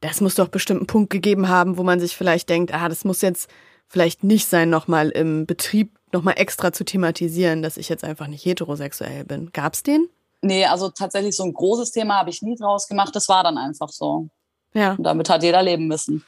das 0.00 0.20
muss 0.20 0.34
doch 0.34 0.48
bestimmt 0.48 0.80
einen 0.80 0.86
Punkt 0.86 1.10
gegeben 1.10 1.48
haben, 1.48 1.78
wo 1.78 1.82
man 1.82 2.00
sich 2.00 2.16
vielleicht 2.16 2.48
denkt, 2.48 2.74
ah, 2.74 2.88
das 2.88 3.04
muss 3.04 3.22
jetzt 3.22 3.48
vielleicht 3.86 4.24
nicht 4.24 4.48
sein, 4.48 4.68
nochmal 4.68 5.08
im 5.10 5.46
Betrieb 5.46 5.97
nochmal 6.12 6.34
extra 6.36 6.72
zu 6.72 6.84
thematisieren, 6.84 7.62
dass 7.62 7.76
ich 7.76 7.88
jetzt 7.88 8.04
einfach 8.04 8.26
nicht 8.26 8.44
heterosexuell 8.44 9.24
bin. 9.24 9.50
Gab's 9.52 9.82
den? 9.82 10.08
Nee, 10.40 10.66
also 10.66 10.88
tatsächlich 10.88 11.34
so 11.36 11.44
ein 11.44 11.52
großes 11.52 11.90
Thema 11.90 12.18
habe 12.18 12.30
ich 12.30 12.42
nie 12.42 12.56
draus 12.56 12.86
gemacht. 12.86 13.14
Das 13.14 13.28
war 13.28 13.42
dann 13.42 13.58
einfach 13.58 13.88
so. 13.88 14.28
Ja. 14.74 14.92
Und 14.92 15.04
damit 15.04 15.28
hat 15.28 15.42
jeder 15.42 15.62
leben 15.62 15.88
müssen. 15.88 16.24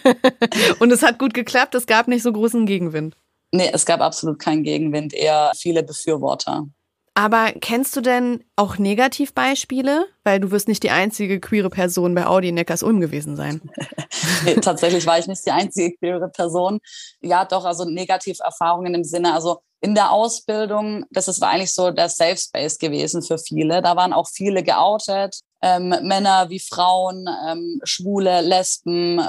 Und 0.78 0.92
es 0.92 1.02
hat 1.02 1.18
gut 1.18 1.34
geklappt, 1.34 1.74
es 1.74 1.86
gab 1.86 2.06
nicht 2.06 2.22
so 2.22 2.32
großen 2.32 2.66
Gegenwind. 2.66 3.16
Nee, 3.50 3.70
es 3.72 3.84
gab 3.84 4.00
absolut 4.00 4.38
keinen 4.38 4.62
Gegenwind, 4.62 5.12
eher 5.12 5.52
viele 5.56 5.82
Befürworter. 5.82 6.66
Aber 7.14 7.52
kennst 7.60 7.94
du 7.94 8.00
denn 8.00 8.42
auch 8.56 8.78
Negativbeispiele? 8.78 10.06
Weil 10.24 10.40
du 10.40 10.50
wirst 10.50 10.66
nicht 10.66 10.82
die 10.82 10.90
einzige 10.90 11.40
queere 11.40 11.68
Person 11.68 12.14
bei 12.14 12.26
Audi 12.26 12.48
in 12.48 12.54
Neckars-Ulm 12.54 13.00
gewesen 13.00 13.36
sein. 13.36 13.60
nee, 14.44 14.54
tatsächlich 14.54 15.06
war 15.06 15.18
ich 15.18 15.26
nicht 15.26 15.44
die 15.44 15.50
einzige 15.50 15.94
queere 15.96 16.30
Person. 16.30 16.80
Ja, 17.20 17.44
doch, 17.44 17.66
also 17.66 17.84
Negativerfahrungen 17.84 18.94
im 18.94 19.04
Sinne, 19.04 19.34
also 19.34 19.60
in 19.82 19.94
der 19.94 20.12
Ausbildung, 20.12 21.04
das 21.10 21.28
ist, 21.28 21.40
war 21.40 21.50
eigentlich 21.50 21.74
so 21.74 21.90
der 21.90 22.08
Safe 22.08 22.36
Space 22.36 22.78
gewesen 22.78 23.20
für 23.20 23.36
viele. 23.36 23.82
Da 23.82 23.96
waren 23.96 24.12
auch 24.12 24.28
viele 24.28 24.62
geoutet, 24.62 25.40
ähm, 25.60 25.88
Männer 25.88 26.48
wie 26.48 26.60
Frauen, 26.60 27.28
ähm, 27.46 27.80
Schwule, 27.82 28.40
Lesben, 28.42 29.20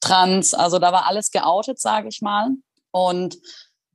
Trans, 0.00 0.54
also 0.54 0.78
da 0.78 0.92
war 0.92 1.06
alles 1.06 1.30
geoutet, 1.30 1.80
sage 1.80 2.08
ich 2.08 2.22
mal. 2.22 2.50
Und 2.92 3.38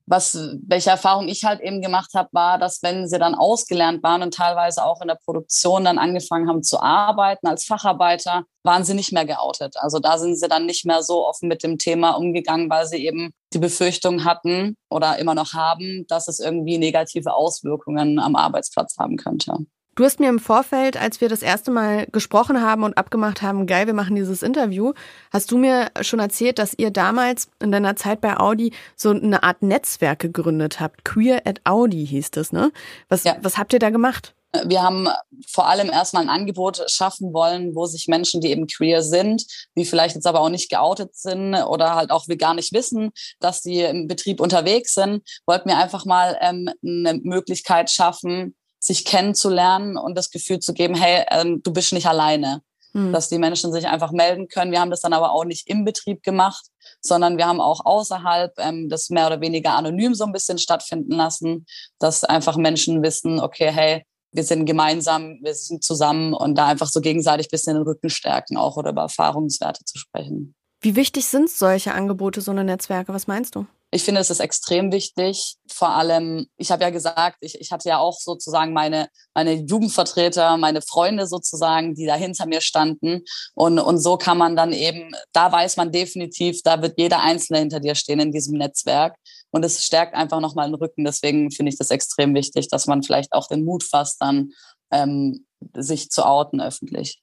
was, 0.06 0.38
welche 0.66 0.90
Erfahrung 0.90 1.28
ich 1.28 1.44
halt 1.44 1.62
eben 1.62 1.82
gemacht 1.82 2.12
habe, 2.14 2.30
war, 2.32 2.58
dass 2.58 2.84
wenn 2.84 3.08
sie 3.08 3.20
dann 3.20 3.36
ausgelernt 3.36 4.04
waren 4.04 4.22
und 4.22 4.34
teilweise 4.34 4.84
auch 4.84 5.02
in 5.02 5.08
der 5.08 5.18
Produktion 5.24 5.86
dann 5.86 5.98
angefangen 5.98 6.50
haben 6.50 6.64
zu 6.64 6.82
arbeiten 6.82 7.48
als 7.48 7.66
Facharbeiter, 7.66 8.44
waren 8.64 8.84
sie 8.84 8.94
nicht 8.94 9.14
mehr 9.14 9.26
geoutet. 9.26 9.76
Also 9.78 10.00
da 10.00 10.18
sind 10.18 10.38
sie 10.38 10.48
dann 10.48 10.66
nicht 10.66 10.86
mehr 10.86 11.04
so 11.04 11.26
offen 11.26 11.48
mit 11.48 11.64
dem 11.64 11.78
Thema 11.78 12.12
umgegangen, 12.12 12.70
weil 12.70 12.86
sie 12.86 13.06
eben 13.06 13.32
die 13.54 13.60
Befürchtung 13.60 14.26
hatten 14.26 14.76
oder 14.90 15.18
immer 15.20 15.36
noch 15.36 15.54
haben, 15.54 16.06
dass 16.08 16.28
es 16.28 16.40
irgendwie 16.40 16.78
negative 16.78 17.34
Auswirkungen 17.34 18.20
am 18.20 18.36
Arbeitsplatz 18.36 18.98
haben 18.98 19.18
könnte. 19.18 19.58
Du 19.96 20.04
hast 20.04 20.20
mir 20.20 20.30
im 20.30 20.40
Vorfeld, 20.40 20.98
als 20.98 21.22
wir 21.22 21.30
das 21.30 21.44
erste 21.44 21.70
Mal 21.70 22.08
gesprochen 22.12 22.62
haben 22.62 22.84
und 22.84 22.98
abgemacht 22.98 23.44
haben, 23.44 23.68
geil, 23.68 23.86
wir 23.86 23.94
machen 23.94 24.16
dieses 24.16 24.42
Interview, 24.42 24.94
hast 25.32 25.52
du 25.52 25.58
mir 25.60 25.92
schon 26.02 26.20
erzählt, 26.20 26.58
dass 26.58 26.74
ihr 26.76 26.90
damals 26.90 27.48
in 27.62 27.72
deiner 27.72 27.96
Zeit 27.96 28.20
bei 28.20 28.40
Audi 28.40 28.74
so 28.96 29.12
eine 29.12 29.44
Art 29.44 29.62
Netzwerk 29.62 30.18
gegründet 30.18 30.80
habt. 30.80 31.06
Queer 31.06 31.44
at 31.46 31.62
Audi 31.64 32.08
hieß 32.08 32.32
das, 32.32 32.52
ne? 32.52 32.72
Was, 33.08 33.24
ja. 33.24 33.38
was 33.42 33.60
habt 33.60 33.72
ihr 33.74 33.80
da 33.80 33.92
gemacht? 33.92 34.34
Wir 34.66 34.82
haben 34.82 35.10
vor 35.48 35.68
allem 35.68 35.90
erstmal 35.92 36.24
ein 36.24 36.30
Angebot 36.30 36.84
schaffen 36.88 37.32
wollen, 37.34 37.76
wo 37.76 37.86
sich 37.86 38.08
Menschen, 38.08 38.42
die 38.42 38.50
eben 38.50 38.66
queer 38.66 39.04
sind, 39.04 39.46
die 39.76 39.86
vielleicht 39.86 40.16
jetzt 40.16 40.28
aber 40.28 40.42
auch 40.42 40.50
nicht 40.50 40.70
geoutet 40.70 41.16
sind 41.16 41.56
oder 41.56 41.96
halt 41.96 42.10
auch 42.10 42.28
wir 42.28 42.38
gar 42.38 42.54
nicht 42.56 42.74
wissen, 42.74 43.12
dass 43.40 43.62
die 43.62 43.82
im 43.82 44.08
Betrieb 44.08 44.42
unterwegs 44.42 44.96
sind, 44.96 45.24
wollten 45.46 45.70
wir 45.70 45.78
einfach 45.78 46.06
mal 46.06 46.38
ähm, 46.42 46.70
eine 46.84 47.20
Möglichkeit 47.24 47.92
schaffen, 47.92 48.56
sich 48.84 49.06
kennenzulernen 49.06 49.98
und 49.98 50.18
das 50.18 50.30
Gefühl 50.30 50.60
zu 50.60 50.74
geben, 50.74 50.94
hey, 50.96 51.26
ähm, 51.32 51.62
du 51.64 51.72
bist 51.72 51.94
nicht 51.94 52.06
alleine. 52.06 52.62
Mhm. 52.92 53.12
Dass 53.12 53.30
die 53.30 53.40
Menschen 53.40 53.72
sich 53.74 53.88
einfach 53.88 54.12
melden 54.12 54.50
können. 54.50 54.72
Wir 54.72 54.80
haben 54.80 54.92
das 54.92 55.02
dann 55.02 55.14
aber 55.14 55.32
auch 55.32 55.46
nicht 55.46 55.68
im 55.68 55.84
Betrieb 55.84 56.22
gemacht, 56.22 56.66
sondern 57.02 57.38
wir 57.38 57.48
haben 57.48 57.60
auch 57.60 57.86
außerhalb 57.86 58.54
ähm, 58.60 58.88
das 58.88 59.10
mehr 59.10 59.26
oder 59.26 59.42
weniger 59.42 59.74
anonym 59.74 60.14
so 60.14 60.26
ein 60.26 60.32
bisschen 60.32 60.60
stattfinden 60.60 61.14
lassen, 61.14 61.66
dass 61.98 62.24
einfach 62.24 62.56
Menschen 62.56 63.02
wissen, 63.02 63.40
okay, 63.40 63.72
hey, 63.72 64.06
wir 64.32 64.44
sind 64.44 64.66
gemeinsam, 64.66 65.40
wir 65.42 65.56
sind 65.56 65.84
zusammen 65.84 66.34
und 66.34 66.56
da 66.56 66.68
einfach 66.68 66.88
so 66.88 67.02
gegenseitig 67.02 67.48
ein 67.48 67.52
bisschen 67.52 67.76
den 67.76 67.84
Rücken 67.84 68.10
stärken 68.10 68.58
auch 68.58 68.78
oder 68.78 68.92
über 68.92 69.04
Erfahrungswerte 69.04 69.86
zu 69.86 69.98
sprechen. 69.98 70.54
Wie 70.82 70.96
wichtig 70.96 71.26
sind 71.26 71.50
solche 71.50 71.94
Angebote, 71.94 72.42
so 72.42 72.52
eine 72.52 72.64
Netzwerke? 72.64 73.14
Was 73.14 73.26
meinst 73.26 73.56
du? 73.56 73.66
Ich 73.94 74.04
finde, 74.04 74.22
es 74.22 74.32
ist 74.32 74.40
extrem 74.40 74.92
wichtig. 74.92 75.56
Vor 75.72 75.90
allem, 75.90 76.48
ich 76.58 76.72
habe 76.72 76.84
ja 76.84 76.90
gesagt, 76.90 77.38
ich, 77.42 77.62
ich 77.62 77.72
hatte 77.72 77.90
ja 77.90 78.00
auch 78.00 78.20
sozusagen 78.20 78.74
meine, 78.74 79.08
meine 79.36 79.54
Jugendvertreter, 79.54 80.58
meine 80.58 80.82
Freunde 80.82 81.28
sozusagen, 81.28 81.94
die 81.94 82.08
da 82.08 82.16
hinter 82.16 82.48
mir 82.48 82.62
standen. 82.62 83.22
Und, 83.54 83.78
und 83.78 84.00
so 84.00 84.18
kann 84.18 84.40
man 84.40 84.56
dann 84.56 84.74
eben, 84.74 85.16
da 85.32 85.52
weiß 85.52 85.78
man 85.78 85.92
definitiv, 85.92 86.64
da 86.64 86.82
wird 86.82 86.98
jeder 86.98 87.22
Einzelne 87.22 87.60
hinter 87.60 87.80
dir 87.80 87.94
stehen 87.94 88.20
in 88.20 88.32
diesem 88.32 88.58
Netzwerk. 88.58 89.16
Und 89.52 89.64
es 89.64 89.86
stärkt 89.86 90.16
einfach 90.16 90.40
nochmal 90.40 90.68
den 90.68 90.76
Rücken. 90.76 91.04
Deswegen 91.04 91.52
finde 91.52 91.72
ich 91.72 91.78
das 91.78 91.92
extrem 91.92 92.34
wichtig, 92.34 92.70
dass 92.70 92.88
man 92.88 93.04
vielleicht 93.04 93.32
auch 93.32 93.48
den 93.48 93.64
Mut 93.64 93.84
fasst, 93.84 94.20
dann 94.20 94.54
ähm, 94.92 95.46
sich 95.76 96.10
zu 96.10 96.26
outen 96.26 96.60
öffentlich. 96.62 97.22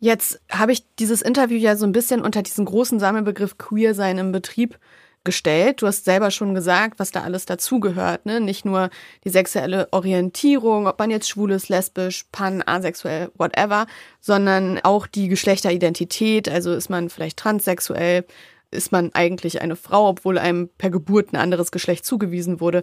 Jetzt 0.00 0.40
habe 0.50 0.72
ich 0.72 0.84
dieses 0.96 1.22
Interview 1.22 1.56
ja 1.56 1.76
so 1.76 1.86
ein 1.86 1.92
bisschen 1.92 2.20
unter 2.20 2.42
diesen 2.42 2.64
großen 2.64 2.98
Sammelbegriff 2.98 3.58
Queer 3.58 3.94
sein 3.94 4.18
im 4.18 4.32
Betrieb 4.32 4.76
gestellt. 5.24 5.82
Du 5.82 5.86
hast 5.86 6.04
selber 6.04 6.30
schon 6.30 6.54
gesagt, 6.54 6.98
was 6.98 7.10
da 7.10 7.22
alles 7.22 7.44
dazugehört. 7.44 8.24
Ne? 8.26 8.40
Nicht 8.40 8.64
nur 8.64 8.90
die 9.24 9.30
sexuelle 9.30 9.88
Orientierung, 9.92 10.86
ob 10.86 10.98
man 10.98 11.10
jetzt 11.10 11.28
schwul 11.28 11.52
ist, 11.52 11.68
lesbisch, 11.68 12.24
pan, 12.32 12.62
asexuell, 12.64 13.30
whatever, 13.36 13.86
sondern 14.20 14.80
auch 14.82 15.06
die 15.06 15.28
Geschlechteridentität. 15.28 16.48
Also 16.48 16.72
ist 16.72 16.88
man 16.88 17.10
vielleicht 17.10 17.38
transsexuell, 17.38 18.24
ist 18.70 18.92
man 18.92 19.10
eigentlich 19.12 19.60
eine 19.60 19.76
Frau, 19.76 20.08
obwohl 20.08 20.38
einem 20.38 20.70
per 20.78 20.90
Geburt 20.90 21.32
ein 21.32 21.36
anderes 21.36 21.70
Geschlecht 21.70 22.06
zugewiesen 22.06 22.60
wurde. 22.60 22.82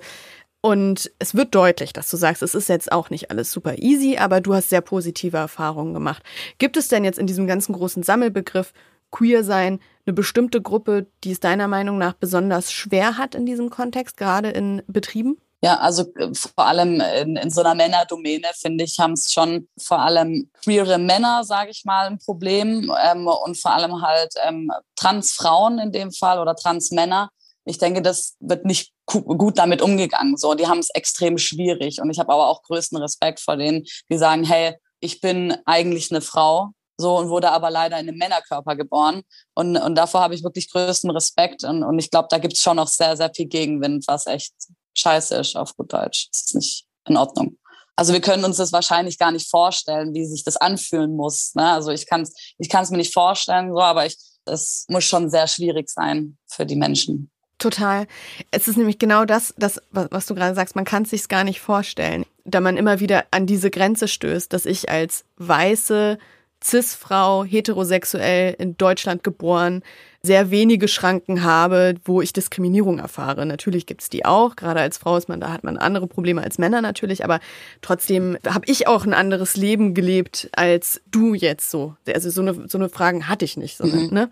Und 0.61 1.11
es 1.19 1.35
wird 1.35 1.55
deutlich, 1.55 1.93
dass 1.93 2.09
du 2.09 2.17
sagst, 2.17 2.43
es 2.43 2.55
ist 2.55 2.67
jetzt 2.67 2.91
auch 2.91 3.09
nicht 3.09 3.31
alles 3.31 3.51
super 3.51 3.77
easy, 3.77 4.17
aber 4.17 4.41
du 4.41 4.53
hast 4.53 4.69
sehr 4.69 4.81
positive 4.81 5.37
Erfahrungen 5.37 5.93
gemacht. 5.93 6.23
Gibt 6.57 6.77
es 6.77 6.87
denn 6.87 7.03
jetzt 7.03 7.19
in 7.19 7.27
diesem 7.27 7.47
ganzen 7.47 7.73
großen 7.73 8.03
Sammelbegriff 8.03 8.73
queer 9.11 9.43
sein 9.43 9.79
eine 10.05 10.13
bestimmte 10.13 10.61
Gruppe, 10.61 11.07
die 11.23 11.31
es 11.31 11.39
deiner 11.39 11.67
Meinung 11.67 11.97
nach 11.97 12.13
besonders 12.13 12.71
schwer 12.71 13.17
hat 13.17 13.35
in 13.35 13.45
diesem 13.45 13.69
Kontext, 13.69 14.17
gerade 14.17 14.49
in 14.49 14.81
Betrieben? 14.87 15.37
Ja, 15.61 15.79
also 15.79 16.03
äh, 16.15 16.33
vor 16.33 16.65
allem 16.65 17.01
in, 17.01 17.35
in 17.35 17.49
so 17.49 17.61
einer 17.61 17.73
Männerdomäne, 17.73 18.47
finde 18.55 18.83
ich, 18.83 18.99
haben 18.99 19.13
es 19.13 19.31
schon 19.31 19.67
vor 19.77 19.99
allem 19.99 20.51
queere 20.63 20.99
Männer, 20.99 21.43
sage 21.43 21.71
ich 21.71 21.83
mal, 21.83 22.07
ein 22.07 22.19
Problem 22.19 22.93
ähm, 23.03 23.27
und 23.27 23.59
vor 23.59 23.71
allem 23.71 24.01
halt 24.01 24.33
ähm, 24.45 24.71
Transfrauen 24.95 25.79
in 25.79 25.91
dem 25.91 26.11
Fall 26.11 26.39
oder 26.39 26.55
Transmänner. 26.55 27.29
Ich 27.65 27.79
denke, 27.79 28.01
das 28.01 28.35
wird 28.39 28.65
nicht 28.65 28.93
gut 29.05 29.57
damit 29.57 29.81
umgegangen. 29.81 30.37
So, 30.37 30.53
die 30.53 30.67
haben 30.67 30.79
es 30.79 30.89
extrem 30.91 31.37
schwierig 31.37 31.99
und 31.99 32.09
ich 32.11 32.19
habe 32.19 32.31
aber 32.31 32.47
auch 32.47 32.61
größten 32.63 32.97
Respekt 32.97 33.39
vor 33.39 33.57
denen, 33.57 33.83
die 34.09 34.17
sagen, 34.17 34.43
hey, 34.43 34.75
ich 34.99 35.21
bin 35.21 35.57
eigentlich 35.65 36.11
eine 36.11 36.21
Frau 36.21 36.71
so 36.97 37.17
und 37.17 37.29
wurde 37.29 37.51
aber 37.51 37.69
leider 37.69 37.99
in 37.99 38.09
einem 38.09 38.17
Männerkörper 38.17 38.75
geboren. 38.75 39.21
Und, 39.53 39.77
und 39.77 39.95
davor 39.95 40.21
habe 40.21 40.35
ich 40.35 40.43
wirklich 40.43 40.71
größten 40.71 41.09
Respekt. 41.11 41.63
Und, 41.63 41.83
und 41.83 41.99
ich 41.99 42.09
glaube, 42.09 42.27
da 42.29 42.39
gibt 42.39 42.53
es 42.53 42.61
schon 42.61 42.77
noch 42.77 42.87
sehr, 42.87 43.15
sehr 43.15 43.31
viel 43.33 43.47
Gegenwind, 43.47 44.05
was 44.07 44.25
echt 44.25 44.53
scheiße 44.95 45.35
ist 45.35 45.55
auf 45.55 45.75
gut 45.75 45.93
Deutsch. 45.93 46.29
Das 46.31 46.41
ist 46.41 46.55
nicht 46.55 46.85
in 47.07 47.17
Ordnung. 47.17 47.57
Also 47.95 48.13
wir 48.13 48.21
können 48.21 48.45
uns 48.45 48.57
das 48.57 48.71
wahrscheinlich 48.71 49.17
gar 49.17 49.31
nicht 49.31 49.49
vorstellen, 49.49 50.13
wie 50.13 50.25
sich 50.25 50.43
das 50.43 50.57
anfühlen 50.57 51.15
muss. 51.15 51.55
Ne? 51.55 51.71
Also 51.71 51.91
ich 51.91 52.07
kann 52.07 52.21
es 52.21 52.33
ich 52.57 52.69
kann's 52.69 52.91
mir 52.91 52.97
nicht 52.97 53.13
vorstellen, 53.13 53.71
so, 53.71 53.81
aber 53.81 54.05
ich, 54.05 54.17
es 54.45 54.85
muss 54.87 55.03
schon 55.03 55.29
sehr 55.29 55.47
schwierig 55.47 55.89
sein 55.89 56.37
für 56.47 56.65
die 56.65 56.75
Menschen. 56.75 57.31
Total. 57.57 58.05
Es 58.51 58.67
ist 58.67 58.77
nämlich 58.77 58.99
genau 58.99 59.25
das, 59.25 59.55
das 59.57 59.81
was 59.89 60.27
du 60.27 60.35
gerade 60.35 60.53
sagst, 60.53 60.75
man 60.75 60.85
kann 60.85 61.03
es 61.03 61.09
sich 61.09 61.27
gar 61.27 61.43
nicht 61.43 61.59
vorstellen, 61.59 62.23
da 62.45 62.61
man 62.61 62.77
immer 62.77 62.99
wieder 62.99 63.25
an 63.31 63.47
diese 63.47 63.71
Grenze 63.71 64.07
stößt, 64.07 64.53
dass 64.53 64.67
ich 64.67 64.89
als 64.89 65.25
weiße 65.37 66.19
Cis-Frau, 66.63 67.43
heterosexuell, 67.43 68.55
in 68.57 68.77
Deutschland 68.77 69.23
geboren, 69.23 69.83
sehr 70.23 70.51
wenige 70.51 70.87
Schranken 70.87 71.43
habe, 71.43 71.95
wo 72.03 72.21
ich 72.21 72.33
Diskriminierung 72.33 72.99
erfahre. 72.99 73.45
Natürlich 73.45 73.85
gibt's 73.85 74.09
die 74.09 74.25
auch. 74.25 74.55
Gerade 74.55 74.81
als 74.81 74.97
Frau 74.97 75.15
ist 75.17 75.29
man, 75.29 75.39
da 75.39 75.51
hat 75.51 75.63
man 75.63 75.77
andere 75.77 76.07
Probleme 76.07 76.43
als 76.43 76.57
Männer 76.57 76.81
natürlich, 76.81 77.23
aber 77.23 77.39
trotzdem 77.81 78.37
habe 78.45 78.65
ich 78.67 78.87
auch 78.87 79.05
ein 79.05 79.13
anderes 79.13 79.55
Leben 79.55 79.93
gelebt 79.93 80.49
als 80.51 81.01
du 81.09 81.33
jetzt 81.33 81.71
so. 81.71 81.95
Also 82.13 82.29
so 82.29 82.41
eine, 82.41 82.67
so 82.67 82.77
eine 82.77 82.89
Fragen 82.89 83.27
hatte 83.27 83.45
ich 83.45 83.57
nicht. 83.57 83.77
So, 83.77 83.85
mhm. 83.85 84.09
ne? 84.11 84.29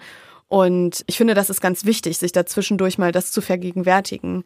Und 0.47 1.03
ich 1.07 1.17
finde, 1.17 1.33
das 1.33 1.49
ist 1.49 1.61
ganz 1.61 1.85
wichtig, 1.85 2.17
sich 2.17 2.31
da 2.31 2.45
zwischendurch 2.45 2.97
mal 2.97 3.11
das 3.11 3.31
zu 3.31 3.41
vergegenwärtigen, 3.41 4.43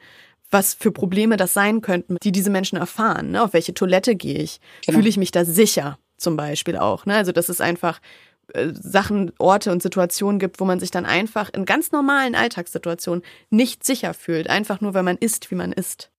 was 0.49 0.73
für 0.73 0.91
Probleme 0.91 1.37
das 1.37 1.53
sein 1.53 1.81
könnten, 1.81 2.17
die 2.23 2.31
diese 2.31 2.49
Menschen 2.49 2.77
erfahren. 2.77 3.31
Ne? 3.31 3.43
Auf 3.43 3.53
welche 3.53 3.73
Toilette 3.73 4.15
gehe 4.15 4.39
ich? 4.39 4.59
Genau. 4.85 4.97
Fühle 4.97 5.09
ich 5.09 5.17
mich 5.17 5.31
da 5.31 5.45
sicher? 5.45 5.97
Zum 6.19 6.35
Beispiel 6.37 6.77
auch. 6.77 7.05
Ne? 7.05 7.15
Also 7.15 7.31
dass 7.31 7.49
es 7.49 7.61
einfach 7.61 7.99
äh, 8.53 8.69
Sachen, 8.73 9.31
Orte 9.39 9.71
und 9.71 9.81
Situationen 9.81 10.39
gibt, 10.39 10.59
wo 10.59 10.65
man 10.65 10.79
sich 10.79 10.91
dann 10.91 11.05
einfach 11.05 11.49
in 11.53 11.65
ganz 11.65 11.91
normalen 11.91 12.35
Alltagssituationen 12.35 13.23
nicht 13.49 13.83
sicher 13.83 14.13
fühlt, 14.13 14.49
einfach 14.49 14.81
nur 14.81 14.93
weil 14.93 15.03
man 15.03 15.17
ist, 15.17 15.51
wie 15.51 15.55
man 15.55 15.71
ist. 15.71 16.09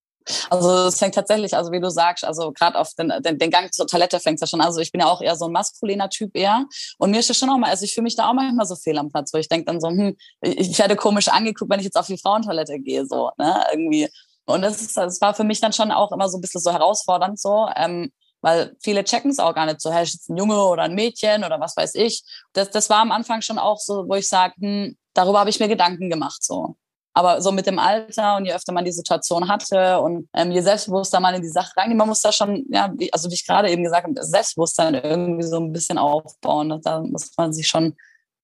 Also 0.49 0.87
es 0.87 0.99
fängt 0.99 1.15
tatsächlich, 1.15 1.55
also 1.55 1.71
wie 1.71 1.79
du 1.79 1.89
sagst, 1.89 2.23
also 2.23 2.51
gerade 2.51 2.77
auf 2.77 2.93
den, 2.93 3.11
den, 3.21 3.39
den, 3.39 3.49
Gang 3.49 3.73
zur 3.73 3.87
Toilette 3.87 4.19
fängt 4.19 4.35
es 4.35 4.41
ja 4.41 4.47
schon. 4.47 4.61
Also 4.61 4.79
ich 4.79 4.91
bin 4.91 5.01
ja 5.01 5.07
auch 5.07 5.21
eher 5.21 5.35
so 5.35 5.45
ein 5.45 5.51
maskuliner 5.51 6.09
Typ 6.09 6.35
eher. 6.35 6.65
Und 6.99 7.11
mir 7.11 7.19
ist 7.19 7.29
es 7.29 7.37
schon 7.37 7.49
auch 7.49 7.57
mal, 7.57 7.69
also 7.69 7.85
ich 7.85 7.93
fühle 7.93 8.03
mich 8.03 8.15
da 8.15 8.29
auch 8.29 8.33
manchmal 8.33 8.65
so 8.65 8.75
fehl 8.75 8.97
am 8.97 9.09
Platz, 9.09 9.33
wo 9.33 9.37
ich 9.37 9.49
denke 9.49 9.65
dann 9.65 9.81
so, 9.81 9.89
hm, 9.89 10.15
ich 10.41 10.77
werde 10.77 10.95
komisch 10.95 11.27
angeguckt, 11.27 11.71
wenn 11.71 11.79
ich 11.79 11.85
jetzt 11.85 11.97
auf 11.97 12.07
die 12.07 12.19
Frauentoilette 12.19 12.79
gehe, 12.79 13.05
so, 13.05 13.31
ne, 13.37 13.63
irgendwie. 13.71 14.09
Und 14.45 14.61
das, 14.61 14.81
ist, 14.81 14.95
das 14.95 15.19
war 15.21 15.33
für 15.33 15.43
mich 15.43 15.59
dann 15.59 15.73
schon 15.73 15.91
auch 15.91 16.11
immer 16.11 16.29
so 16.29 16.37
ein 16.37 16.41
bisschen 16.41 16.61
so 16.61 16.71
herausfordernd 16.71 17.39
so. 17.39 17.67
Ähm, 17.75 18.11
weil 18.41 18.75
viele 18.81 19.03
checken 19.03 19.31
es 19.31 19.39
auch 19.39 19.53
gar 19.53 19.65
nicht 19.65 19.81
so, 19.81 19.91
hey, 19.91 20.03
ist 20.03 20.13
jetzt 20.13 20.29
ein 20.29 20.37
Junge 20.37 20.63
oder 20.63 20.83
ein 20.83 20.95
Mädchen 20.95 21.43
oder 21.43 21.59
was 21.59 21.77
weiß 21.77 21.95
ich. 21.95 22.23
Das, 22.53 22.71
das 22.71 22.89
war 22.89 22.99
am 22.99 23.11
Anfang 23.11 23.41
schon 23.41 23.57
auch 23.57 23.79
so, 23.79 24.07
wo 24.07 24.15
ich 24.15 24.27
sage, 24.27 24.53
hm, 24.59 24.97
darüber 25.13 25.39
habe 25.39 25.49
ich 25.49 25.59
mir 25.59 25.67
Gedanken 25.67 26.09
gemacht 26.09 26.43
so. 26.43 26.75
Aber 27.13 27.41
so 27.41 27.51
mit 27.51 27.67
dem 27.67 27.77
Alter 27.77 28.37
und 28.37 28.45
je 28.45 28.53
öfter 28.53 28.71
man 28.71 28.85
die 28.85 28.91
Situation 28.91 29.49
hatte 29.49 29.99
und 29.99 30.29
ähm, 30.33 30.51
je 30.51 30.61
selbstbewusster 30.61 31.19
man 31.19 31.35
in 31.35 31.41
die 31.41 31.49
Sache 31.49 31.71
reingeht, 31.75 31.97
man 31.97 32.07
muss 32.07 32.21
da 32.21 32.31
schon, 32.31 32.65
ja, 32.69 32.91
wie, 32.97 33.11
also 33.11 33.29
wie 33.29 33.33
ich 33.33 33.45
gerade 33.45 33.69
eben 33.69 33.83
gesagt 33.83 34.07
habe, 34.07 34.23
Selbstbewusstsein 34.23 34.95
irgendwie 34.95 35.43
so 35.43 35.57
ein 35.57 35.73
bisschen 35.73 35.97
aufbauen. 35.97 36.79
Da 36.83 37.01
muss 37.01 37.31
man 37.35 37.51
sich 37.51 37.67
schon 37.67 37.95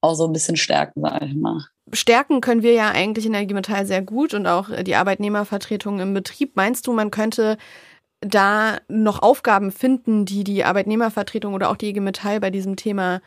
auch 0.02 0.16
so 0.16 0.26
ein 0.26 0.34
bisschen 0.34 0.58
stärken, 0.58 1.02
sage 1.02 1.26
ich 1.26 1.36
mal. 1.36 1.64
Stärken 1.94 2.42
können 2.42 2.62
wir 2.62 2.74
ja 2.74 2.92
eigentlich 2.92 3.26
in 3.26 3.34
der 3.34 3.46
Metall 3.46 3.86
sehr 3.86 4.02
gut 4.02 4.34
und 4.34 4.46
auch 4.46 4.70
die 4.84 4.96
Arbeitnehmervertretung 4.96 6.00
im 6.02 6.14
Betrieb. 6.14 6.56
Meinst 6.56 6.86
du, 6.88 6.94
man 6.94 7.12
könnte 7.12 7.58
da 8.22 8.78
noch 8.88 9.22
Aufgaben 9.22 9.72
finden, 9.72 10.26
die 10.26 10.44
die 10.44 10.64
Arbeitnehmervertretung 10.64 11.54
oder 11.54 11.70
auch 11.70 11.78
die 11.78 11.90
IG 11.90 12.00
Metall 12.00 12.40
bei 12.40 12.50
diesem 12.50 12.76
Thema 12.76 13.22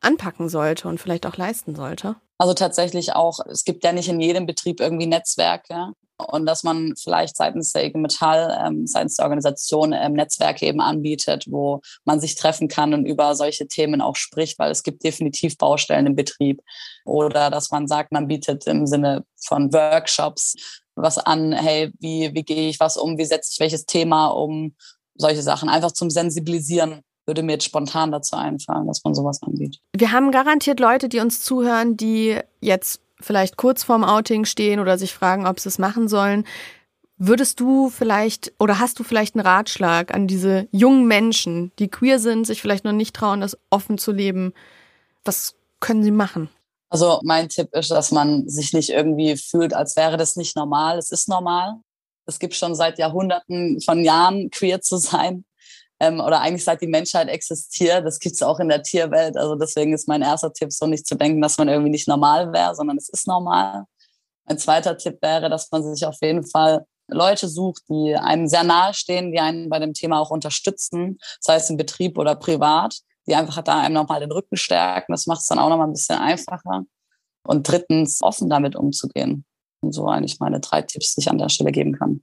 anpacken 0.00 0.48
sollte 0.48 0.88
und 0.88 1.00
vielleicht 1.00 1.26
auch 1.26 1.36
leisten 1.36 1.74
sollte? 1.74 2.16
Also 2.36 2.52
tatsächlich 2.52 3.14
auch, 3.14 3.38
es 3.46 3.64
gibt 3.64 3.84
ja 3.84 3.92
nicht 3.92 4.08
in 4.08 4.20
jedem 4.20 4.46
Betrieb 4.46 4.80
irgendwie 4.80 5.06
Netzwerke. 5.06 5.92
Und 6.18 6.46
dass 6.46 6.62
man 6.62 6.94
vielleicht 6.96 7.36
seitens 7.36 7.72
der 7.72 7.84
IG 7.86 7.98
Metall, 7.98 8.56
ähm, 8.64 8.86
seitens 8.86 9.16
der 9.16 9.24
Organisation 9.24 9.92
ähm, 9.92 10.12
Netzwerke 10.12 10.66
eben 10.66 10.80
anbietet, 10.80 11.46
wo 11.48 11.80
man 12.04 12.20
sich 12.20 12.36
treffen 12.36 12.68
kann 12.68 12.94
und 12.94 13.04
über 13.04 13.34
solche 13.34 13.66
Themen 13.66 14.00
auch 14.00 14.16
spricht, 14.16 14.58
weil 14.58 14.70
es 14.70 14.82
gibt 14.82 15.02
definitiv 15.02 15.58
Baustellen 15.58 16.06
im 16.06 16.14
Betrieb. 16.14 16.62
Oder 17.04 17.50
dass 17.50 17.70
man 17.70 17.88
sagt, 17.88 18.12
man 18.12 18.28
bietet 18.28 18.66
im 18.66 18.86
Sinne 18.86 19.24
von 19.36 19.72
Workshops 19.72 20.54
was 20.96 21.18
an, 21.18 21.52
hey, 21.52 21.92
wie, 21.98 22.32
wie 22.34 22.44
gehe 22.44 22.68
ich 22.68 22.78
was 22.78 22.96
um, 22.96 23.18
wie 23.18 23.24
setze 23.24 23.50
ich 23.52 23.60
welches 23.60 23.84
Thema 23.84 24.28
um, 24.28 24.76
solche 25.16 25.42
Sachen. 25.42 25.68
Einfach 25.68 25.92
zum 25.92 26.10
Sensibilisieren 26.10 27.00
würde 27.26 27.42
mir 27.42 27.52
jetzt 27.52 27.64
spontan 27.64 28.12
dazu 28.12 28.36
einfallen, 28.36 28.86
dass 28.86 29.02
man 29.02 29.14
sowas 29.14 29.42
anbietet. 29.42 29.80
Wir 29.96 30.12
haben 30.12 30.30
garantiert 30.30 30.78
Leute, 30.78 31.08
die 31.08 31.20
uns 31.20 31.42
zuhören, 31.42 31.96
die 31.96 32.38
jetzt 32.60 33.00
vielleicht 33.24 33.56
kurz 33.56 33.82
vorm 33.82 34.04
Outing 34.04 34.44
stehen 34.44 34.80
oder 34.80 34.98
sich 34.98 35.14
fragen, 35.14 35.46
ob 35.46 35.58
sie 35.58 35.68
es 35.68 35.78
machen 35.78 36.08
sollen. 36.08 36.44
Würdest 37.16 37.60
du 37.60 37.90
vielleicht 37.90 38.52
oder 38.58 38.80
hast 38.80 38.98
du 38.98 39.04
vielleicht 39.04 39.36
einen 39.36 39.46
Ratschlag 39.46 40.12
an 40.12 40.26
diese 40.26 40.68
jungen 40.72 41.06
Menschen, 41.06 41.72
die 41.78 41.88
queer 41.88 42.18
sind, 42.18 42.46
sich 42.46 42.60
vielleicht 42.60 42.84
noch 42.84 42.92
nicht 42.92 43.14
trauen, 43.14 43.40
das 43.40 43.56
offen 43.70 43.98
zu 43.98 44.10
leben? 44.10 44.52
Was 45.24 45.54
können 45.80 46.02
sie 46.02 46.10
machen? 46.10 46.48
Also 46.90 47.20
mein 47.22 47.48
Tipp 47.48 47.68
ist, 47.72 47.90
dass 47.90 48.12
man 48.12 48.48
sich 48.48 48.72
nicht 48.72 48.90
irgendwie 48.90 49.36
fühlt, 49.36 49.74
als 49.74 49.96
wäre 49.96 50.16
das 50.16 50.36
nicht 50.36 50.56
normal. 50.56 50.98
Es 50.98 51.10
ist 51.10 51.28
normal. 51.28 51.80
Es 52.26 52.38
gibt 52.38 52.54
schon 52.54 52.74
seit 52.74 52.98
Jahrhunderten 52.98 53.80
von 53.80 54.02
Jahren 54.02 54.50
queer 54.50 54.80
zu 54.80 54.96
sein. 54.96 55.44
Ähm, 56.00 56.20
oder 56.20 56.40
eigentlich 56.40 56.64
seit 56.64 56.80
die 56.80 56.88
Menschheit 56.88 57.28
existiert. 57.28 58.04
Das 58.04 58.18
gibt 58.18 58.34
es 58.34 58.42
auch 58.42 58.58
in 58.58 58.68
der 58.68 58.82
Tierwelt. 58.82 59.36
Also 59.36 59.54
deswegen 59.54 59.92
ist 59.92 60.08
mein 60.08 60.22
erster 60.22 60.52
Tipp 60.52 60.72
so 60.72 60.86
nicht 60.86 61.06
zu 61.06 61.14
denken, 61.14 61.40
dass 61.40 61.58
man 61.58 61.68
irgendwie 61.68 61.90
nicht 61.90 62.08
normal 62.08 62.52
wäre, 62.52 62.74
sondern 62.74 62.96
es 62.96 63.08
ist 63.08 63.26
normal. 63.26 63.84
Ein 64.46 64.58
zweiter 64.58 64.96
Tipp 64.96 65.18
wäre, 65.22 65.48
dass 65.48 65.70
man 65.70 65.82
sich 65.82 66.04
auf 66.04 66.16
jeden 66.20 66.44
Fall 66.44 66.84
Leute 67.08 67.48
sucht, 67.48 67.82
die 67.88 68.14
einem 68.16 68.48
sehr 68.48 68.64
nahe 68.64 68.94
stehen, 68.94 69.32
die 69.32 69.40
einen 69.40 69.68
bei 69.68 69.78
dem 69.78 69.92
Thema 69.92 70.20
auch 70.20 70.30
unterstützen, 70.30 71.18
sei 71.40 71.56
es 71.56 71.70
im 71.70 71.76
Betrieb 71.76 72.18
oder 72.18 72.34
privat, 72.34 72.98
die 73.26 73.34
einfach 73.34 73.62
da 73.62 73.80
einem 73.80 73.94
nochmal 73.94 74.20
den 74.20 74.32
Rücken 74.32 74.56
stärken. 74.56 75.12
Das 75.12 75.26
macht 75.26 75.40
es 75.40 75.46
dann 75.46 75.58
auch 75.58 75.68
nochmal 75.68 75.88
ein 75.88 75.92
bisschen 75.92 76.18
einfacher. 76.18 76.84
Und 77.46 77.68
drittens, 77.68 78.22
offen 78.22 78.48
damit 78.48 78.74
umzugehen. 78.74 79.44
Und 79.80 79.92
so 79.92 80.06
eigentlich 80.06 80.40
meine 80.40 80.60
drei 80.60 80.82
Tipps, 80.82 81.14
die 81.14 81.20
ich 81.20 81.30
an 81.30 81.38
der 81.38 81.50
Stelle 81.50 81.72
geben 81.72 81.92
kann. 81.92 82.22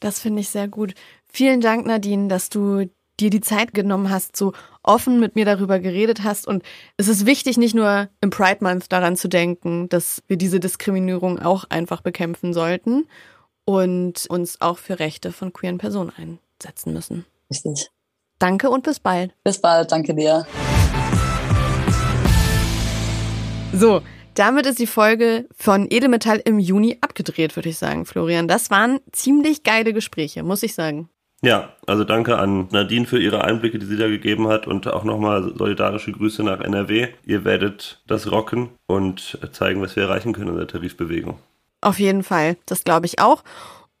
Das 0.00 0.20
finde 0.20 0.40
ich 0.40 0.48
sehr 0.48 0.68
gut. 0.68 0.94
Vielen 1.30 1.60
Dank, 1.60 1.86
Nadine, 1.86 2.28
dass 2.28 2.48
du 2.48 2.88
dir 3.20 3.30
die 3.30 3.40
Zeit 3.40 3.74
genommen 3.74 4.10
hast, 4.10 4.36
so 4.36 4.52
offen 4.82 5.20
mit 5.20 5.34
mir 5.34 5.44
darüber 5.44 5.78
geredet 5.80 6.22
hast. 6.22 6.46
Und 6.46 6.62
es 6.96 7.08
ist 7.08 7.26
wichtig, 7.26 7.58
nicht 7.58 7.74
nur 7.74 8.08
im 8.20 8.30
Pride 8.30 8.58
Month 8.60 8.92
daran 8.92 9.16
zu 9.16 9.28
denken, 9.28 9.88
dass 9.88 10.22
wir 10.28 10.36
diese 10.36 10.60
Diskriminierung 10.60 11.38
auch 11.38 11.64
einfach 11.68 12.00
bekämpfen 12.00 12.52
sollten 12.52 13.06
und 13.64 14.26
uns 14.28 14.60
auch 14.60 14.78
für 14.78 14.98
Rechte 14.98 15.32
von 15.32 15.52
queeren 15.52 15.78
Personen 15.78 16.12
einsetzen 16.16 16.92
müssen. 16.92 17.26
Richtig. 17.50 17.90
Danke 18.38 18.70
und 18.70 18.84
bis 18.84 19.00
bald. 19.00 19.34
Bis 19.42 19.60
bald, 19.60 19.90
danke 19.90 20.14
dir. 20.14 20.46
So, 23.72 24.00
damit 24.34 24.66
ist 24.66 24.78
die 24.78 24.86
Folge 24.86 25.48
von 25.56 25.86
Edelmetall 25.90 26.40
im 26.44 26.58
Juni 26.58 26.96
abgedreht, 27.00 27.56
würde 27.56 27.68
ich 27.68 27.78
sagen, 27.78 28.06
Florian. 28.06 28.48
Das 28.48 28.70
waren 28.70 29.00
ziemlich 29.12 29.64
geile 29.64 29.92
Gespräche, 29.92 30.42
muss 30.44 30.62
ich 30.62 30.74
sagen. 30.74 31.10
Ja, 31.42 31.72
also 31.86 32.02
danke 32.04 32.38
an 32.38 32.68
Nadine 32.72 33.06
für 33.06 33.20
ihre 33.20 33.44
Einblicke, 33.44 33.78
die 33.78 33.86
sie 33.86 33.96
da 33.96 34.08
gegeben 34.08 34.48
hat 34.48 34.66
und 34.66 34.88
auch 34.88 35.04
nochmal 35.04 35.52
solidarische 35.56 36.10
Grüße 36.10 36.42
nach 36.42 36.60
NRW. 36.60 37.08
Ihr 37.24 37.44
werdet 37.44 38.02
das 38.08 38.30
rocken 38.30 38.70
und 38.86 39.38
zeigen, 39.52 39.80
was 39.80 39.94
wir 39.94 40.02
erreichen 40.02 40.32
können 40.32 40.50
in 40.50 40.56
der 40.56 40.66
Tarifbewegung. 40.66 41.38
Auf 41.80 42.00
jeden 42.00 42.24
Fall, 42.24 42.56
das 42.66 42.82
glaube 42.82 43.06
ich 43.06 43.20
auch. 43.20 43.44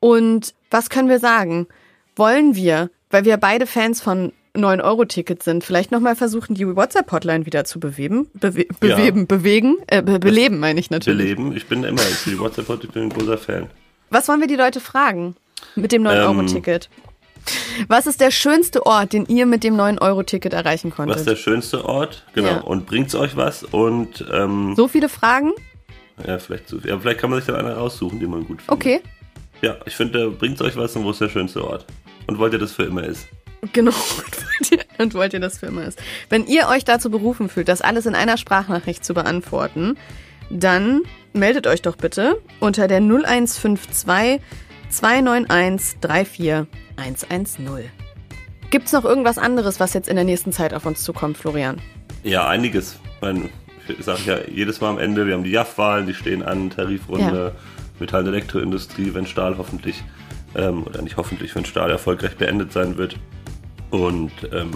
Und 0.00 0.54
was 0.70 0.90
können 0.90 1.08
wir 1.08 1.20
sagen? 1.20 1.68
Wollen 2.16 2.56
wir 2.56 2.90
weil 3.10 3.24
wir 3.24 3.36
beide 3.36 3.66
Fans 3.66 4.00
von 4.00 4.32
9-Euro-Tickets 4.54 5.44
sind, 5.44 5.62
vielleicht 5.62 5.92
nochmal 5.92 6.16
versuchen, 6.16 6.54
die 6.54 6.66
WhatsApp-Hotline 6.66 7.46
wieder 7.46 7.64
zu 7.64 7.78
bewegen. 7.78 8.28
Bewe 8.34 8.66
bewegen, 8.80 9.20
ja. 9.20 9.24
bewegen, 9.26 9.76
äh, 9.86 10.02
be 10.02 10.18
beleben 10.18 10.58
meine 10.58 10.80
ich 10.80 10.90
natürlich. 10.90 11.34
Beleben, 11.34 11.56
ich 11.56 11.66
bin 11.66 11.84
immer 11.84 12.00
für 12.00 12.30
die 12.30 12.38
WhatsApp-Hotline, 12.38 12.88
ich 12.88 12.92
bin 12.92 13.02
ein 13.04 13.08
großer 13.10 13.38
Fan. 13.38 13.70
Was 14.10 14.26
wollen 14.28 14.40
wir 14.40 14.48
die 14.48 14.56
Leute 14.56 14.80
fragen 14.80 15.36
mit 15.76 15.92
dem 15.92 16.02
9-Euro-Ticket? 16.02 16.88
Ähm, 16.92 17.07
was 17.88 18.06
ist 18.06 18.20
der 18.20 18.30
schönste 18.30 18.86
Ort, 18.86 19.12
den 19.12 19.26
ihr 19.26 19.46
mit 19.46 19.64
dem 19.64 19.76
9-Euro-Ticket 19.76 20.52
erreichen 20.52 20.90
konntet? 20.90 21.14
Was 21.14 21.20
ist 21.22 21.28
der 21.28 21.36
schönste 21.36 21.84
Ort? 21.84 22.24
Genau. 22.34 22.48
Ja. 22.48 22.60
Und 22.60 22.86
bringt's 22.86 23.14
euch 23.14 23.36
was? 23.36 23.64
Und 23.64 24.24
ähm, 24.32 24.74
so 24.76 24.88
viele 24.88 25.08
Fragen? 25.08 25.52
Ja, 26.26 26.38
vielleicht 26.38 26.68
so. 26.68 26.78
Ja, 26.78 26.98
vielleicht 26.98 27.20
kann 27.20 27.30
man 27.30 27.38
sich 27.40 27.46
dann 27.46 27.56
eine 27.56 27.76
raussuchen, 27.76 28.18
die 28.18 28.26
man 28.26 28.40
gut 28.44 28.62
findet. 28.62 28.70
Okay. 28.70 29.00
Ja, 29.62 29.76
ich 29.86 29.94
finde, 29.94 30.30
bringt's 30.30 30.60
euch 30.62 30.76
was 30.76 30.94
und 30.96 31.04
wo 31.04 31.10
ist 31.10 31.20
der 31.20 31.28
schönste 31.28 31.64
Ort? 31.64 31.86
Und 32.26 32.38
wollt 32.38 32.52
ihr 32.52 32.58
das 32.58 32.72
für 32.72 32.84
immer 32.84 33.04
ist? 33.04 33.26
Genau. 33.72 33.92
Und 34.98 35.14
wollt 35.14 35.32
ihr 35.32 35.40
das 35.40 35.58
für 35.58 35.66
immer 35.66 35.84
ist. 35.84 36.00
Wenn 36.28 36.46
ihr 36.46 36.68
euch 36.68 36.84
dazu 36.84 37.10
berufen 37.10 37.48
fühlt, 37.48 37.68
das 37.68 37.80
alles 37.80 38.06
in 38.06 38.14
einer 38.14 38.36
Sprachnachricht 38.36 39.04
zu 39.04 39.14
beantworten, 39.14 39.96
dann 40.50 41.02
meldet 41.32 41.66
euch 41.66 41.82
doch 41.82 41.96
bitte 41.96 42.40
unter 42.60 42.88
der 42.88 42.98
0152 42.98 44.40
291 44.90 46.66
34110. 46.98 47.90
Gibt 48.70 48.86
es 48.86 48.92
noch 48.92 49.04
irgendwas 49.04 49.38
anderes, 49.38 49.80
was 49.80 49.94
jetzt 49.94 50.08
in 50.08 50.16
der 50.16 50.24
nächsten 50.24 50.52
Zeit 50.52 50.74
auf 50.74 50.84
uns 50.84 51.02
zukommt, 51.02 51.38
Florian? 51.38 51.80
Ja, 52.22 52.48
einiges. 52.48 52.98
Ich 53.88 54.04
sage 54.04 54.20
ja 54.26 54.38
jedes 54.52 54.80
Mal 54.80 54.90
am 54.90 54.98
Ende, 54.98 55.26
wir 55.26 55.34
haben 55.34 55.44
die 55.44 55.50
JAF-Wahlen, 55.50 56.06
die 56.06 56.14
stehen 56.14 56.42
an, 56.42 56.68
Tarifrunde, 56.68 57.52
ja. 57.54 57.60
Metall- 57.98 58.22
und 58.22 58.28
Elektroindustrie, 58.28 59.14
wenn 59.14 59.26
Stahl 59.26 59.56
hoffentlich 59.56 60.04
ähm, 60.54 60.82
oder 60.82 61.00
nicht 61.00 61.16
hoffentlich, 61.16 61.54
wenn 61.54 61.64
Stahl 61.64 61.90
erfolgreich 61.90 62.36
beendet 62.36 62.72
sein 62.72 62.98
wird. 62.98 63.16
Und 63.90 64.32
ähm, 64.52 64.70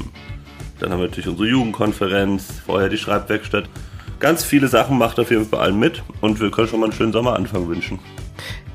dann 0.81 0.91
haben 0.91 1.01
wir 1.01 1.09
natürlich 1.09 1.29
unsere 1.29 1.49
Jugendkonferenz, 1.49 2.63
vorher 2.65 2.89
die 2.89 2.97
Schreibwerkstatt. 2.97 3.69
Ganz 4.19 4.43
viele 4.45 4.69
Sachen 4.69 4.97
macht 4.97 5.21
auf 5.21 5.31
jeden 5.31 5.43
Fall 5.43 5.59
bei 5.59 5.65
allen 5.67 5.79
mit 5.79 6.03
und 6.21 6.41
wir 6.41 6.51
können 6.51 6.69
schon 6.69 6.81
mal 6.81 6.87
einen 6.87 6.95
schönen 6.95 7.13
Sommeranfang 7.13 7.69
wünschen. 7.69 7.99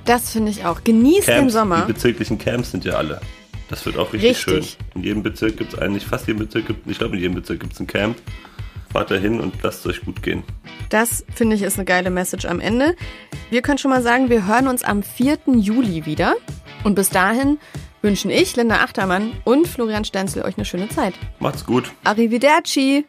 Das 0.07 0.31
finde 0.31 0.51
ich 0.51 0.63
auch. 0.63 0.83
Genießt 0.85 1.27
Camps, 1.27 1.41
den 1.41 1.49
Sommer. 1.49 1.81
Die 1.81 1.91
bezirklichen 1.91 2.37
Camps 2.37 2.71
sind 2.71 2.85
ja 2.85 2.93
alle. 2.93 3.19
Das 3.69 3.85
wird 3.85 3.97
auch 3.97 4.13
richtig, 4.13 4.47
richtig. 4.47 4.77
schön. 4.79 4.87
In 4.95 5.03
jedem 5.03 5.21
Bezirk 5.21 5.57
gibt 5.57 5.73
es 5.73 5.79
eigentlich, 5.79 6.05
fast 6.05 6.27
jedem 6.27 6.39
Bezirk 6.39 6.65
gibt 6.67 6.89
ich 6.89 6.97
glaube 6.97 7.17
in 7.17 7.21
jedem 7.21 7.35
Bezirk 7.35 7.59
gibt 7.59 7.73
es 7.73 7.79
ein 7.81 7.87
Camp. 7.87 8.17
Fahrt 8.91 9.11
dahin 9.11 9.41
und 9.41 9.61
lasst 9.61 9.81
es 9.81 9.87
euch 9.87 10.05
gut 10.05 10.23
gehen. 10.23 10.43
Das 10.87 11.25
finde 11.35 11.57
ich 11.57 11.61
ist 11.61 11.77
eine 11.77 11.83
geile 11.83 12.09
Message 12.09 12.45
am 12.45 12.61
Ende. 12.61 12.95
Wir 13.49 13.61
können 13.61 13.77
schon 13.77 13.91
mal 13.91 14.01
sagen, 14.01 14.29
wir 14.29 14.47
hören 14.47 14.69
uns 14.69 14.81
am 14.83 15.03
4. 15.03 15.39
Juli 15.57 16.05
wieder. 16.05 16.35
Und 16.85 16.95
bis 16.95 17.09
dahin 17.09 17.59
wünschen 18.01 18.31
ich, 18.31 18.55
Linda 18.55 18.75
Achtermann 18.77 19.33
und 19.43 19.67
Florian 19.67 20.05
Stenzel 20.05 20.43
euch 20.43 20.55
eine 20.55 20.63
schöne 20.63 20.87
Zeit. 20.87 21.15
Macht's 21.39 21.65
gut. 21.65 21.91
Arrivederci. 22.05 23.03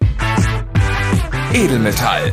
Edelmetall. 1.53 2.33